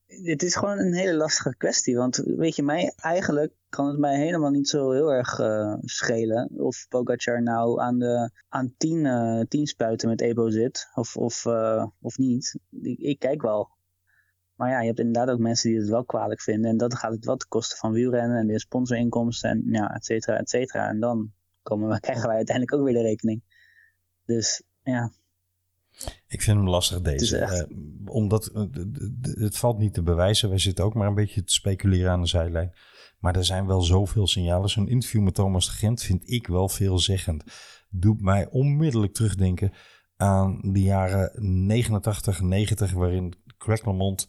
Het 0.07 0.43
is 0.43 0.57
gewoon 0.57 0.79
een 0.79 0.95
hele 0.95 1.15
lastige 1.15 1.57
kwestie. 1.57 1.97
Want 1.97 2.17
weet 2.17 2.57
je, 2.57 2.63
mij, 2.63 2.93
eigenlijk 2.97 3.53
kan 3.69 3.87
het 3.87 3.99
mij 3.99 4.17
helemaal 4.17 4.51
niet 4.51 4.69
zo 4.69 4.91
heel 4.91 5.13
erg 5.13 5.39
uh, 5.39 5.75
schelen. 5.81 6.51
Of 6.57 6.87
Pogacar 6.89 7.43
nou 7.43 7.81
aan, 7.81 7.99
de, 7.99 8.31
aan 8.49 8.75
tien, 8.77 9.05
uh, 9.05 9.41
tien 9.49 9.67
spuiten 9.67 10.09
met 10.09 10.21
Ebo 10.21 10.51
zit. 10.51 10.89
Of, 10.95 11.17
of, 11.17 11.47
of 12.01 12.19
niet. 12.19 12.59
Ik, 12.99 13.19
kijk 13.19 13.43
wel. 13.43 13.71
Maar 14.55 14.71
ja, 14.71 14.81
je 14.81 14.87
hebt 14.87 14.99
inderdaad 14.99 15.31
ook 15.35 15.39
mensen 15.39 15.71
die 15.71 15.79
het 15.79 15.89
wel 15.89 16.05
kwalijk 16.05 16.41
vinden. 16.41 16.71
En 16.71 16.77
dat 16.77 16.95
gaat 16.95 17.13
het 17.13 17.25
wel 17.25 17.37
ten 17.37 17.49
koste 17.49 17.77
van 17.77 17.93
wielrennen 17.93 18.39
en 18.39 18.47
de 18.47 18.59
sponsorinkomsten 18.59 19.51
en 19.51 19.63
ja, 19.67 19.95
et 19.95 20.05
cetera, 20.05 20.37
et 20.39 20.51
cetera. 20.51 20.89
En 20.89 21.01
dan 21.01 21.33
komen 21.63 21.89
we, 21.89 22.01
krijgen 22.07 22.27
wij 22.27 22.37
uiteindelijk 22.37 22.77
ook 22.77 22.85
weer 22.85 22.95
de 22.95 23.09
rekening. 23.09 23.43
Dus 24.25 24.63
ja, 24.83 25.11
ik 26.27 26.43
vind 26.43 26.57
hem 26.57 26.69
lastig 26.69 27.01
deze. 27.01 27.39
Uh, 27.39 28.13
omdat 28.15 28.51
uh, 28.55 28.63
het 29.23 29.57
valt 29.57 29.79
niet 29.79 29.95
te 29.95 30.03
bewijzen. 30.03 30.49
Wij 30.49 30.59
zitten 30.59 30.85
ook 30.85 30.95
maar 30.95 31.07
een 31.07 31.15
beetje 31.15 31.45
te 31.45 31.53
speculeren 31.53 32.11
aan 32.11 32.21
de 32.21 32.27
zijlijn. 32.27 32.73
Maar 33.19 33.37
er 33.37 33.45
zijn 33.45 33.67
wel 33.67 33.83
zoveel 33.83 34.27
signalen. 34.27 34.71
Zo'n 34.71 34.89
interview 34.89 35.23
met 35.23 35.35
Thomas 35.35 35.67
de 35.67 35.73
Gent 35.73 36.03
vind 36.03 36.31
ik 36.31 36.47
wel 36.47 36.69
veelzeggend. 36.69 37.45
Doet 37.89 38.21
mij 38.21 38.49
onmiddellijk 38.51 39.13
terugdenken 39.13 39.73
aan 40.17 40.61
de 40.63 40.83
jaren 40.83 41.31
89, 41.67 42.41
90, 42.41 42.93
waarin 42.93 43.35
Craig 43.59 43.85
Lamont 43.85 44.29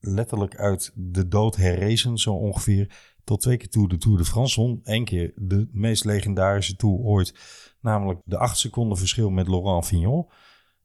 letterlijk 0.00 0.56
uit 0.56 0.92
de 0.94 1.28
dood 1.28 1.56
herrezen, 1.56 2.18
zo 2.18 2.34
ongeveer. 2.34 2.92
Tot 3.24 3.40
twee 3.40 3.56
keer 3.56 3.68
toe 3.68 3.88
de 3.88 3.96
Tour 3.96 4.18
de 4.18 4.24
France 4.24 4.60
won. 4.60 4.80
Eén 4.82 5.04
keer 5.04 5.32
de 5.36 5.68
meest 5.72 6.04
legendarische 6.04 6.76
Tour 6.76 6.98
ooit. 6.98 7.34
Namelijk 7.80 8.20
de 8.24 8.38
acht 8.38 8.58
seconden 8.58 8.98
verschil 8.98 9.30
met 9.30 9.48
Laurent 9.48 9.86
Fignon. 9.86 10.26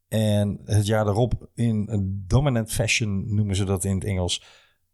En 0.07 0.61
het 0.63 0.85
jaar 0.85 1.05
daarop 1.05 1.49
in 1.53 1.87
een 1.89 2.23
dominant 2.27 2.71
fashion 2.71 3.35
noemen 3.35 3.55
ze 3.55 3.65
dat 3.65 3.83
in 3.83 3.95
het 3.95 4.03
Engels. 4.03 4.43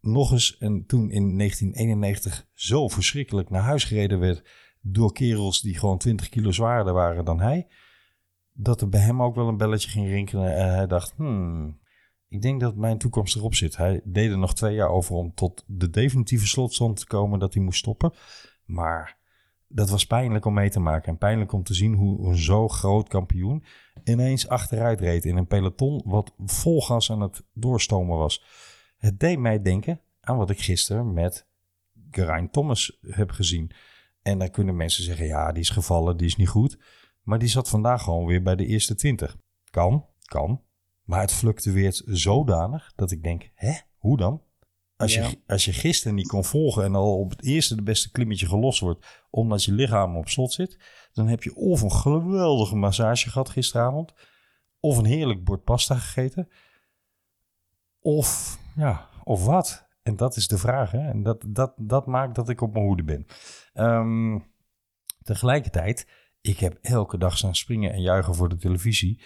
Nog 0.01 0.31
eens 0.31 0.57
en 0.57 0.85
toen 0.85 1.09
in 1.09 1.37
1991 1.37 2.47
zo 2.53 2.87
verschrikkelijk 2.87 3.49
naar 3.49 3.61
huis 3.61 3.83
gereden 3.83 4.19
werd 4.19 4.49
door 4.81 5.13
kerels 5.13 5.61
die 5.61 5.77
gewoon 5.77 5.97
20 5.97 6.29
kilo 6.29 6.51
zwaarder 6.51 6.93
waren 6.93 7.25
dan 7.25 7.39
hij. 7.39 7.67
Dat 8.53 8.81
er 8.81 8.89
bij 8.89 9.01
hem 9.01 9.21
ook 9.21 9.35
wel 9.35 9.47
een 9.47 9.57
belletje 9.57 9.89
ging 9.89 10.07
rinkelen 10.07 10.55
en 10.55 10.73
hij 10.73 10.87
dacht, 10.87 11.13
hmm, 11.15 11.79
Ik 12.27 12.41
denk 12.41 12.59
dat 12.59 12.75
mijn 12.75 12.97
toekomst 12.97 13.35
erop 13.35 13.55
zit. 13.55 13.77
Hij 13.77 14.01
deed 14.03 14.31
er 14.31 14.37
nog 14.37 14.53
twee 14.53 14.75
jaar 14.75 14.89
over 14.89 15.15
om 15.15 15.33
tot 15.33 15.63
de 15.67 15.89
definitieve 15.89 16.47
slotstand 16.47 16.97
te 16.97 17.05
komen 17.05 17.39
dat 17.39 17.53
hij 17.53 17.63
moest 17.63 17.79
stoppen. 17.79 18.13
Maar 18.65 19.20
dat 19.73 19.89
was 19.89 20.05
pijnlijk 20.05 20.45
om 20.45 20.53
mee 20.53 20.69
te 20.69 20.79
maken. 20.79 21.11
En 21.11 21.17
pijnlijk 21.17 21.51
om 21.51 21.63
te 21.63 21.73
zien 21.73 21.93
hoe 21.93 22.27
een 22.27 22.37
zo 22.37 22.67
groot 22.67 23.07
kampioen 23.07 23.63
ineens 24.03 24.47
achteruit 24.47 24.99
reed 24.99 25.25
in 25.25 25.37
een 25.37 25.47
peloton 25.47 26.01
wat 26.05 26.33
vol 26.37 26.81
gas 26.81 27.11
aan 27.11 27.21
het 27.21 27.43
doorstomen 27.53 28.17
was. 28.17 28.43
Het 28.97 29.19
deed 29.19 29.39
mij 29.39 29.61
denken 29.61 30.01
aan 30.21 30.37
wat 30.37 30.49
ik 30.49 30.61
gisteren 30.61 31.13
met 31.13 31.47
Geraint 32.11 32.53
Thomas 32.53 32.97
heb 33.01 33.31
gezien. 33.31 33.71
En 34.21 34.39
dan 34.39 34.51
kunnen 34.51 34.75
mensen 34.75 35.03
zeggen, 35.03 35.25
ja, 35.25 35.51
die 35.51 35.61
is 35.61 35.69
gevallen, 35.69 36.17
die 36.17 36.27
is 36.27 36.35
niet 36.35 36.47
goed. 36.47 36.79
Maar 37.21 37.39
die 37.39 37.47
zat 37.47 37.69
vandaag 37.69 38.03
gewoon 38.03 38.25
weer 38.25 38.41
bij 38.41 38.55
de 38.55 38.65
eerste 38.65 38.95
20. 38.95 39.37
Kan, 39.69 40.05
kan. 40.25 40.61
Maar 41.03 41.21
het 41.21 41.31
fluctueert 41.31 42.01
zodanig 42.05 42.91
dat 42.95 43.11
ik 43.11 43.23
denk, 43.23 43.49
hè, 43.53 43.73
hoe 43.97 44.17
dan? 44.17 44.41
Als, 45.01 45.13
je, 45.13 45.39
als 45.47 45.65
je 45.65 45.73
gisteren 45.73 46.15
niet 46.15 46.27
kon 46.27 46.45
volgen 46.45 46.83
en 46.83 46.95
al 46.95 47.19
op 47.19 47.29
het 47.29 47.43
eerste 47.43 47.75
de 47.75 47.83
beste 47.83 48.11
klimmetje 48.11 48.47
gelost 48.47 48.79
wordt, 48.79 49.05
omdat 49.29 49.63
je 49.63 49.71
lichaam 49.71 50.17
op 50.17 50.29
slot 50.29 50.53
zit, 50.53 50.79
dan 51.13 51.27
heb 51.27 51.43
je 51.43 51.55
of 51.55 51.81
een 51.81 51.91
geweldige 51.91 52.75
massage 52.75 53.29
gehad 53.29 53.49
gisteravond, 53.49 54.13
of 54.79 54.97
een 54.97 55.05
heerlijk 55.05 55.43
bord 55.43 55.63
pasta 55.63 55.95
gegeten, 55.95 56.49
of 57.99 58.59
ja, 58.75 59.09
of 59.23 59.45
wat. 59.45 59.89
En 60.03 60.15
dat 60.15 60.35
is 60.35 60.47
de 60.47 60.57
vraag. 60.57 60.91
Hè? 60.91 61.09
En 61.09 61.23
dat, 61.23 61.45
dat, 61.47 61.73
dat 61.77 62.05
maakt 62.05 62.35
dat 62.35 62.49
ik 62.49 62.61
op 62.61 62.73
mijn 62.73 62.85
hoede 62.85 63.03
ben. 63.03 63.25
Ehm, 63.73 64.39
tegelijkertijd, 65.23 66.07
ik 66.41 66.59
heb 66.59 66.77
elke 66.81 67.17
dag 67.17 67.37
staan 67.37 67.55
springen 67.55 67.93
en 67.93 68.01
juichen 68.01 68.35
voor 68.35 68.49
de 68.49 68.57
televisie. 68.57 69.21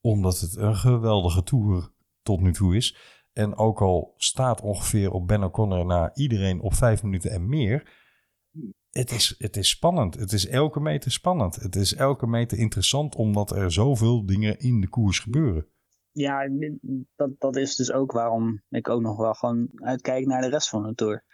Omdat 0.00 0.40
het 0.40 0.56
een 0.56 0.76
geweldige 0.76 1.42
tour 1.42 1.92
tot 2.22 2.40
nu 2.40 2.52
toe 2.52 2.76
is. 2.76 2.96
En 3.32 3.56
ook 3.56 3.80
al 3.80 4.14
staat 4.16 4.60
ongeveer 4.60 5.10
op 5.10 5.26
Ben 5.26 5.42
O'Connor 5.42 5.86
na 5.86 6.14
iedereen 6.14 6.60
op 6.60 6.74
vijf 6.74 7.02
minuten 7.02 7.30
en 7.30 7.48
meer. 7.48 8.00
Het 8.90 9.10
is, 9.10 9.34
het 9.38 9.56
is 9.56 9.68
spannend. 9.68 10.14
Het 10.14 10.32
is 10.32 10.46
elke 10.46 10.80
meter 10.80 11.10
spannend. 11.10 11.54
Het 11.54 11.76
is 11.76 11.94
elke 11.94 12.26
meter 12.26 12.58
interessant 12.58 13.14
omdat 13.14 13.50
er 13.50 13.72
zoveel 13.72 14.26
dingen 14.26 14.58
in 14.58 14.80
de 14.80 14.88
koers 14.88 15.18
gebeuren 15.18 15.66
ja, 16.12 16.48
dat, 17.16 17.30
dat 17.38 17.56
is 17.56 17.76
dus 17.76 17.92
ook 17.92 18.12
waarom 18.12 18.62
ik 18.68 18.88
ook 18.88 19.00
nog 19.00 19.16
wel 19.16 19.34
gewoon 19.34 19.68
uitkijk 19.74 20.26
naar 20.26 20.40
de 20.40 20.48
rest 20.48 20.68
van 20.68 20.82
de 20.82 20.94
Tour. 20.94 21.24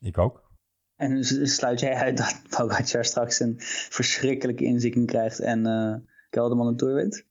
Ik 0.00 0.18
ook. 0.18 0.48
En 0.96 1.24
sluit 1.48 1.80
jij 1.80 1.94
uit 1.94 2.16
dat 2.16 2.42
Pogacar 2.56 3.04
straks 3.04 3.40
een 3.40 3.54
verschrikkelijke 3.90 4.64
inzikking 4.64 5.06
krijgt 5.06 5.38
en 5.38 5.66
uh, 5.66 5.94
Kelderman 6.30 6.66
een 6.66 6.76
Tour 6.76 6.94
wint? 6.94 7.24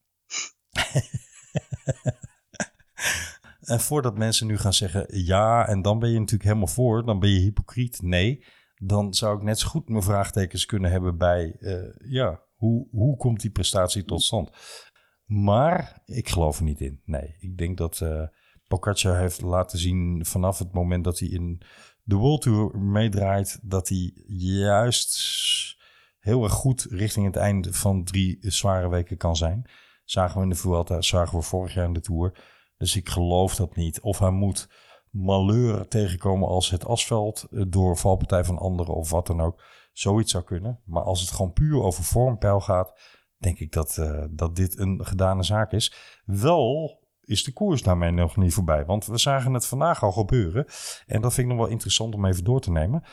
en 3.69 3.79
voordat 3.79 4.17
mensen 4.17 4.47
nu 4.47 4.57
gaan 4.57 4.73
zeggen 4.73 5.05
ja, 5.25 5.67
en 5.67 5.81
dan 5.81 5.99
ben 5.99 6.09
je 6.09 6.19
natuurlijk 6.19 6.49
helemaal 6.49 6.67
voor, 6.67 7.05
dan 7.05 7.19
ben 7.19 7.29
je 7.29 7.39
hypocriet. 7.39 8.01
Nee, 8.01 8.45
dan 8.75 9.13
zou 9.13 9.37
ik 9.37 9.43
net 9.43 9.59
zo 9.59 9.67
goed 9.67 9.89
mijn 9.89 10.03
vraagtekens 10.03 10.65
kunnen 10.65 10.91
hebben 10.91 11.17
bij, 11.17 11.55
uh, 11.59 11.95
ja, 11.97 12.41
hoe, 12.55 12.87
hoe 12.91 13.17
komt 13.17 13.41
die 13.41 13.51
prestatie 13.51 14.05
tot 14.05 14.21
stand? 14.21 14.51
Maar 15.25 16.01
ik 16.05 16.29
geloof 16.29 16.57
er 16.57 16.63
niet 16.63 16.81
in. 16.81 17.01
Nee, 17.05 17.35
ik 17.39 17.57
denk 17.57 17.77
dat 17.77 17.99
uh, 18.03 19.17
heeft 19.17 19.41
laten 19.41 19.79
zien 19.79 20.25
vanaf 20.25 20.59
het 20.59 20.73
moment 20.73 21.03
dat 21.03 21.19
hij 21.19 21.27
in 21.27 21.61
de 22.03 22.15
World 22.15 22.41
Tour 22.41 22.77
meedraait, 22.77 23.59
dat 23.61 23.89
hij 23.89 24.11
juist 24.27 25.19
heel 26.19 26.43
erg 26.43 26.53
goed 26.53 26.87
richting 26.89 27.25
het 27.25 27.35
einde 27.35 27.73
van 27.73 28.03
drie 28.03 28.37
zware 28.41 28.89
weken 28.89 29.17
kan 29.17 29.35
zijn. 29.35 29.69
Zagen 30.03 30.37
we 30.37 30.43
in 30.43 30.49
de 30.49 30.55
Vuelta, 30.55 31.01
zagen 31.01 31.37
we 31.37 31.43
vorig 31.43 31.73
jaar 31.73 31.85
in 31.85 31.93
de 31.93 32.01
Tour. 32.01 32.57
Dus 32.79 32.95
ik 32.95 33.09
geloof 33.09 33.55
dat 33.55 33.75
niet. 33.75 34.01
Of 34.01 34.19
hij 34.19 34.31
moet 34.31 34.69
malheur 35.09 35.87
tegenkomen 35.87 36.47
als 36.47 36.69
het 36.69 36.85
asfalt 36.85 37.47
eh, 37.51 37.63
door 37.67 37.97
valpartij 37.97 38.43
van 38.43 38.57
anderen 38.57 38.95
of 38.95 39.09
wat 39.09 39.27
dan 39.27 39.41
ook. 39.41 39.63
Zoiets 39.91 40.31
zou 40.31 40.43
kunnen. 40.43 40.79
Maar 40.85 41.03
als 41.03 41.21
het 41.21 41.31
gewoon 41.31 41.53
puur 41.53 41.81
over 41.81 42.03
vormpeil 42.03 42.59
gaat, 42.59 42.99
denk 43.37 43.59
ik 43.59 43.71
dat, 43.71 43.97
uh, 43.99 44.23
dat 44.29 44.55
dit 44.55 44.77
een 44.77 45.05
gedane 45.05 45.43
zaak 45.43 45.71
is. 45.71 45.93
Wel 46.25 46.99
is 47.21 47.43
de 47.43 47.53
koers 47.53 47.83
daarmee 47.83 48.11
nog 48.11 48.37
niet 48.37 48.53
voorbij. 48.53 48.85
Want 48.85 49.05
we 49.05 49.17
zagen 49.17 49.53
het 49.53 49.65
vandaag 49.65 50.03
al 50.03 50.11
gebeuren. 50.11 50.65
En 51.05 51.21
dat 51.21 51.33
vind 51.33 51.47
ik 51.47 51.53
nog 51.53 51.63
wel 51.63 51.71
interessant 51.71 52.15
om 52.15 52.25
even 52.25 52.43
door 52.43 52.61
te 52.61 52.71
nemen. 52.71 53.03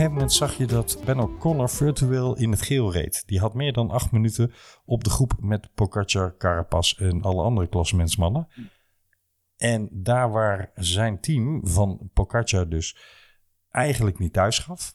Gegeven 0.00 0.20
moment 0.20 0.38
zag 0.38 0.56
je 0.56 0.66
dat 0.66 1.02
Ben 1.04 1.18
O'Connor 1.18 1.70
virtueel 1.70 2.36
in 2.36 2.50
het 2.50 2.62
geel 2.62 2.92
reed. 2.92 3.22
Die 3.26 3.40
had 3.40 3.54
meer 3.54 3.72
dan 3.72 3.90
acht 3.90 4.12
minuten 4.12 4.52
op 4.84 5.04
de 5.04 5.10
groep 5.10 5.32
met 5.40 5.74
Pogacar, 5.74 6.36
Carapaz 6.36 6.92
en 6.92 7.22
alle 7.22 7.42
andere 7.42 7.68
klassementsmannen. 7.68 8.48
En 9.56 9.88
daar 9.92 10.30
waar 10.30 10.70
zijn 10.74 11.20
team 11.20 11.66
van 11.66 12.10
Pogacar 12.12 12.68
dus 12.68 12.96
eigenlijk 13.70 14.18
niet 14.18 14.32
thuis 14.32 14.58
gaf. 14.58 14.94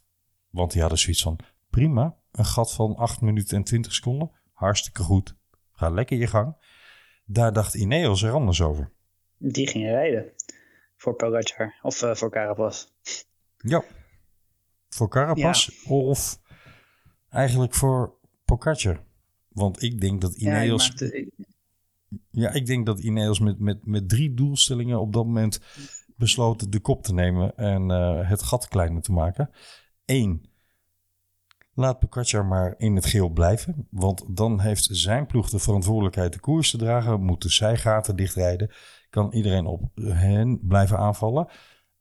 Want 0.50 0.72
die 0.72 0.82
hadden 0.82 1.00
zoiets 1.00 1.22
van, 1.22 1.40
prima, 1.70 2.18
een 2.32 2.46
gat 2.46 2.74
van 2.74 2.96
8 2.96 3.22
minuten 3.22 3.58
en 3.58 3.64
20 3.64 3.94
seconden. 3.94 4.32
Hartstikke 4.54 5.02
goed, 5.02 5.36
ga 5.72 5.90
lekker 5.90 6.18
je 6.18 6.28
gang. 6.28 6.56
Daar 7.26 7.54
dacht 7.54 7.74
Ineos 7.74 8.24
er 8.24 8.32
anders 8.32 8.62
over. 8.62 8.92
Die 9.38 9.68
gingen 9.68 9.92
rijden 9.92 10.32
voor 10.96 11.16
Pogacar 11.16 11.80
of 11.82 12.02
uh, 12.02 12.16
voor 12.16 12.32
Carapaz. 12.32 12.86
Ja, 13.58 13.84
voor 14.96 15.10
Carapaz 15.10 15.70
of 15.88 16.40
eigenlijk 17.30 17.74
voor 17.74 18.14
Pogacar? 18.46 19.04
Want 19.48 19.82
ik 19.82 20.02
denk 20.02 20.22
dat 20.22 20.36
Ineos... 20.36 20.92
Ja, 20.96 21.26
ja, 22.32 22.54
ik 22.54 22.66
denk 22.66 22.86
dat 22.86 23.00
Ineos 23.00 23.40
met, 23.40 23.60
met, 23.60 23.86
met 23.86 24.10
drie 24.10 24.34
doelstellingen 24.34 25.00
op 25.00 25.14
dat 25.14 25.26
moment 25.26 25.62
besloten 26.16 26.70
de 26.70 26.80
kop 26.80 27.04
te 27.04 27.14
nemen 27.14 27.58
en 27.58 27.90
uh, 27.90 28.30
het 28.30 28.44
gat 28.44 28.68
kleiner 28.68 29.02
te 29.02 29.12
maken. 29.12 29.50
Eén, 30.06 30.50
laat 31.74 32.00
Pogacar 32.00 32.46
maar 32.46 32.74
in 32.78 32.96
het 32.96 33.06
geel 33.06 33.30
blijven. 33.30 33.88
Want 33.92 34.38
dan 34.38 34.60
heeft 34.60 34.88
zijn 34.92 35.26
ploeg 35.26 35.50
de 35.50 35.60
verantwoordelijkheid 35.60 36.34
de 36.34 36.40
koers 36.40 36.72
te 36.72 36.78
dragen. 36.78 37.22
Moeten 37.22 37.50
zij 37.50 37.78
gaten 37.78 38.16
dichtrijden. 38.16 38.72
Kan 39.10 39.34
iedereen 39.34 39.66
op 39.66 39.92
hen 39.96 40.60
blijven 40.68 40.98
aanvallen. 40.98 41.50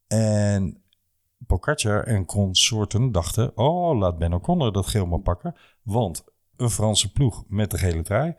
En 0.07 0.84
Pogacar 1.47 2.05
en 2.05 2.25
consorten 2.25 3.13
dachten... 3.13 3.57
oh, 3.57 3.99
laat 3.99 4.19
Ben 4.19 4.33
O'Connor 4.33 4.73
dat 4.73 4.87
geel 4.87 5.07
maar 5.07 5.21
pakken. 5.21 5.55
Want 5.83 6.25
een 6.57 6.71
Franse 6.71 7.13
ploeg 7.13 7.45
met 7.49 7.71
de 7.71 7.79
gele 7.79 8.03
trui... 8.03 8.35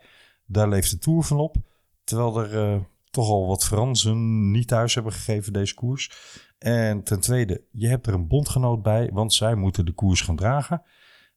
daar 0.46 0.68
leeft 0.68 0.90
de 0.90 0.98
Tour 0.98 1.22
van 1.22 1.38
op. 1.38 1.56
Terwijl 2.04 2.40
er 2.40 2.54
uh, 2.54 2.80
toch 3.10 3.28
al 3.28 3.46
wat 3.46 3.64
Fransen 3.64 4.50
niet 4.50 4.68
thuis 4.68 4.94
hebben 4.94 5.12
gegeven 5.12 5.52
deze 5.52 5.74
koers. 5.74 6.10
En 6.58 7.02
ten 7.02 7.20
tweede, 7.20 7.64
je 7.72 7.88
hebt 7.88 8.06
er 8.06 8.14
een 8.14 8.28
bondgenoot 8.28 8.82
bij... 8.82 9.10
want 9.12 9.34
zij 9.34 9.54
moeten 9.54 9.84
de 9.84 9.92
koers 9.92 10.20
gaan 10.20 10.36
dragen. 10.36 10.82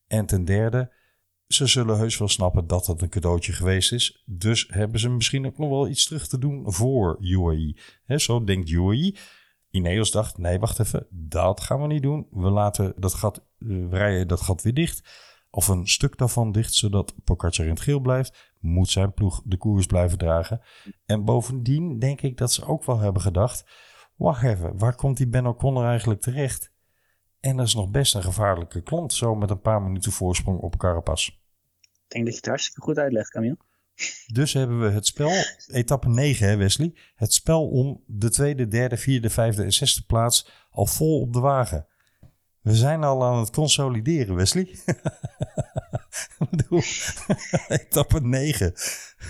En 0.08 0.26
ten 0.26 0.46
derde... 0.46 0.98
Ze 1.48 1.68
zullen 1.68 1.98
heus 1.98 2.18
wel 2.18 2.28
snappen 2.28 2.68
dat 2.68 2.86
dat 2.86 3.02
een 3.02 3.10
cadeautje 3.10 3.54
geweest 3.54 3.92
is. 3.92 4.24
Dus 4.26 4.68
hebben 4.68 5.00
ze 5.00 5.10
misschien 5.10 5.46
ook 5.46 5.58
nog 5.58 5.70
wel 5.70 5.88
iets 5.88 6.06
terug 6.06 6.28
te 6.28 6.38
doen 6.38 6.74
voor 6.74 7.18
UAE. 7.20 7.76
zo 8.18 8.44
denkt 8.44 8.70
UAE. 8.70 9.16
Ineos 9.72 10.12
dacht, 10.12 10.38
nee, 10.38 10.60
wacht 10.60 10.80
even, 10.80 11.08
dat 11.10 11.62
gaan 11.62 11.82
we 11.82 11.88
niet 11.88 12.02
doen. 12.02 12.28
We 12.32 12.50
laten 12.50 12.94
dat 12.98 13.14
gat, 13.14 13.46
we 13.58 13.88
rijden 13.90 14.28
dat 14.28 14.42
gat 14.42 14.62
weer 14.62 14.74
dicht. 14.74 15.28
Of 15.52 15.68
een 15.68 15.88
stuk 15.88 16.18
daarvan 16.18 16.52
dicht, 16.52 16.74
zodat 16.74 17.16
Pogacar 17.24 17.66
in 17.66 17.72
het 17.72 17.82
geel 17.82 18.00
blijft. 18.00 18.54
Moet 18.60 18.90
zijn 18.90 19.14
ploeg 19.14 19.42
de 19.46 19.58
koers 19.58 19.86
blijven 19.86 20.18
dragen. 20.18 20.62
En 21.06 21.26
bovendien 21.26 22.00
denk 22.00 22.22
ik 22.22 22.38
dat 22.38 22.52
ze 22.52 22.66
ook 22.66 22.84
wel 22.84 23.00
hebben 23.00 23.22
gedacht... 23.22 23.66
wacht 24.16 24.44
even, 24.44 24.78
waar 24.78 24.96
komt 24.96 25.18
die 25.18 25.28
Ben 25.28 25.46
O'Connor 25.46 25.86
eigenlijk 25.86 26.22
terecht? 26.22 26.72
En 27.40 27.58
dat 27.58 27.66
is 27.66 27.76
nog 27.76 27.90
best 27.90 28.16
een 28.16 28.24
gevaarlijke 28.24 28.82
klant, 28.82 29.14
zo 29.14 29.36
met 29.36 29.50
een 29.50 29.62
paar 29.62 29.82
minuten 29.82 30.12
voorsprong 30.12 30.60
op 30.60 30.78
Carapaz. 30.78 31.28
Ik 31.28 31.36
denk 32.08 32.24
dat 32.26 32.34
je 32.34 32.40
het 32.40 32.50
hartstikke 32.50 32.82
goed 32.82 32.98
uitlegt, 32.98 33.30
Camille. 33.30 33.58
Dus 34.34 34.54
hebben 34.54 34.82
we 34.82 34.90
het 34.90 35.06
spel, 35.06 35.32
etappe 35.68 36.10
9 36.10 36.48
hè 36.48 36.56
Wesley, 36.56 36.94
het 37.16 37.34
spel 37.34 37.68
om 37.70 38.04
de 38.08 38.30
tweede, 38.30 38.68
derde, 38.68 38.98
vierde, 38.98 39.30
vijfde 39.30 39.64
en 39.64 39.74
zesde 39.74 40.04
plaats 40.08 40.50
al 40.70 40.86
vol 40.86 41.22
op 41.22 41.34
de 41.34 41.40
wagen. 41.40 41.88
We 42.62 42.76
zijn 42.76 43.04
al 43.04 43.24
aan 43.24 43.40
het 43.40 43.50
consolideren, 43.50 44.36
Wesley. 44.36 44.68
Ik 46.40 46.50
bedoel, 46.50 46.82
etappe 47.68 48.20
9. 48.22 48.74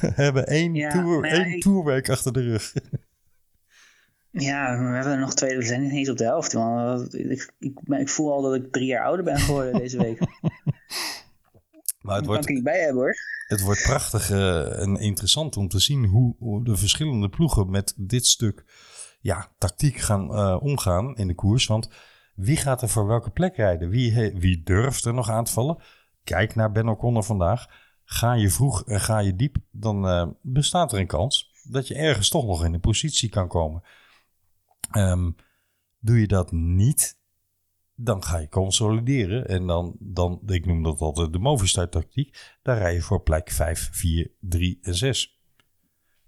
We 0.01 0.11
hebben 0.15 0.47
één, 0.47 0.73
ja, 0.73 0.89
tour, 0.89 1.23
één 1.23 1.53
ik... 1.53 1.61
tourweek 1.61 2.09
achter 2.09 2.33
de 2.33 2.41
rug. 2.41 2.73
Ja, 4.31 4.77
we 4.77 4.95
hebben 4.95 5.13
er 5.13 5.19
nog 5.19 5.33
twee. 5.33 5.57
We 5.57 5.63
zijn 5.63 5.81
niet 5.81 5.91
eens 5.91 6.09
op 6.09 6.17
de 6.17 6.23
helft. 6.23 6.53
Man. 6.53 7.07
Ik, 7.11 7.53
ik, 7.59 7.79
ik 7.85 8.09
voel 8.09 8.31
al 8.31 8.41
dat 8.41 8.55
ik 8.55 8.71
drie 8.71 8.85
jaar 8.85 9.05
ouder 9.05 9.25
ben 9.25 9.39
geworden 9.39 9.73
deze 9.73 9.97
week. 9.97 10.19
Maar 12.01 12.15
het 12.15 12.25
kan 12.25 12.33
wordt, 12.33 12.43
ik 12.43 12.49
er 12.49 12.55
niet 12.55 12.63
bij 12.63 12.79
hebben 12.79 13.01
hoor. 13.01 13.15
Het 13.49 13.61
wordt 13.61 13.83
prachtig 13.83 14.29
eh, 14.29 14.81
en 14.81 14.95
interessant 14.95 15.57
om 15.57 15.67
te 15.67 15.79
zien 15.79 16.05
hoe, 16.05 16.63
de 16.63 16.77
verschillende 16.77 17.29
ploegen 17.29 17.69
met 17.69 17.93
dit 17.97 18.25
stuk 18.25 18.65
ja, 19.21 19.51
tactiek 19.57 19.97
gaan 19.97 20.35
eh, 20.35 20.57
omgaan 20.61 21.15
in 21.15 21.27
de 21.27 21.35
koers. 21.35 21.67
Want 21.67 21.89
wie 22.35 22.57
gaat 22.57 22.81
er 22.81 22.89
voor 22.89 23.07
welke 23.07 23.29
plek 23.29 23.55
rijden? 23.55 23.89
Wie, 23.89 24.31
wie 24.33 24.63
durft 24.63 25.05
er 25.05 25.13
nog 25.13 25.29
aan 25.29 25.43
te 25.43 25.51
vallen? 25.51 25.77
Kijk 26.23 26.55
naar 26.55 26.71
Ben 26.71 26.89
O'Connor 26.89 27.23
vandaag. 27.23 27.67
Ga 28.03 28.33
je 28.33 28.49
vroeg 28.49 28.83
en 28.85 29.01
ga 29.01 29.19
je 29.19 29.35
diep, 29.35 29.57
dan 29.71 30.07
eh, 30.07 30.27
bestaat 30.41 30.93
er 30.93 30.99
een 30.99 31.07
kans 31.07 31.51
dat 31.63 31.87
je 31.87 31.95
ergens 31.95 32.29
toch 32.29 32.45
nog 32.45 32.65
in 32.65 32.73
een 32.73 32.79
positie 32.79 33.29
kan 33.29 33.47
komen. 33.47 33.83
Ehm, 34.91 35.31
doe 35.99 36.19
je 36.19 36.27
dat 36.27 36.51
niet, 36.51 37.18
dan 38.01 38.23
ga 38.23 38.37
je 38.37 38.49
consolideren. 38.49 39.47
En 39.47 39.67
dan, 39.67 39.95
dan 39.99 40.41
ik 40.45 40.65
noem 40.65 40.83
dat 40.83 40.99
altijd 40.99 41.33
de 41.33 41.39
Movistar-tactiek. 41.39 42.57
Dan 42.61 42.77
rij 42.77 42.93
je 42.93 43.01
voor 43.01 43.21
plek 43.21 43.51
5, 43.51 43.89
4, 43.91 44.31
3 44.39 44.79
en 44.81 44.95
6. 44.95 45.39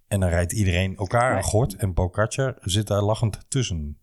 En 0.07 0.19
dan 0.19 0.29
rijdt 0.29 0.51
iedereen 0.51 0.95
elkaar 0.95 1.35
aan 1.35 1.43
gort. 1.43 1.75
En 1.75 1.93
Pogacar 1.93 2.57
zit 2.61 2.87
daar 2.87 3.01
lachend 3.01 3.49
tussen. 3.49 3.99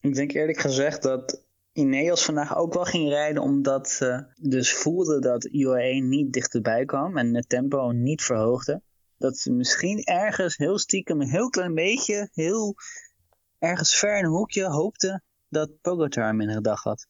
Ik 0.00 0.14
denk 0.14 0.32
eerlijk 0.32 0.58
gezegd 0.58 1.02
dat 1.02 1.46
Ineos 1.72 2.24
vandaag 2.24 2.56
ook 2.56 2.74
wel 2.74 2.84
ging 2.84 3.08
rijden 3.08 3.42
omdat 3.42 3.88
ze 3.88 4.26
dus 4.40 4.72
voelden 4.72 5.20
dat 5.20 5.44
UAE 5.44 6.00
niet 6.02 6.32
dichterbij 6.32 6.84
kwam 6.84 7.16
en 7.16 7.34
het 7.34 7.48
tempo 7.48 7.90
niet 7.90 8.22
verhoogde. 8.22 8.82
Dat 9.16 9.38
ze 9.38 9.52
misschien 9.52 10.04
ergens 10.04 10.56
heel 10.56 10.78
stiekem 10.78 11.20
een 11.20 11.30
heel 11.30 11.48
klein 11.48 11.74
beetje, 11.74 12.28
heel 12.32 12.74
ergens 13.58 13.96
ver 13.96 14.18
in 14.18 14.24
een 14.24 14.30
hoekje 14.30 14.66
hoopten 14.66 15.22
dat 15.48 15.80
Pogacar 15.80 16.28
een 16.28 16.36
mindere 16.36 16.60
dag 16.60 16.82
had. 16.82 17.08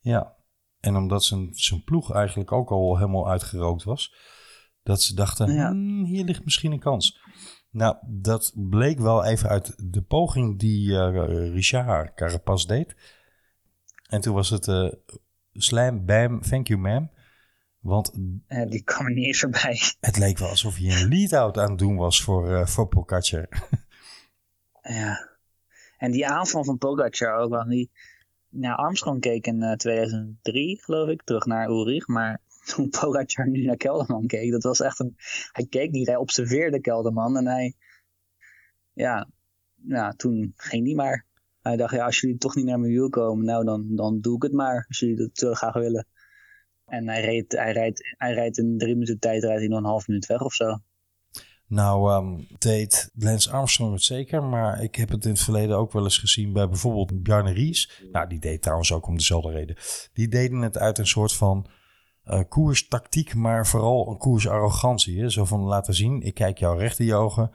Ja. 0.00 0.34
En 0.80 0.96
omdat 0.96 1.24
zijn, 1.24 1.48
zijn 1.52 1.84
ploeg 1.84 2.12
eigenlijk 2.12 2.52
ook 2.52 2.70
al 2.70 2.96
helemaal 2.96 3.30
uitgerookt 3.30 3.82
was. 3.84 4.14
Dat 4.82 5.02
ze 5.02 5.14
dachten, 5.14 5.52
Ja. 5.52 5.70
"Hmm, 5.70 6.04
hier 6.04 6.24
ligt 6.24 6.44
misschien 6.44 6.72
een 6.72 6.78
kans. 6.78 7.20
Nou, 7.70 7.96
dat 8.06 8.52
bleek 8.54 8.98
wel 8.98 9.24
even 9.24 9.48
uit 9.48 9.92
de 9.92 10.02
poging 10.02 10.58
die 10.58 10.96
eh, 10.98 11.52
Richard 11.52 12.14
Carapaz 12.14 12.64
deed. 12.64 12.96
En 14.08 14.20
toen 14.20 14.34
was 14.34 14.50
het 14.50 14.68
eh, 14.68 14.92
slam, 15.52 16.04
bam, 16.06 16.40
thank 16.40 16.66
you 16.68 16.80
ma'am. 16.80 17.10
Want 17.78 18.12
die 18.68 18.82
kwam 18.82 19.06
er 19.06 19.12
niet 19.12 19.26
eens 19.26 19.40
voorbij. 19.40 19.78
het 20.00 20.16
leek 20.18 20.38
wel 20.38 20.48
alsof 20.48 20.76
hij 20.76 20.90
een 21.02 21.08
lead-out 21.08 21.58
aan 21.58 21.70
het 21.70 21.78
doen 21.78 21.96
was 21.96 22.22
voor, 22.22 22.54
eh 22.54 22.66
voor 22.66 22.88
Pogacar. 22.88 23.48
Ja. 24.82 25.32
En 26.04 26.10
die 26.10 26.26
aanval 26.26 26.64
van 26.64 26.78
Pogacar 26.78 27.38
ook 27.38 27.50
wel. 27.50 27.68
Die 27.68 27.90
naar 28.48 28.76
Armstrong 28.76 29.20
keek 29.20 29.46
in 29.46 29.62
eh, 29.62 29.76
2003, 29.76 30.82
geloof 30.82 31.08
ik, 31.08 31.22
terug 31.22 31.46
naar 31.46 31.68
Ulrich. 31.68 32.06
Maar 32.06 32.40
toen 32.74 32.88
Pogacar 32.88 33.48
nu 33.48 33.64
naar 33.64 33.76
Kelderman 33.76 34.26
keek, 34.26 34.50
dat 34.50 34.62
was 34.62 34.80
echt 34.80 35.00
een... 35.00 35.16
Hij 35.52 35.66
keek 35.66 35.90
niet, 35.90 36.06
hij 36.06 36.16
observeerde 36.16 36.80
Kelderman 36.80 37.36
en 37.36 37.46
hij... 37.46 37.74
Ja, 38.92 39.28
ja 39.86 40.12
toen 40.12 40.52
ging 40.56 40.86
hij 40.86 40.94
maar. 40.94 41.26
Hij 41.60 41.76
dacht, 41.76 41.94
ja, 41.94 42.04
als 42.04 42.20
jullie 42.20 42.38
toch 42.38 42.54
niet 42.54 42.66
naar 42.66 42.80
mijn 42.80 42.92
wiel 42.92 43.08
komen, 43.08 43.44
nou 43.44 43.64
dan, 43.64 43.96
dan 43.96 44.20
doe 44.20 44.36
ik 44.36 44.42
het 44.42 44.52
maar. 44.52 44.84
Als 44.88 44.98
jullie 44.98 45.16
dat 45.16 45.30
zo 45.32 45.54
graag 45.54 45.74
willen. 45.74 46.06
En 46.84 47.08
hij, 47.08 47.20
reed, 47.20 47.52
hij, 47.52 47.72
rijdt, 47.72 48.14
hij 48.18 48.34
rijdt 48.34 48.58
in 48.58 48.78
drie 48.78 48.92
minuten 48.92 49.18
tijd, 49.18 49.42
rijdt 49.42 49.60
hij 49.60 49.68
nog 49.68 49.78
een 49.78 49.84
half 49.84 50.08
minuut 50.08 50.26
weg 50.26 50.40
of 50.40 50.54
zo. 50.54 50.78
Nou, 51.66 52.10
ehm, 52.10 52.40
deed 52.58 53.10
Lance 53.14 53.50
Armstrong 53.50 53.92
het 53.92 54.02
zeker, 54.02 54.42
maar 54.42 54.82
ik 54.82 54.94
heb 54.94 55.08
het 55.08 55.24
in 55.24 55.30
het 55.30 55.40
verleden 55.40 55.76
ook 55.76 55.92
wel 55.92 56.04
eens 56.04 56.18
gezien 56.18 56.52
bij 56.52 56.68
bijvoorbeeld 56.68 57.22
Bjarne 57.22 57.52
Ries. 57.52 58.02
Nou, 58.12 58.28
die 58.28 58.38
deed 58.38 58.62
trouwens 58.62 58.92
ook 58.92 59.06
om 59.06 59.16
dezelfde 59.16 59.50
reden. 59.50 59.76
Die 60.12 60.28
deden 60.28 60.62
het 60.62 60.78
uit 60.78 60.98
een 60.98 61.06
soort 61.06 61.32
van 61.32 61.66
eh 62.24 62.40
koerstactiek, 62.48 63.34
maar 63.34 63.66
vooral 63.66 64.08
een 64.08 64.18
koersarrogantie. 64.18 65.20
Hè? 65.20 65.30
Zo 65.30 65.44
van 65.44 65.60
laten 65.60 65.94
zien, 65.94 66.22
ik 66.22 66.34
kijk 66.34 66.58
jou 66.58 66.78
recht 66.78 66.98
in 66.98 67.06
je 67.06 67.14
ogen 67.14 67.50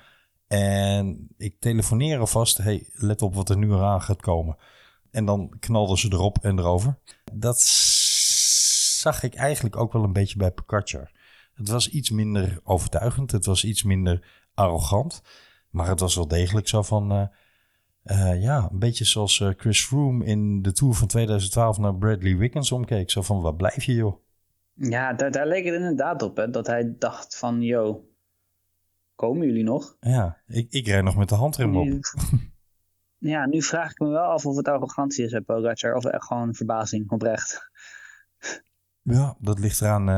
en 0.47 1.27
ik 1.37 1.59
telefoneer 1.59 2.19
alvast. 2.19 2.57
Hey, 2.57 2.89
let 2.93 3.21
op 3.21 3.35
wat 3.35 3.49
er 3.49 3.57
nu 3.57 3.73
aan 3.73 4.01
gaat 4.01 4.21
komen. 4.21 4.57
En 5.11 5.25
dan 5.25 5.55
knalden 5.59 5.97
ze 5.97 6.07
erop 6.11 6.37
en 6.41 6.59
erover. 6.59 6.99
Dat 7.33 7.61
zag 8.99 9.23
ik 9.23 9.35
eigenlijk 9.35 9.75
ook 9.75 9.93
wel 9.93 10.03
een 10.03 10.13
beetje 10.13 10.37
bij 10.37 10.51
Pogacar. 10.51 11.11
Het 11.59 11.69
was 11.69 11.89
iets 11.89 12.09
minder 12.09 12.59
overtuigend. 12.63 13.31
Het 13.31 13.45
was 13.45 13.63
iets 13.63 13.83
minder 13.83 14.43
arrogant. 14.53 15.21
Maar 15.69 15.87
het 15.87 15.99
was 15.99 16.15
wel 16.15 16.27
degelijk 16.27 16.67
zo 16.67 16.81
van... 16.81 17.11
eh, 17.11 17.27
eh, 18.03 18.41
ja, 18.41 18.67
een 18.71 18.79
beetje 18.79 19.05
zoals 19.05 19.39
eh, 19.39 19.49
Chris 19.57 19.85
Froome 19.85 20.25
in 20.25 20.61
de 20.61 20.71
Tour 20.71 20.93
van 20.93 21.07
2012 21.07 21.77
naar 21.77 21.95
Bradley 21.95 22.37
Wiggins 22.37 22.71
omkeek. 22.71 23.11
Zo 23.11 23.21
van, 23.21 23.41
waar 23.41 23.55
blijf 23.55 23.83
je 23.83 23.93
joh? 23.93 24.21
Ja, 24.73 25.13
daar, 25.13 25.31
daar 25.31 25.47
leek 25.47 25.65
het 25.65 25.73
inderdaad 25.73 26.21
op, 26.21 26.37
hè, 26.37 26.49
dat 26.49 26.67
hij 26.67 26.95
dacht 26.97 27.37
van, 27.37 27.61
yo, 27.61 28.09
komen 29.15 29.47
jullie 29.47 29.63
nog? 29.63 29.97
Ja, 29.99 30.37
ik, 30.47 30.71
ik 30.71 30.87
rijd 30.87 31.03
nog 31.03 31.15
met 31.15 31.29
de 31.29 31.35
handrem 31.35 31.77
op. 31.77 31.85
Nu- 31.85 32.01
ja, 33.17 33.45
nu 33.45 33.61
vraag 33.61 33.91
ik 33.91 33.99
me 33.99 34.07
wel 34.09 34.31
af 34.31 34.45
of 34.45 34.55
het 34.57 34.67
arrogantie 34.67 35.25
is 35.25 35.31
bij 35.31 35.41
Pogacar 35.41 35.93
of 35.93 36.05
echt 36.05 36.25
gewoon 36.25 36.53
verbazing 36.53 37.11
oprecht. 37.11 37.69
Ja, 39.01 39.35
dat 39.39 39.59
ligt 39.59 39.81
eraan 39.81 40.09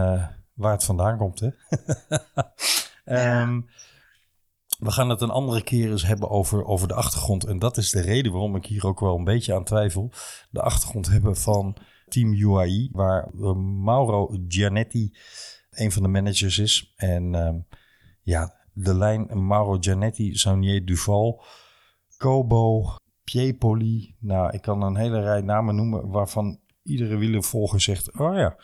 waar 0.54 0.72
het 0.72 0.84
vandaan 0.84 1.18
komt, 1.18 1.40
hè? 1.40 1.50
Ehm, 3.04 3.62
we 4.80 4.92
gaan 4.92 5.10
het 5.10 5.22
een 5.22 5.30
andere 5.30 5.64
keer 5.64 5.92
eens 5.92 6.06
hebben 6.06 6.30
over, 6.30 6.66
over 6.66 6.88
de 6.88 6.94
achtergrond. 6.94 7.46
En 7.46 7.60
dat 7.60 7.78
is 7.78 7.90
de 7.90 8.02
reden 8.02 8.32
waarom 8.32 8.56
ik 8.56 8.66
hier 8.66 8.86
ook 8.86 9.00
wel 9.00 9.18
een 9.18 9.24
beetje 9.24 9.56
aan 9.56 9.64
twijfel. 9.64 10.12
De 10.50 10.62
achtergrond 10.62 11.08
hebben 11.08 11.38
van 11.38 11.78
Team 12.08 12.34
UAE, 12.34 12.90
waar 12.92 13.24
eh, 13.24 13.56
Mauro 13.56 14.38
Gianetti 14.48 15.18
een 15.72 15.92
van 15.92 16.04
de 16.04 16.08
managers 16.08 16.58
is. 16.58 16.94
En 16.96 17.36
ehm, 17.36 17.60
ja, 18.22 18.56
de 18.74 18.96
lijn 18.96 19.48
Mauro 19.48 19.78
Gianetti, 19.80 20.36
Saunier 20.36 20.86
Duval, 20.86 21.44
Kobo, 22.18 22.96
Piepoli. 23.24 24.16
Nou, 24.20 24.52
ik 24.52 24.62
kan 24.62 24.82
een 24.82 24.96
hele 24.96 25.22
rij 25.22 25.42
namen 25.42 25.76
noemen 25.76 26.08
waarvan 26.10 26.60
iedere 26.84 27.18
wielervolger 27.18 27.82
zegt... 27.82 28.20
Oh 28.20 28.36
ja, 28.36 28.56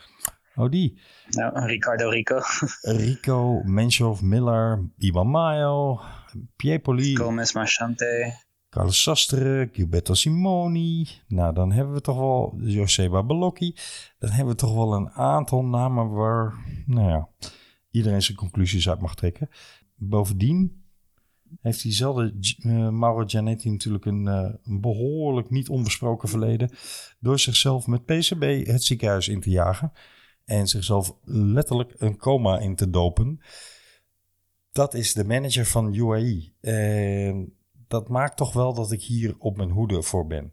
oh 0.58 0.70
die. 0.70 0.98
Nou, 1.30 1.66
Ricardo 1.66 2.08
Rico, 2.08 2.40
Rico, 3.04 3.62
Menchov, 3.64 4.20
Miller, 4.20 4.90
Ivan 4.98 5.28
Mayo, 5.28 6.00
Piepoli, 6.56 7.16
Gomez 7.16 7.52
Marchante. 7.52 8.46
Carlos 8.70 9.02
Sastre, 9.02 9.68
Gilberto 9.72 10.14
Simoni. 10.14 11.08
Nou, 11.28 11.54
dan 11.54 11.72
hebben 11.72 11.94
we 11.94 12.00
toch 12.00 12.16
wel 12.16 12.58
Joseba 12.60 13.22
Bellocchi. 13.22 13.74
Dan 14.18 14.30
hebben 14.30 14.54
we 14.54 14.60
toch 14.60 14.74
wel 14.74 14.94
een 14.94 15.10
aantal 15.10 15.64
namen 15.64 16.10
waar, 16.10 16.54
nou 16.86 17.08
ja, 17.08 17.28
iedereen 17.90 18.22
zijn 18.22 18.36
conclusies 18.36 18.88
uit 18.88 19.00
mag 19.00 19.14
trekken. 19.14 19.48
Bovendien 19.94 20.82
heeft 21.60 21.82
diezelfde 21.82 22.34
eh, 22.58 22.88
Mauro 22.88 23.24
Gianetti 23.26 23.70
natuurlijk 23.70 24.04
een, 24.04 24.28
eh, 24.28 24.50
een 24.64 24.80
behoorlijk 24.80 25.50
niet 25.50 25.68
onbesproken 25.68 26.28
verleden. 26.28 26.70
Door 27.20 27.38
zichzelf 27.38 27.86
met 27.86 28.04
PCB 28.04 28.66
het 28.66 28.84
ziekenhuis 28.84 29.28
in 29.28 29.40
te 29.40 29.50
jagen. 29.50 29.92
En 30.48 30.68
zichzelf 30.68 31.14
letterlijk 31.24 31.94
een 31.96 32.16
coma 32.16 32.58
in 32.58 32.74
te 32.74 32.90
dopen. 32.90 33.40
Dat 34.72 34.94
is 34.94 35.12
de 35.12 35.24
manager 35.24 35.66
van 35.66 35.94
UAE. 35.94 36.52
En 36.60 37.54
dat 37.88 38.08
maakt 38.08 38.36
toch 38.36 38.52
wel 38.52 38.74
dat 38.74 38.92
ik 38.92 39.02
hier 39.02 39.34
op 39.38 39.56
mijn 39.56 39.70
hoede 39.70 40.02
voor 40.02 40.26
ben. 40.26 40.52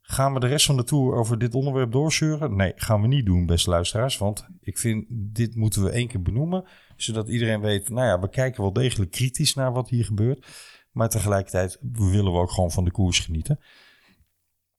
Gaan 0.00 0.34
we 0.34 0.40
de 0.40 0.46
rest 0.46 0.66
van 0.66 0.76
de 0.76 0.84
tour 0.84 1.14
over 1.14 1.38
dit 1.38 1.54
onderwerp 1.54 1.92
doorzeuren? 1.92 2.56
Nee, 2.56 2.72
gaan 2.76 3.00
we 3.00 3.06
niet 3.06 3.26
doen, 3.26 3.46
beste 3.46 3.70
luisteraars. 3.70 4.18
Want 4.18 4.46
ik 4.60 4.78
vind, 4.78 5.06
dit 5.08 5.54
moeten 5.54 5.82
we 5.82 5.90
één 5.90 6.08
keer 6.08 6.22
benoemen. 6.22 6.64
Zodat 6.96 7.28
iedereen 7.28 7.60
weet, 7.60 7.88
nou 7.88 8.06
ja, 8.06 8.20
we 8.20 8.28
kijken 8.28 8.62
wel 8.62 8.72
degelijk 8.72 9.10
kritisch 9.10 9.54
naar 9.54 9.72
wat 9.72 9.88
hier 9.88 10.04
gebeurt. 10.04 10.46
Maar 10.92 11.08
tegelijkertijd 11.08 11.78
willen 11.92 12.32
we 12.32 12.38
ook 12.38 12.50
gewoon 12.50 12.70
van 12.70 12.84
de 12.84 12.90
koers 12.90 13.18
genieten. 13.18 13.60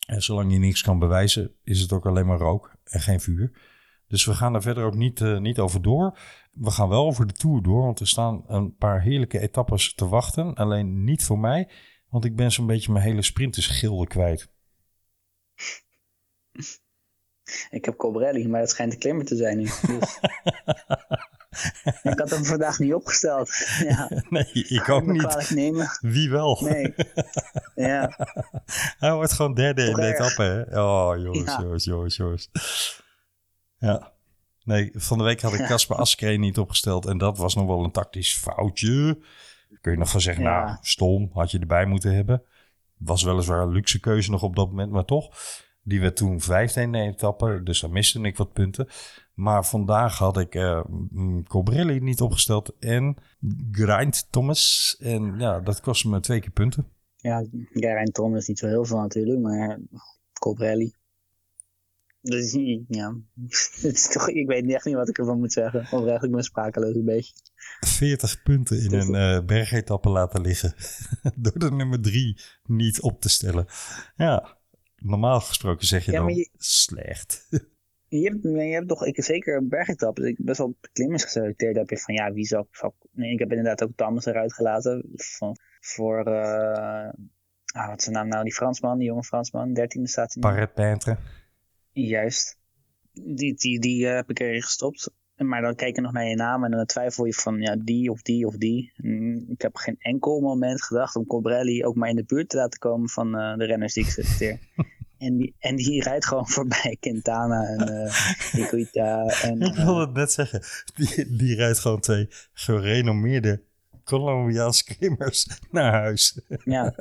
En 0.07 0.21
zolang 0.21 0.51
je 0.51 0.59
niks 0.59 0.81
kan 0.81 0.99
bewijzen, 0.99 1.55
is 1.63 1.81
het 1.81 1.91
ook 1.91 2.05
alleen 2.05 2.25
maar 2.25 2.39
rook 2.39 2.75
en 2.83 2.99
geen 2.99 3.19
vuur. 3.19 3.70
Dus 4.11 4.25
we 4.25 4.33
gaan 4.33 4.55
er 4.55 4.61
verder 4.61 4.83
ook 4.83 4.95
niet, 4.95 5.21
eh, 5.21 5.37
niet 5.37 5.59
over 5.59 5.81
door. 5.81 6.17
We 6.51 6.71
gaan 6.71 6.89
wel 6.89 7.05
over 7.05 7.27
de 7.27 7.33
Tour 7.33 7.61
door, 7.61 7.81
want 7.83 7.99
er 7.99 8.07
staan 8.07 8.43
een 8.47 8.75
paar 8.75 9.01
heerlijke 9.01 9.39
etappes 9.39 9.93
te 9.93 10.07
wachten. 10.07 10.53
Alleen 10.53 11.03
niet 11.03 11.23
voor 11.23 11.39
mij, 11.39 11.69
want 12.09 12.25
ik 12.25 12.35
ben 12.35 12.51
zo'n 12.51 12.65
beetje 12.67 12.91
mijn 12.91 13.05
hele 13.05 13.21
sprintersgilde 13.21 14.07
kwijt. 14.07 14.49
Ik 17.69 17.85
heb 17.85 17.95
Colbrelli, 17.95 18.47
maar 18.47 18.59
dat 18.59 18.69
schijnt 18.69 18.93
een 18.93 18.99
klimmer 18.99 19.25
te 19.25 19.35
zijn 19.35 19.57
nu. 19.57 19.63
Dus. 19.63 20.19
ik 22.11 22.19
had 22.19 22.29
hem 22.29 22.45
vandaag 22.45 22.79
niet 22.79 22.93
opgesteld. 22.93 23.49
Ja, 23.87 24.23
Nee, 24.29 24.51
ik 24.53 24.81
kan 24.83 25.01
ook 25.01 25.07
niet. 25.07 25.49
nemen. 25.49 25.87
Wie 26.01 26.29
wel? 26.29 26.57
Nee. 26.61 26.93
Ja, 27.75 28.17
Hij 28.99 29.13
wordt 29.13 29.31
gewoon 29.31 29.53
derde 29.53 29.83
in 29.83 29.93
de 29.93 30.13
etappe, 30.13 30.43
hè? 30.43 30.81
Oh, 30.81 31.17
jongens, 31.17 31.51
Ja. 31.51 31.61
jongens, 31.61 31.83
jongens, 31.85 32.15
jongens. 32.15 32.49
Ja. 33.81 34.11
Nee, 34.63 34.91
van 34.93 35.17
de 35.17 35.23
week 35.23 35.41
had 35.41 35.53
ik 35.53 35.65
Casper 35.65 35.95
Askreen 35.95 36.39
niet 36.39 36.57
opgesteld. 36.57 37.05
En 37.05 37.17
dat 37.17 37.37
was 37.37 37.55
nog 37.55 37.65
wel 37.65 37.83
een 37.83 37.91
tactisch 37.91 38.37
foutje. 38.37 39.19
Kun 39.81 39.91
je 39.91 39.97
nog 39.97 40.09
van 40.09 40.21
zeggen, 40.21 40.43
Ja. 40.43 40.65
nou, 40.65 40.77
stom, 40.81 41.29
had 41.33 41.51
je 41.51 41.59
erbij 41.59 41.85
moeten 41.85 42.15
hebben. 42.15 42.43
Was 42.97 43.23
weliswaar 43.23 43.61
een 43.61 43.71
luxe 43.71 43.99
keuze 43.99 44.31
nog 44.31 44.43
op 44.43 44.55
dat 44.55 44.69
moment, 44.69 44.91
maar 44.91 45.05
toch. 45.05 45.29
Die 45.83 46.01
werd 46.01 46.15
toen 46.15 46.41
vijfde 46.41 46.81
in 46.81 46.91
de 46.91 46.99
etappe, 46.99 47.61
dus 47.63 47.79
daar 47.79 47.89
miste 47.91 48.21
ik 48.21 48.37
wat 48.37 48.53
punten. 48.53 48.87
Maar 49.33 49.65
vandaag 49.65 50.17
had 50.17 50.37
ik 50.37 50.55
uh, 50.55 50.81
Cobrelli 51.47 51.99
niet 51.99 52.21
opgesteld 52.21 52.75
en 52.79 53.15
Grind 53.71 54.27
Thomas. 54.31 54.95
En 54.99 55.35
ja, 55.39 55.59
dat 55.59 55.81
kostte 55.81 56.09
me 56.09 56.19
twee 56.19 56.39
keer 56.39 56.51
punten. 56.51 56.87
Ja, 57.15 57.45
Geraint 57.71 58.13
Thomas 58.13 58.47
niet 58.47 58.59
zo 58.59 58.67
heel 58.67 58.85
veel 58.85 58.97
natuurlijk, 58.99 59.39
maar 59.41 59.79
Cobrelli. 60.39 60.93
Dus 62.21 62.51
ja, 62.87 63.15
het 63.81 63.95
is 63.95 64.07
toch, 64.07 64.29
ik 64.29 64.47
weet 64.47 64.71
echt 64.71 64.85
niet 64.85 64.95
wat 64.95 65.09
ik 65.09 65.17
ervan 65.17 65.39
moet 65.39 65.53
zeggen. 65.53 65.87
Oprecht, 65.91 66.23
ik 66.23 66.31
ben 66.31 66.43
sprakeloos 66.43 66.95
een 66.95 67.05
beetje. 67.05 67.33
40 67.79 68.43
punten 68.43 68.83
in 68.83 68.93
een 68.93 69.35
uh, 69.35 69.45
bergetappe 69.45 70.09
laten 70.09 70.41
liggen. 70.41 70.73
Door 71.35 71.59
de 71.59 71.71
nummer 71.71 72.01
3 72.01 72.37
niet 72.63 73.01
op 73.01 73.21
te 73.21 73.29
stellen. 73.29 73.65
Ja, 74.15 74.57
normaal 74.95 75.39
gesproken 75.39 75.87
zeg 75.87 76.05
je 76.05 76.11
dan 76.11 76.47
slecht. 76.57 77.47
je 78.07 78.29
hebt, 78.29 78.43
je 78.43 78.73
hebt 78.73 78.87
toch, 78.87 79.05
ik, 79.05 79.23
zeker 79.23 79.67
bergetappes, 79.67 80.25
ik 80.25 80.37
best 80.45 80.57
wel 80.57 80.77
klimmers 80.91 81.23
geselecteerd 81.23 81.75
heb 81.75 81.89
je 81.89 81.97
van 81.97 82.13
ja, 82.13 82.31
wie 82.31 82.45
zou, 82.45 82.65
nee, 83.11 83.31
ik 83.31 83.39
heb 83.39 83.49
inderdaad 83.49 83.83
ook 83.83 83.95
Thomas 83.95 84.25
eruit 84.25 84.53
gelaten 84.53 85.09
van, 85.15 85.57
voor, 85.79 86.27
uh, 86.27 87.09
ah, 87.73 87.87
wat 87.87 87.97
is 87.97 88.03
zijn 88.03 88.15
naam 88.15 88.27
nou, 88.27 88.43
die 88.43 88.53
Fransman, 88.53 88.97
die 88.97 89.07
jonge 89.07 89.23
Fransman, 89.23 89.79
13e 89.79 90.01
staat 90.03 90.33
hij. 90.33 90.41
Paret 90.41 90.73
Peintre. 90.73 91.17
Juist. 91.93 92.59
Die, 93.13 93.53
die, 93.53 93.79
die 93.79 94.05
uh, 94.05 94.13
heb 94.13 94.29
ik 94.29 94.39
erin 94.39 94.61
gestopt. 94.61 95.11
Maar 95.35 95.61
dan 95.61 95.75
kijk 95.75 95.95
je 95.95 96.01
nog 96.01 96.11
naar 96.11 96.27
je 96.27 96.35
naam 96.35 96.63
en 96.63 96.71
dan 96.71 96.85
twijfel 96.85 97.25
je 97.25 97.33
van 97.33 97.61
ja, 97.61 97.75
die 97.75 98.11
of 98.11 98.21
die 98.21 98.45
of 98.45 98.57
die. 98.57 98.93
En 98.95 99.45
ik 99.49 99.61
heb 99.61 99.75
geen 99.75 99.95
enkel 99.99 100.39
moment 100.39 100.83
gedacht 100.83 101.15
om 101.15 101.25
Cobrelli 101.25 101.85
ook 101.85 101.95
maar 101.95 102.09
in 102.09 102.15
de 102.15 102.23
buurt 102.23 102.49
te 102.49 102.57
laten 102.57 102.79
komen 102.79 103.09
van 103.09 103.35
uh, 103.35 103.57
de 103.57 103.65
renners 103.65 103.93
die 103.93 104.03
ik 104.03 104.09
selecteer. 104.09 104.59
en, 105.17 105.37
die, 105.37 105.55
en 105.59 105.75
die 105.75 106.03
rijdt 106.03 106.25
gewoon 106.25 106.47
voorbij 106.57 106.97
Quintana 106.99 107.63
en 107.63 107.91
uh, 107.93 108.63
Iguita. 108.63 109.25
En, 109.25 109.61
ik 109.61 109.75
wilde 109.75 110.01
het 110.01 110.13
net 110.13 110.31
zeggen. 110.31 110.63
Die, 110.95 111.35
die 111.35 111.55
rijdt 111.55 111.79
gewoon 111.79 111.99
twee 111.99 112.27
gerenommeerde 112.53 113.63
Colombiaanse 114.03 114.83
klimmers 114.83 115.47
naar 115.71 115.91
huis. 115.91 116.41
Ja, 116.63 116.93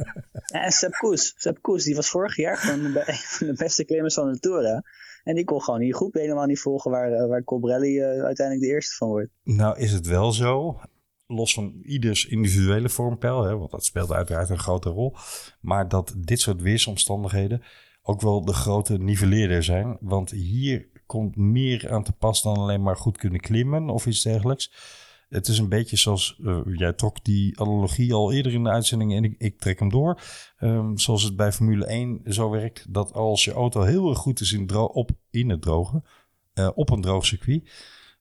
en 0.46 0.72
Sepp 0.72 0.92
Koes. 0.92 1.34
Sepp 1.36 1.62
Koes, 1.62 1.84
die 1.84 1.94
was 1.94 2.10
vorig 2.10 2.36
jaar 2.36 2.56
gewoon 2.56 2.84
een 2.84 3.14
van 3.14 3.46
de 3.52 3.54
beste 3.54 3.84
klimmers 3.84 4.14
van 4.14 4.32
de 4.32 4.38
Tour. 4.38 4.62
Hè? 4.62 4.80
En 5.24 5.34
die 5.34 5.44
kon 5.44 5.62
gewoon 5.62 5.80
die 5.80 5.94
groep 5.94 6.14
helemaal 6.14 6.46
niet 6.46 6.60
volgen 6.60 6.90
waar, 6.90 7.12
eh, 7.12 7.28
waar 7.28 7.44
Cobrelli 7.44 7.98
uh, 7.98 8.04
uiteindelijk 8.04 8.66
de 8.66 8.72
eerste 8.72 8.96
van 8.96 9.08
wordt. 9.08 9.30
Nou 9.44 9.78
is 9.78 9.92
het 9.92 10.06
wel 10.06 10.32
zo, 10.32 10.80
los 11.26 11.54
van 11.54 11.80
ieders 11.82 12.26
individuele 12.26 12.88
vormpeil, 12.88 13.44
hè, 13.44 13.56
want 13.56 13.70
dat 13.70 13.84
speelt 13.84 14.12
uiteraard 14.12 14.50
een 14.50 14.58
grote 14.58 14.88
rol. 14.88 15.16
Maar 15.60 15.88
dat 15.88 16.14
dit 16.16 16.40
soort 16.40 16.62
weersomstandigheden 16.62 17.62
ook 18.02 18.20
wel 18.20 18.44
de 18.44 18.52
grote 18.52 18.98
nivelleerder 18.98 19.62
zijn. 19.62 19.96
Want 20.00 20.30
hier 20.30 20.88
komt 21.06 21.36
meer 21.36 21.90
aan 21.90 22.04
te 22.04 22.12
pas 22.12 22.42
dan 22.42 22.56
alleen 22.56 22.82
maar 22.82 22.96
goed 22.96 23.18
kunnen 23.18 23.40
klimmen 23.40 23.88
of 23.88 24.06
iets 24.06 24.22
dergelijks. 24.22 24.72
Het 25.30 25.48
is 25.48 25.58
een 25.58 25.68
beetje 25.68 25.96
zoals, 25.96 26.38
uh, 26.40 26.60
jij 26.64 26.92
trok 26.92 27.24
die 27.24 27.60
analogie 27.60 28.14
al 28.14 28.32
eerder 28.32 28.52
in 28.52 28.62
de 28.62 28.70
uitzending 28.70 29.14
en 29.14 29.24
ik, 29.24 29.34
ik 29.38 29.58
trek 29.58 29.78
hem 29.78 29.88
door. 29.88 30.20
Um, 30.60 30.98
zoals 30.98 31.22
het 31.22 31.36
bij 31.36 31.52
Formule 31.52 31.86
1 31.86 32.20
zo 32.24 32.50
werkt, 32.50 32.94
dat 32.94 33.12
als 33.12 33.44
je 33.44 33.52
auto 33.52 33.82
heel 33.82 34.08
erg 34.08 34.18
goed 34.18 34.40
is 34.40 34.52
in, 34.52 34.74
op, 34.74 35.10
in 35.30 35.50
het 35.50 35.62
drogen, 35.62 36.04
uh, 36.54 36.70
op 36.74 36.90
een 36.90 37.00
droog 37.00 37.26
circuit, 37.26 37.70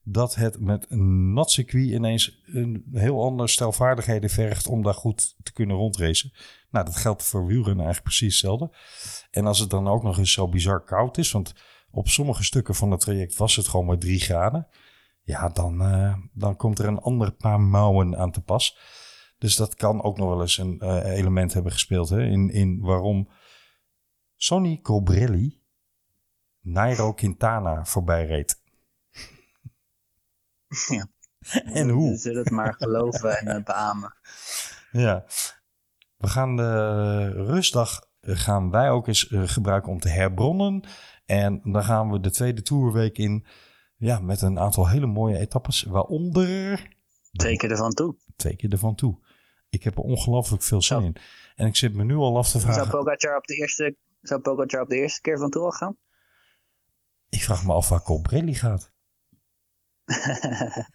dat 0.02 0.34
het 0.34 0.60
met 0.60 0.86
een 0.88 1.32
nat 1.32 1.50
circuit 1.50 1.90
ineens 1.90 2.42
een 2.44 2.84
heel 2.92 3.22
ander 3.24 3.48
stel 3.48 3.72
vaardigheden 3.72 4.30
vergt 4.30 4.66
om 4.66 4.82
daar 4.82 4.94
goed 4.94 5.34
te 5.42 5.52
kunnen 5.52 5.76
rondracen. 5.76 6.32
Nou, 6.70 6.84
dat 6.84 6.96
geldt 6.96 7.22
voor 7.22 7.46
wielrennen 7.46 7.84
eigenlijk 7.84 8.16
precies 8.16 8.40
hetzelfde. 8.40 8.76
En 9.30 9.46
als 9.46 9.58
het 9.58 9.70
dan 9.70 9.88
ook 9.88 10.02
nog 10.02 10.18
eens 10.18 10.32
zo 10.32 10.48
bizar 10.48 10.84
koud 10.84 11.18
is, 11.18 11.32
want 11.32 11.52
op 11.90 12.08
sommige 12.08 12.44
stukken 12.44 12.74
van 12.74 12.90
het 12.90 13.00
traject 13.00 13.36
was 13.36 13.56
het 13.56 13.68
gewoon 13.68 13.86
maar 13.86 13.98
3 13.98 14.20
graden 14.20 14.68
ja, 15.30 15.48
dan, 15.48 15.82
uh, 15.82 16.16
dan 16.32 16.56
komt 16.56 16.78
er 16.78 16.84
een 16.84 17.00
ander 17.00 17.32
paar 17.32 17.60
mouwen 17.60 18.16
aan 18.16 18.30
te 18.30 18.40
pas. 18.40 18.78
Dus 19.38 19.56
dat 19.56 19.74
kan 19.74 20.02
ook 20.02 20.18
nog 20.18 20.28
wel 20.28 20.40
eens 20.40 20.58
een 20.58 20.80
uh, 20.82 21.04
element 21.04 21.52
hebben 21.52 21.72
gespeeld 21.72 22.08
hè, 22.08 22.22
in, 22.22 22.50
in 22.50 22.80
waarom 22.80 23.28
Sonny 24.36 24.78
Cobrelli 24.82 25.62
Nairo 26.60 27.12
Quintana 27.12 27.84
voorbij 27.84 28.26
reed. 28.26 28.58
Ja. 30.88 31.06
en 31.80 31.88
hoe? 31.88 32.10
We 32.10 32.16
zullen 32.16 32.42
het 32.42 32.50
maar 32.50 32.74
geloven 32.74 33.38
en 33.38 33.58
uh, 33.58 33.64
beamen. 33.64 34.14
Ja. 34.90 35.24
We 36.16 36.28
gaan 36.28 36.56
de 36.56 37.28
rustdag 37.30 38.08
gaan 38.20 38.70
wij 38.70 38.90
ook 38.90 39.06
eens 39.06 39.26
gebruiken 39.30 39.92
om 39.92 40.00
te 40.00 40.08
herbronnen. 40.08 40.84
En 41.26 41.60
dan 41.64 41.84
gaan 41.84 42.10
we 42.10 42.20
de 42.20 42.30
tweede 42.30 42.62
tourweek 42.62 43.18
in 43.18 43.46
ja, 44.00 44.18
met 44.18 44.42
een 44.42 44.58
aantal 44.58 44.88
hele 44.88 45.06
mooie 45.06 45.38
etappes, 45.38 45.82
waaronder... 45.82 46.88
Twee 47.32 47.56
keer 47.56 47.70
ervan 47.70 47.90
toe. 47.90 48.16
Twee 48.36 48.56
keer 48.56 48.72
ervan 48.72 48.94
toe. 48.94 49.18
Ik 49.68 49.82
heb 49.82 49.96
er 49.96 50.02
ongelooflijk 50.02 50.62
veel 50.62 50.82
zin 50.82 51.02
in. 51.02 51.16
En 51.54 51.66
ik 51.66 51.76
zit 51.76 51.94
me 51.94 52.04
nu 52.04 52.14
al 52.14 52.36
af 52.36 52.50
te 52.50 52.60
vragen... 52.60 52.84
Zou 52.84 52.96
Pogacar 52.96 53.36
op 53.36 53.44
de 53.46 53.54
eerste, 53.54 53.96
zou 54.20 54.40
Pogacar 54.40 54.80
op 54.82 54.88
de 54.88 54.96
eerste 54.96 55.20
keer 55.20 55.38
van 55.38 55.50
toe 55.50 55.62
al 55.62 55.70
gaan? 55.70 55.96
Ik 57.28 57.42
vraag 57.42 57.64
me 57.64 57.72
af 57.72 57.88
waar 57.88 58.02
Colbrelli 58.02 58.54
gaat. 58.54 58.92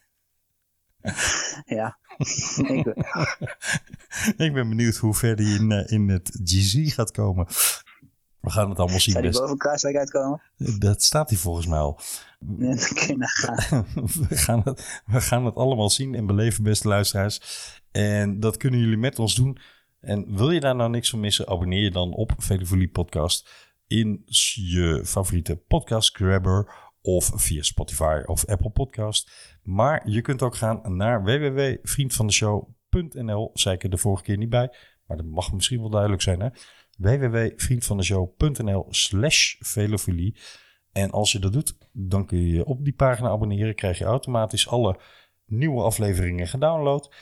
ja. 1.77 1.99
ik, 4.45 4.53
ben... 4.53 4.69
benieuwd 4.69 4.95
hoe 4.95 5.13
ver 5.13 5.35
hij 5.35 5.53
in, 5.53 5.71
eh, 5.71 5.91
in 5.91 6.09
het 6.09 6.39
GZ 6.43 6.93
gaat 6.93 7.11
komen. 7.11 7.47
We 8.45 8.51
gaan 8.51 8.69
het 8.69 8.79
allemaal 8.79 8.99
zien. 8.99 9.13
Zou 9.13 9.29
die 9.29 9.39
boven 9.39 9.57
Kruiswijk 9.57 9.95
uitkomen? 9.95 10.41
Dat 10.79 11.03
staat 11.03 11.29
hij 11.29 11.37
volgens 11.37 11.67
mij 11.67 11.79
al. 11.79 11.99
Ja, 12.57 12.75
we, 14.29 14.29
gaan 14.29 14.61
het, 14.63 15.01
we 15.05 15.21
gaan 15.21 15.45
het 15.45 15.55
allemaal 15.55 15.89
zien 15.89 16.15
en 16.15 16.25
beleven, 16.25 16.63
beste 16.63 16.87
luisteraars. 16.87 17.41
En 17.91 18.39
dat 18.39 18.57
kunnen 18.57 18.79
jullie 18.79 18.97
met 18.97 19.19
ons 19.19 19.35
doen. 19.35 19.57
En 19.99 20.35
wil 20.35 20.51
je 20.51 20.59
daar 20.59 20.75
nou 20.75 20.89
niks 20.89 21.09
van 21.09 21.19
missen, 21.19 21.47
abonneer 21.47 21.83
je 21.83 21.91
dan 21.91 22.13
op 22.13 22.33
Velofolie 22.37 22.89
Podcast 22.89 23.49
in 23.87 24.23
je 24.53 25.01
favoriete 25.05 25.55
podcast 25.55 26.15
grabber 26.15 26.73
of 27.01 27.31
via 27.33 27.61
Spotify 27.61 28.21
of 28.25 28.45
Apple 28.45 28.69
Podcast. 28.69 29.31
Maar 29.63 30.09
je 30.09 30.21
kunt 30.21 30.41
ook 30.41 30.55
gaan 30.55 30.95
naar 30.95 31.23
www.vriendvandeshow.nl. 31.23 33.49
Zei 33.53 33.75
ik 33.75 33.83
er 33.83 33.89
de 33.89 33.97
vorige 33.97 34.23
keer 34.23 34.37
niet 34.37 34.49
bij, 34.49 34.73
maar 35.07 35.17
dat 35.17 35.25
mag 35.25 35.53
misschien 35.53 35.79
wel 35.79 35.89
duidelijk 35.89 36.21
zijn 36.21 36.39
hè 36.39 36.49
www.vriendvandeshow.nl 36.95 38.85
slash 38.89 39.55
velofilie. 39.59 40.37
En 40.91 41.11
als 41.11 41.31
je 41.31 41.39
dat 41.39 41.53
doet, 41.53 41.77
dan 41.91 42.25
kun 42.25 42.41
je 42.41 42.65
op 42.65 42.83
die 42.83 42.93
pagina 42.93 43.29
abonneren. 43.29 43.75
Krijg 43.75 43.97
je 43.97 44.05
automatisch 44.05 44.67
alle 44.67 44.99
nieuwe 45.45 45.81
afleveringen 45.81 46.47
gedownload. 46.47 47.13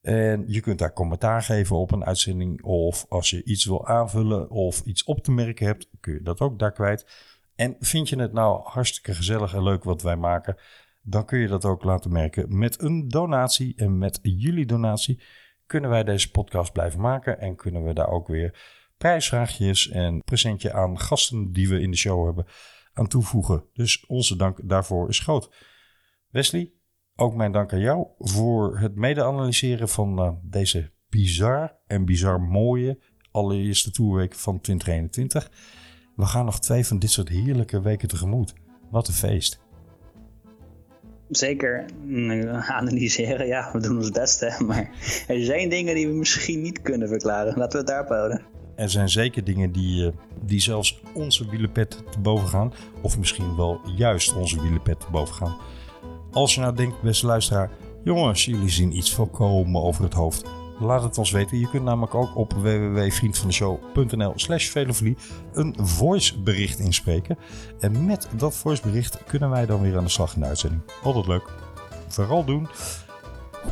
En 0.00 0.44
je 0.46 0.60
kunt 0.60 0.78
daar 0.78 0.92
commentaar 0.92 1.42
geven 1.42 1.76
op 1.76 1.92
een 1.92 2.04
uitzending. 2.04 2.62
Of 2.62 3.06
als 3.08 3.30
je 3.30 3.44
iets 3.44 3.64
wil 3.64 3.86
aanvullen 3.86 4.50
of 4.50 4.80
iets 4.80 5.04
op 5.04 5.22
te 5.22 5.32
merken 5.32 5.66
hebt, 5.66 5.88
kun 6.00 6.12
je 6.12 6.22
dat 6.22 6.40
ook 6.40 6.58
daar 6.58 6.72
kwijt. 6.72 7.06
En 7.54 7.76
vind 7.80 8.08
je 8.08 8.20
het 8.20 8.32
nou 8.32 8.60
hartstikke 8.64 9.14
gezellig 9.14 9.54
en 9.54 9.62
leuk 9.62 9.84
wat 9.84 10.02
wij 10.02 10.16
maken, 10.16 10.56
dan 11.02 11.24
kun 11.24 11.38
je 11.38 11.48
dat 11.48 11.64
ook 11.64 11.84
laten 11.84 12.12
merken 12.12 12.58
met 12.58 12.82
een 12.82 13.08
donatie. 13.08 13.74
En 13.76 13.98
met 13.98 14.18
jullie 14.22 14.66
donatie 14.66 15.22
kunnen 15.66 15.90
wij 15.90 16.04
deze 16.04 16.30
podcast 16.30 16.72
blijven 16.72 17.00
maken 17.00 17.40
en 17.40 17.56
kunnen 17.56 17.84
we 17.84 17.92
daar 17.92 18.08
ook 18.08 18.28
weer 18.28 18.77
prijsvraagjes 18.98 19.88
en 19.88 20.22
presentje 20.22 20.72
aan 20.72 20.98
gasten 20.98 21.52
die 21.52 21.68
we 21.68 21.80
in 21.80 21.90
de 21.90 21.96
show 21.96 22.24
hebben 22.24 22.46
aan 22.92 23.08
toevoegen. 23.08 23.64
Dus 23.72 24.06
onze 24.06 24.36
dank 24.36 24.68
daarvoor 24.68 25.08
is 25.08 25.18
groot. 25.18 25.54
Wesley, 26.30 26.72
ook 27.16 27.34
mijn 27.34 27.52
dank 27.52 27.72
aan 27.72 27.80
jou 27.80 28.06
voor 28.18 28.78
het 28.78 28.94
mede-analyseren 28.94 29.88
van 29.88 30.20
uh, 30.20 30.32
deze 30.42 30.92
bizar 31.08 31.76
en 31.86 32.04
bizar 32.04 32.40
mooie 32.40 32.98
allereerste 33.30 33.90
toerweek 33.90 34.34
van 34.34 34.60
2021. 34.60 35.50
We 36.16 36.26
gaan 36.26 36.44
nog 36.44 36.60
twee 36.60 36.86
van 36.86 36.98
dit 36.98 37.10
soort 37.10 37.28
heerlijke 37.28 37.80
weken 37.80 38.08
tegemoet. 38.08 38.54
Wat 38.90 39.08
een 39.08 39.14
feest. 39.14 39.60
Zeker 41.28 41.84
analyseren, 42.50 43.46
ja, 43.46 43.70
we 43.72 43.80
doen 43.80 43.96
ons 43.96 44.10
best, 44.10 44.40
hè. 44.40 44.60
Maar 44.66 44.90
er 45.28 45.44
zijn 45.44 45.68
dingen 45.68 45.94
die 45.94 46.08
we 46.08 46.14
misschien 46.14 46.62
niet 46.62 46.82
kunnen 46.82 47.08
verklaren. 47.08 47.58
Laten 47.58 47.72
we 47.72 47.78
het 47.78 47.86
daarop 47.86 48.08
houden 48.08 48.57
er 48.78 48.90
zijn 48.90 49.08
zeker 49.08 49.44
dingen 49.44 49.72
die, 49.72 50.04
uh, 50.04 50.12
die 50.42 50.60
zelfs 50.60 51.00
onze 51.14 51.48
wielenpet 51.48 52.02
te 52.10 52.18
boven 52.18 52.48
gaan. 52.48 52.72
Of 53.02 53.18
misschien 53.18 53.56
wel 53.56 53.80
juist 53.96 54.34
onze 54.34 54.62
wielenpet 54.62 55.00
te 55.00 55.06
boven 55.10 55.34
gaan. 55.34 55.56
Als 56.32 56.54
je 56.54 56.60
nou 56.60 56.74
denkt, 56.74 57.02
beste 57.02 57.26
luisteraar, 57.26 57.70
jongens, 58.04 58.44
jullie 58.44 58.70
zien 58.70 58.96
iets 58.96 59.14
volkomen 59.14 59.82
over 59.82 60.04
het 60.04 60.14
hoofd. 60.14 60.44
Laat 60.80 61.02
het 61.02 61.18
ons 61.18 61.30
weten. 61.30 61.58
Je 61.58 61.68
kunt 61.68 61.84
namelijk 61.84 62.14
ook 62.14 62.36
op 62.36 62.52
www.vriendvandeshow.nl 62.52 64.32
slash 64.36 64.68
velofilie 64.68 65.16
een 65.52 65.74
voicebericht 65.80 66.78
inspreken. 66.78 67.38
En 67.80 68.06
met 68.06 68.28
dat 68.36 68.54
voicebericht 68.54 69.24
kunnen 69.24 69.50
wij 69.50 69.66
dan 69.66 69.80
weer 69.80 69.96
aan 69.96 70.04
de 70.04 70.10
slag 70.10 70.34
in 70.34 70.40
de 70.40 70.46
uitzending. 70.46 70.82
Altijd 71.02 71.26
leuk. 71.26 71.50
Vooral 72.08 72.44
doen. 72.44 72.68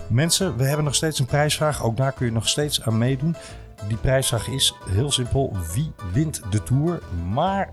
Mensen, 0.08 0.56
we 0.56 0.64
hebben 0.64 0.84
nog 0.84 0.94
steeds 0.94 1.18
een 1.18 1.26
prijsvraag. 1.26 1.82
Ook 1.82 1.96
daar 1.96 2.12
kun 2.12 2.26
je 2.26 2.32
nog 2.32 2.48
steeds 2.48 2.82
aan 2.82 2.98
meedoen. 2.98 3.36
Die 3.88 3.96
prijsvraag 3.96 4.48
is 4.48 4.74
heel 4.88 5.10
simpel: 5.10 5.56
wie 5.74 5.92
wint 6.12 6.42
de 6.50 6.62
tour? 6.62 7.02
Maar 7.32 7.72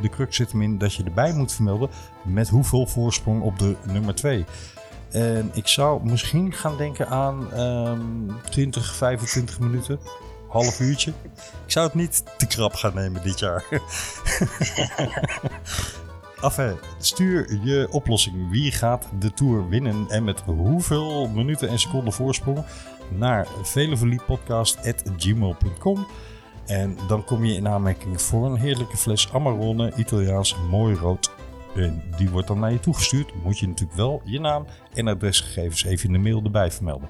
de 0.00 0.08
crux 0.08 0.36
zit 0.36 0.52
hem 0.52 0.62
in 0.62 0.78
dat 0.78 0.94
je 0.94 1.04
erbij 1.04 1.32
moet 1.32 1.52
vermelden 1.52 1.90
met 2.22 2.48
hoeveel 2.48 2.86
voorsprong 2.86 3.42
op 3.42 3.58
de 3.58 3.76
nummer 3.92 4.14
2. 4.14 4.44
En 5.10 5.50
ik 5.52 5.66
zou 5.66 6.04
misschien 6.04 6.52
gaan 6.52 6.76
denken 6.76 7.08
aan 7.08 7.52
ehm 7.52 8.00
20, 8.50 8.94
25 8.94 9.60
minuten, 9.60 9.98
half 10.48 10.80
uurtje. 10.80 11.12
Ik 11.64 11.72
zou 11.72 11.86
het 11.86 11.94
niet 11.94 12.24
te 12.36 12.46
krap 12.46 12.74
gaan 12.74 12.94
nemen 12.94 13.22
dit 13.22 13.38
jaar. 13.38 13.64
Enfin, 16.42 16.76
stuur 16.98 17.58
je 17.62 17.88
oplossing. 17.90 18.50
Wie 18.50 18.72
gaat 18.72 19.06
de 19.18 19.32
Tour 19.32 19.68
winnen 19.68 20.06
en 20.08 20.24
met 20.24 20.40
hoeveel 20.40 21.28
minuten 21.28 21.68
en 21.68 21.78
seconden 21.78 22.12
voorsprong 22.12 22.64
naar 23.10 23.46
veleveliepodcast.gmail.com 23.62 26.06
En 26.66 26.96
dan 27.08 27.24
kom 27.24 27.44
je 27.44 27.54
in 27.54 27.68
aanmerking 27.68 28.22
voor 28.22 28.46
een 28.46 28.56
heerlijke 28.56 28.96
fles 28.96 29.32
Amarone 29.32 29.92
Italiaans 29.96 30.56
mooi 30.70 30.94
rood. 30.94 31.30
En 31.74 32.02
die 32.16 32.30
wordt 32.30 32.48
dan 32.48 32.58
naar 32.58 32.72
je 32.72 32.80
toegestuurd. 32.80 33.32
Moet 33.42 33.58
je 33.58 33.68
natuurlijk 33.68 33.98
wel 33.98 34.20
je 34.24 34.40
naam 34.40 34.66
en 34.94 35.08
adresgegevens 35.08 35.84
even 35.84 36.06
in 36.06 36.12
de 36.12 36.18
mail 36.18 36.42
erbij 36.44 36.70
vermelden. 36.70 37.08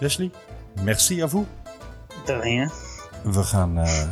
Leslie, 0.00 0.30
merci 0.84 1.22
à 1.22 1.28
vous. 1.28 1.46
De 2.24 2.38
rien. 2.38 2.70
We 3.24 3.42
gaan 3.42 3.78
eh, 3.78 4.08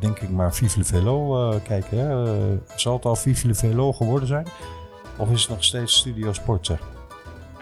denk 0.00 0.18
ik 0.18 0.28
maar 0.28 0.54
Vive 0.54 0.78
le 0.78 0.84
Velo 0.84 1.50
eh, 1.50 1.62
kijken. 1.62 1.98
Hè? 1.98 2.24
Eh, 2.24 2.58
zal 2.76 2.94
het 2.94 3.04
al 3.04 3.16
Vive 3.16 3.46
le 3.46 3.54
Velo 3.54 3.92
geworden 3.92 4.28
zijn? 4.28 4.46
Of 5.16 5.30
is 5.30 5.40
het 5.40 5.50
nog 5.50 5.64
steeds 5.64 5.96
Studio 5.96 6.32
Sport? 6.32 6.66
Zeg? 6.66 6.80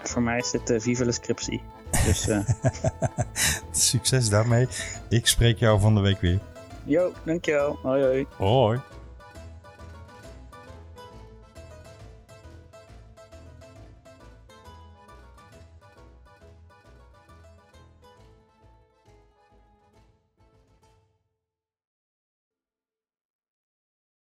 Voor 0.03 0.21
mij 0.21 0.37
is 0.37 0.55
Vive 0.83 1.05
la 1.05 1.11
Scriptie. 1.11 1.61
Dus 2.05 2.27
eh 2.27 2.39
Succes 3.71 4.29
daarmee. 4.29 4.67
Ik 5.09 5.27
spreek 5.27 5.57
jou 5.57 5.79
van 5.79 5.95
de 5.95 6.01
week 6.01 6.21
weer. 6.21 6.39
yo, 6.83 7.11
dankjewel. 7.25 7.79
Hoi 7.83 8.03
hoi. 8.03 8.27
Hoi. 8.37 8.79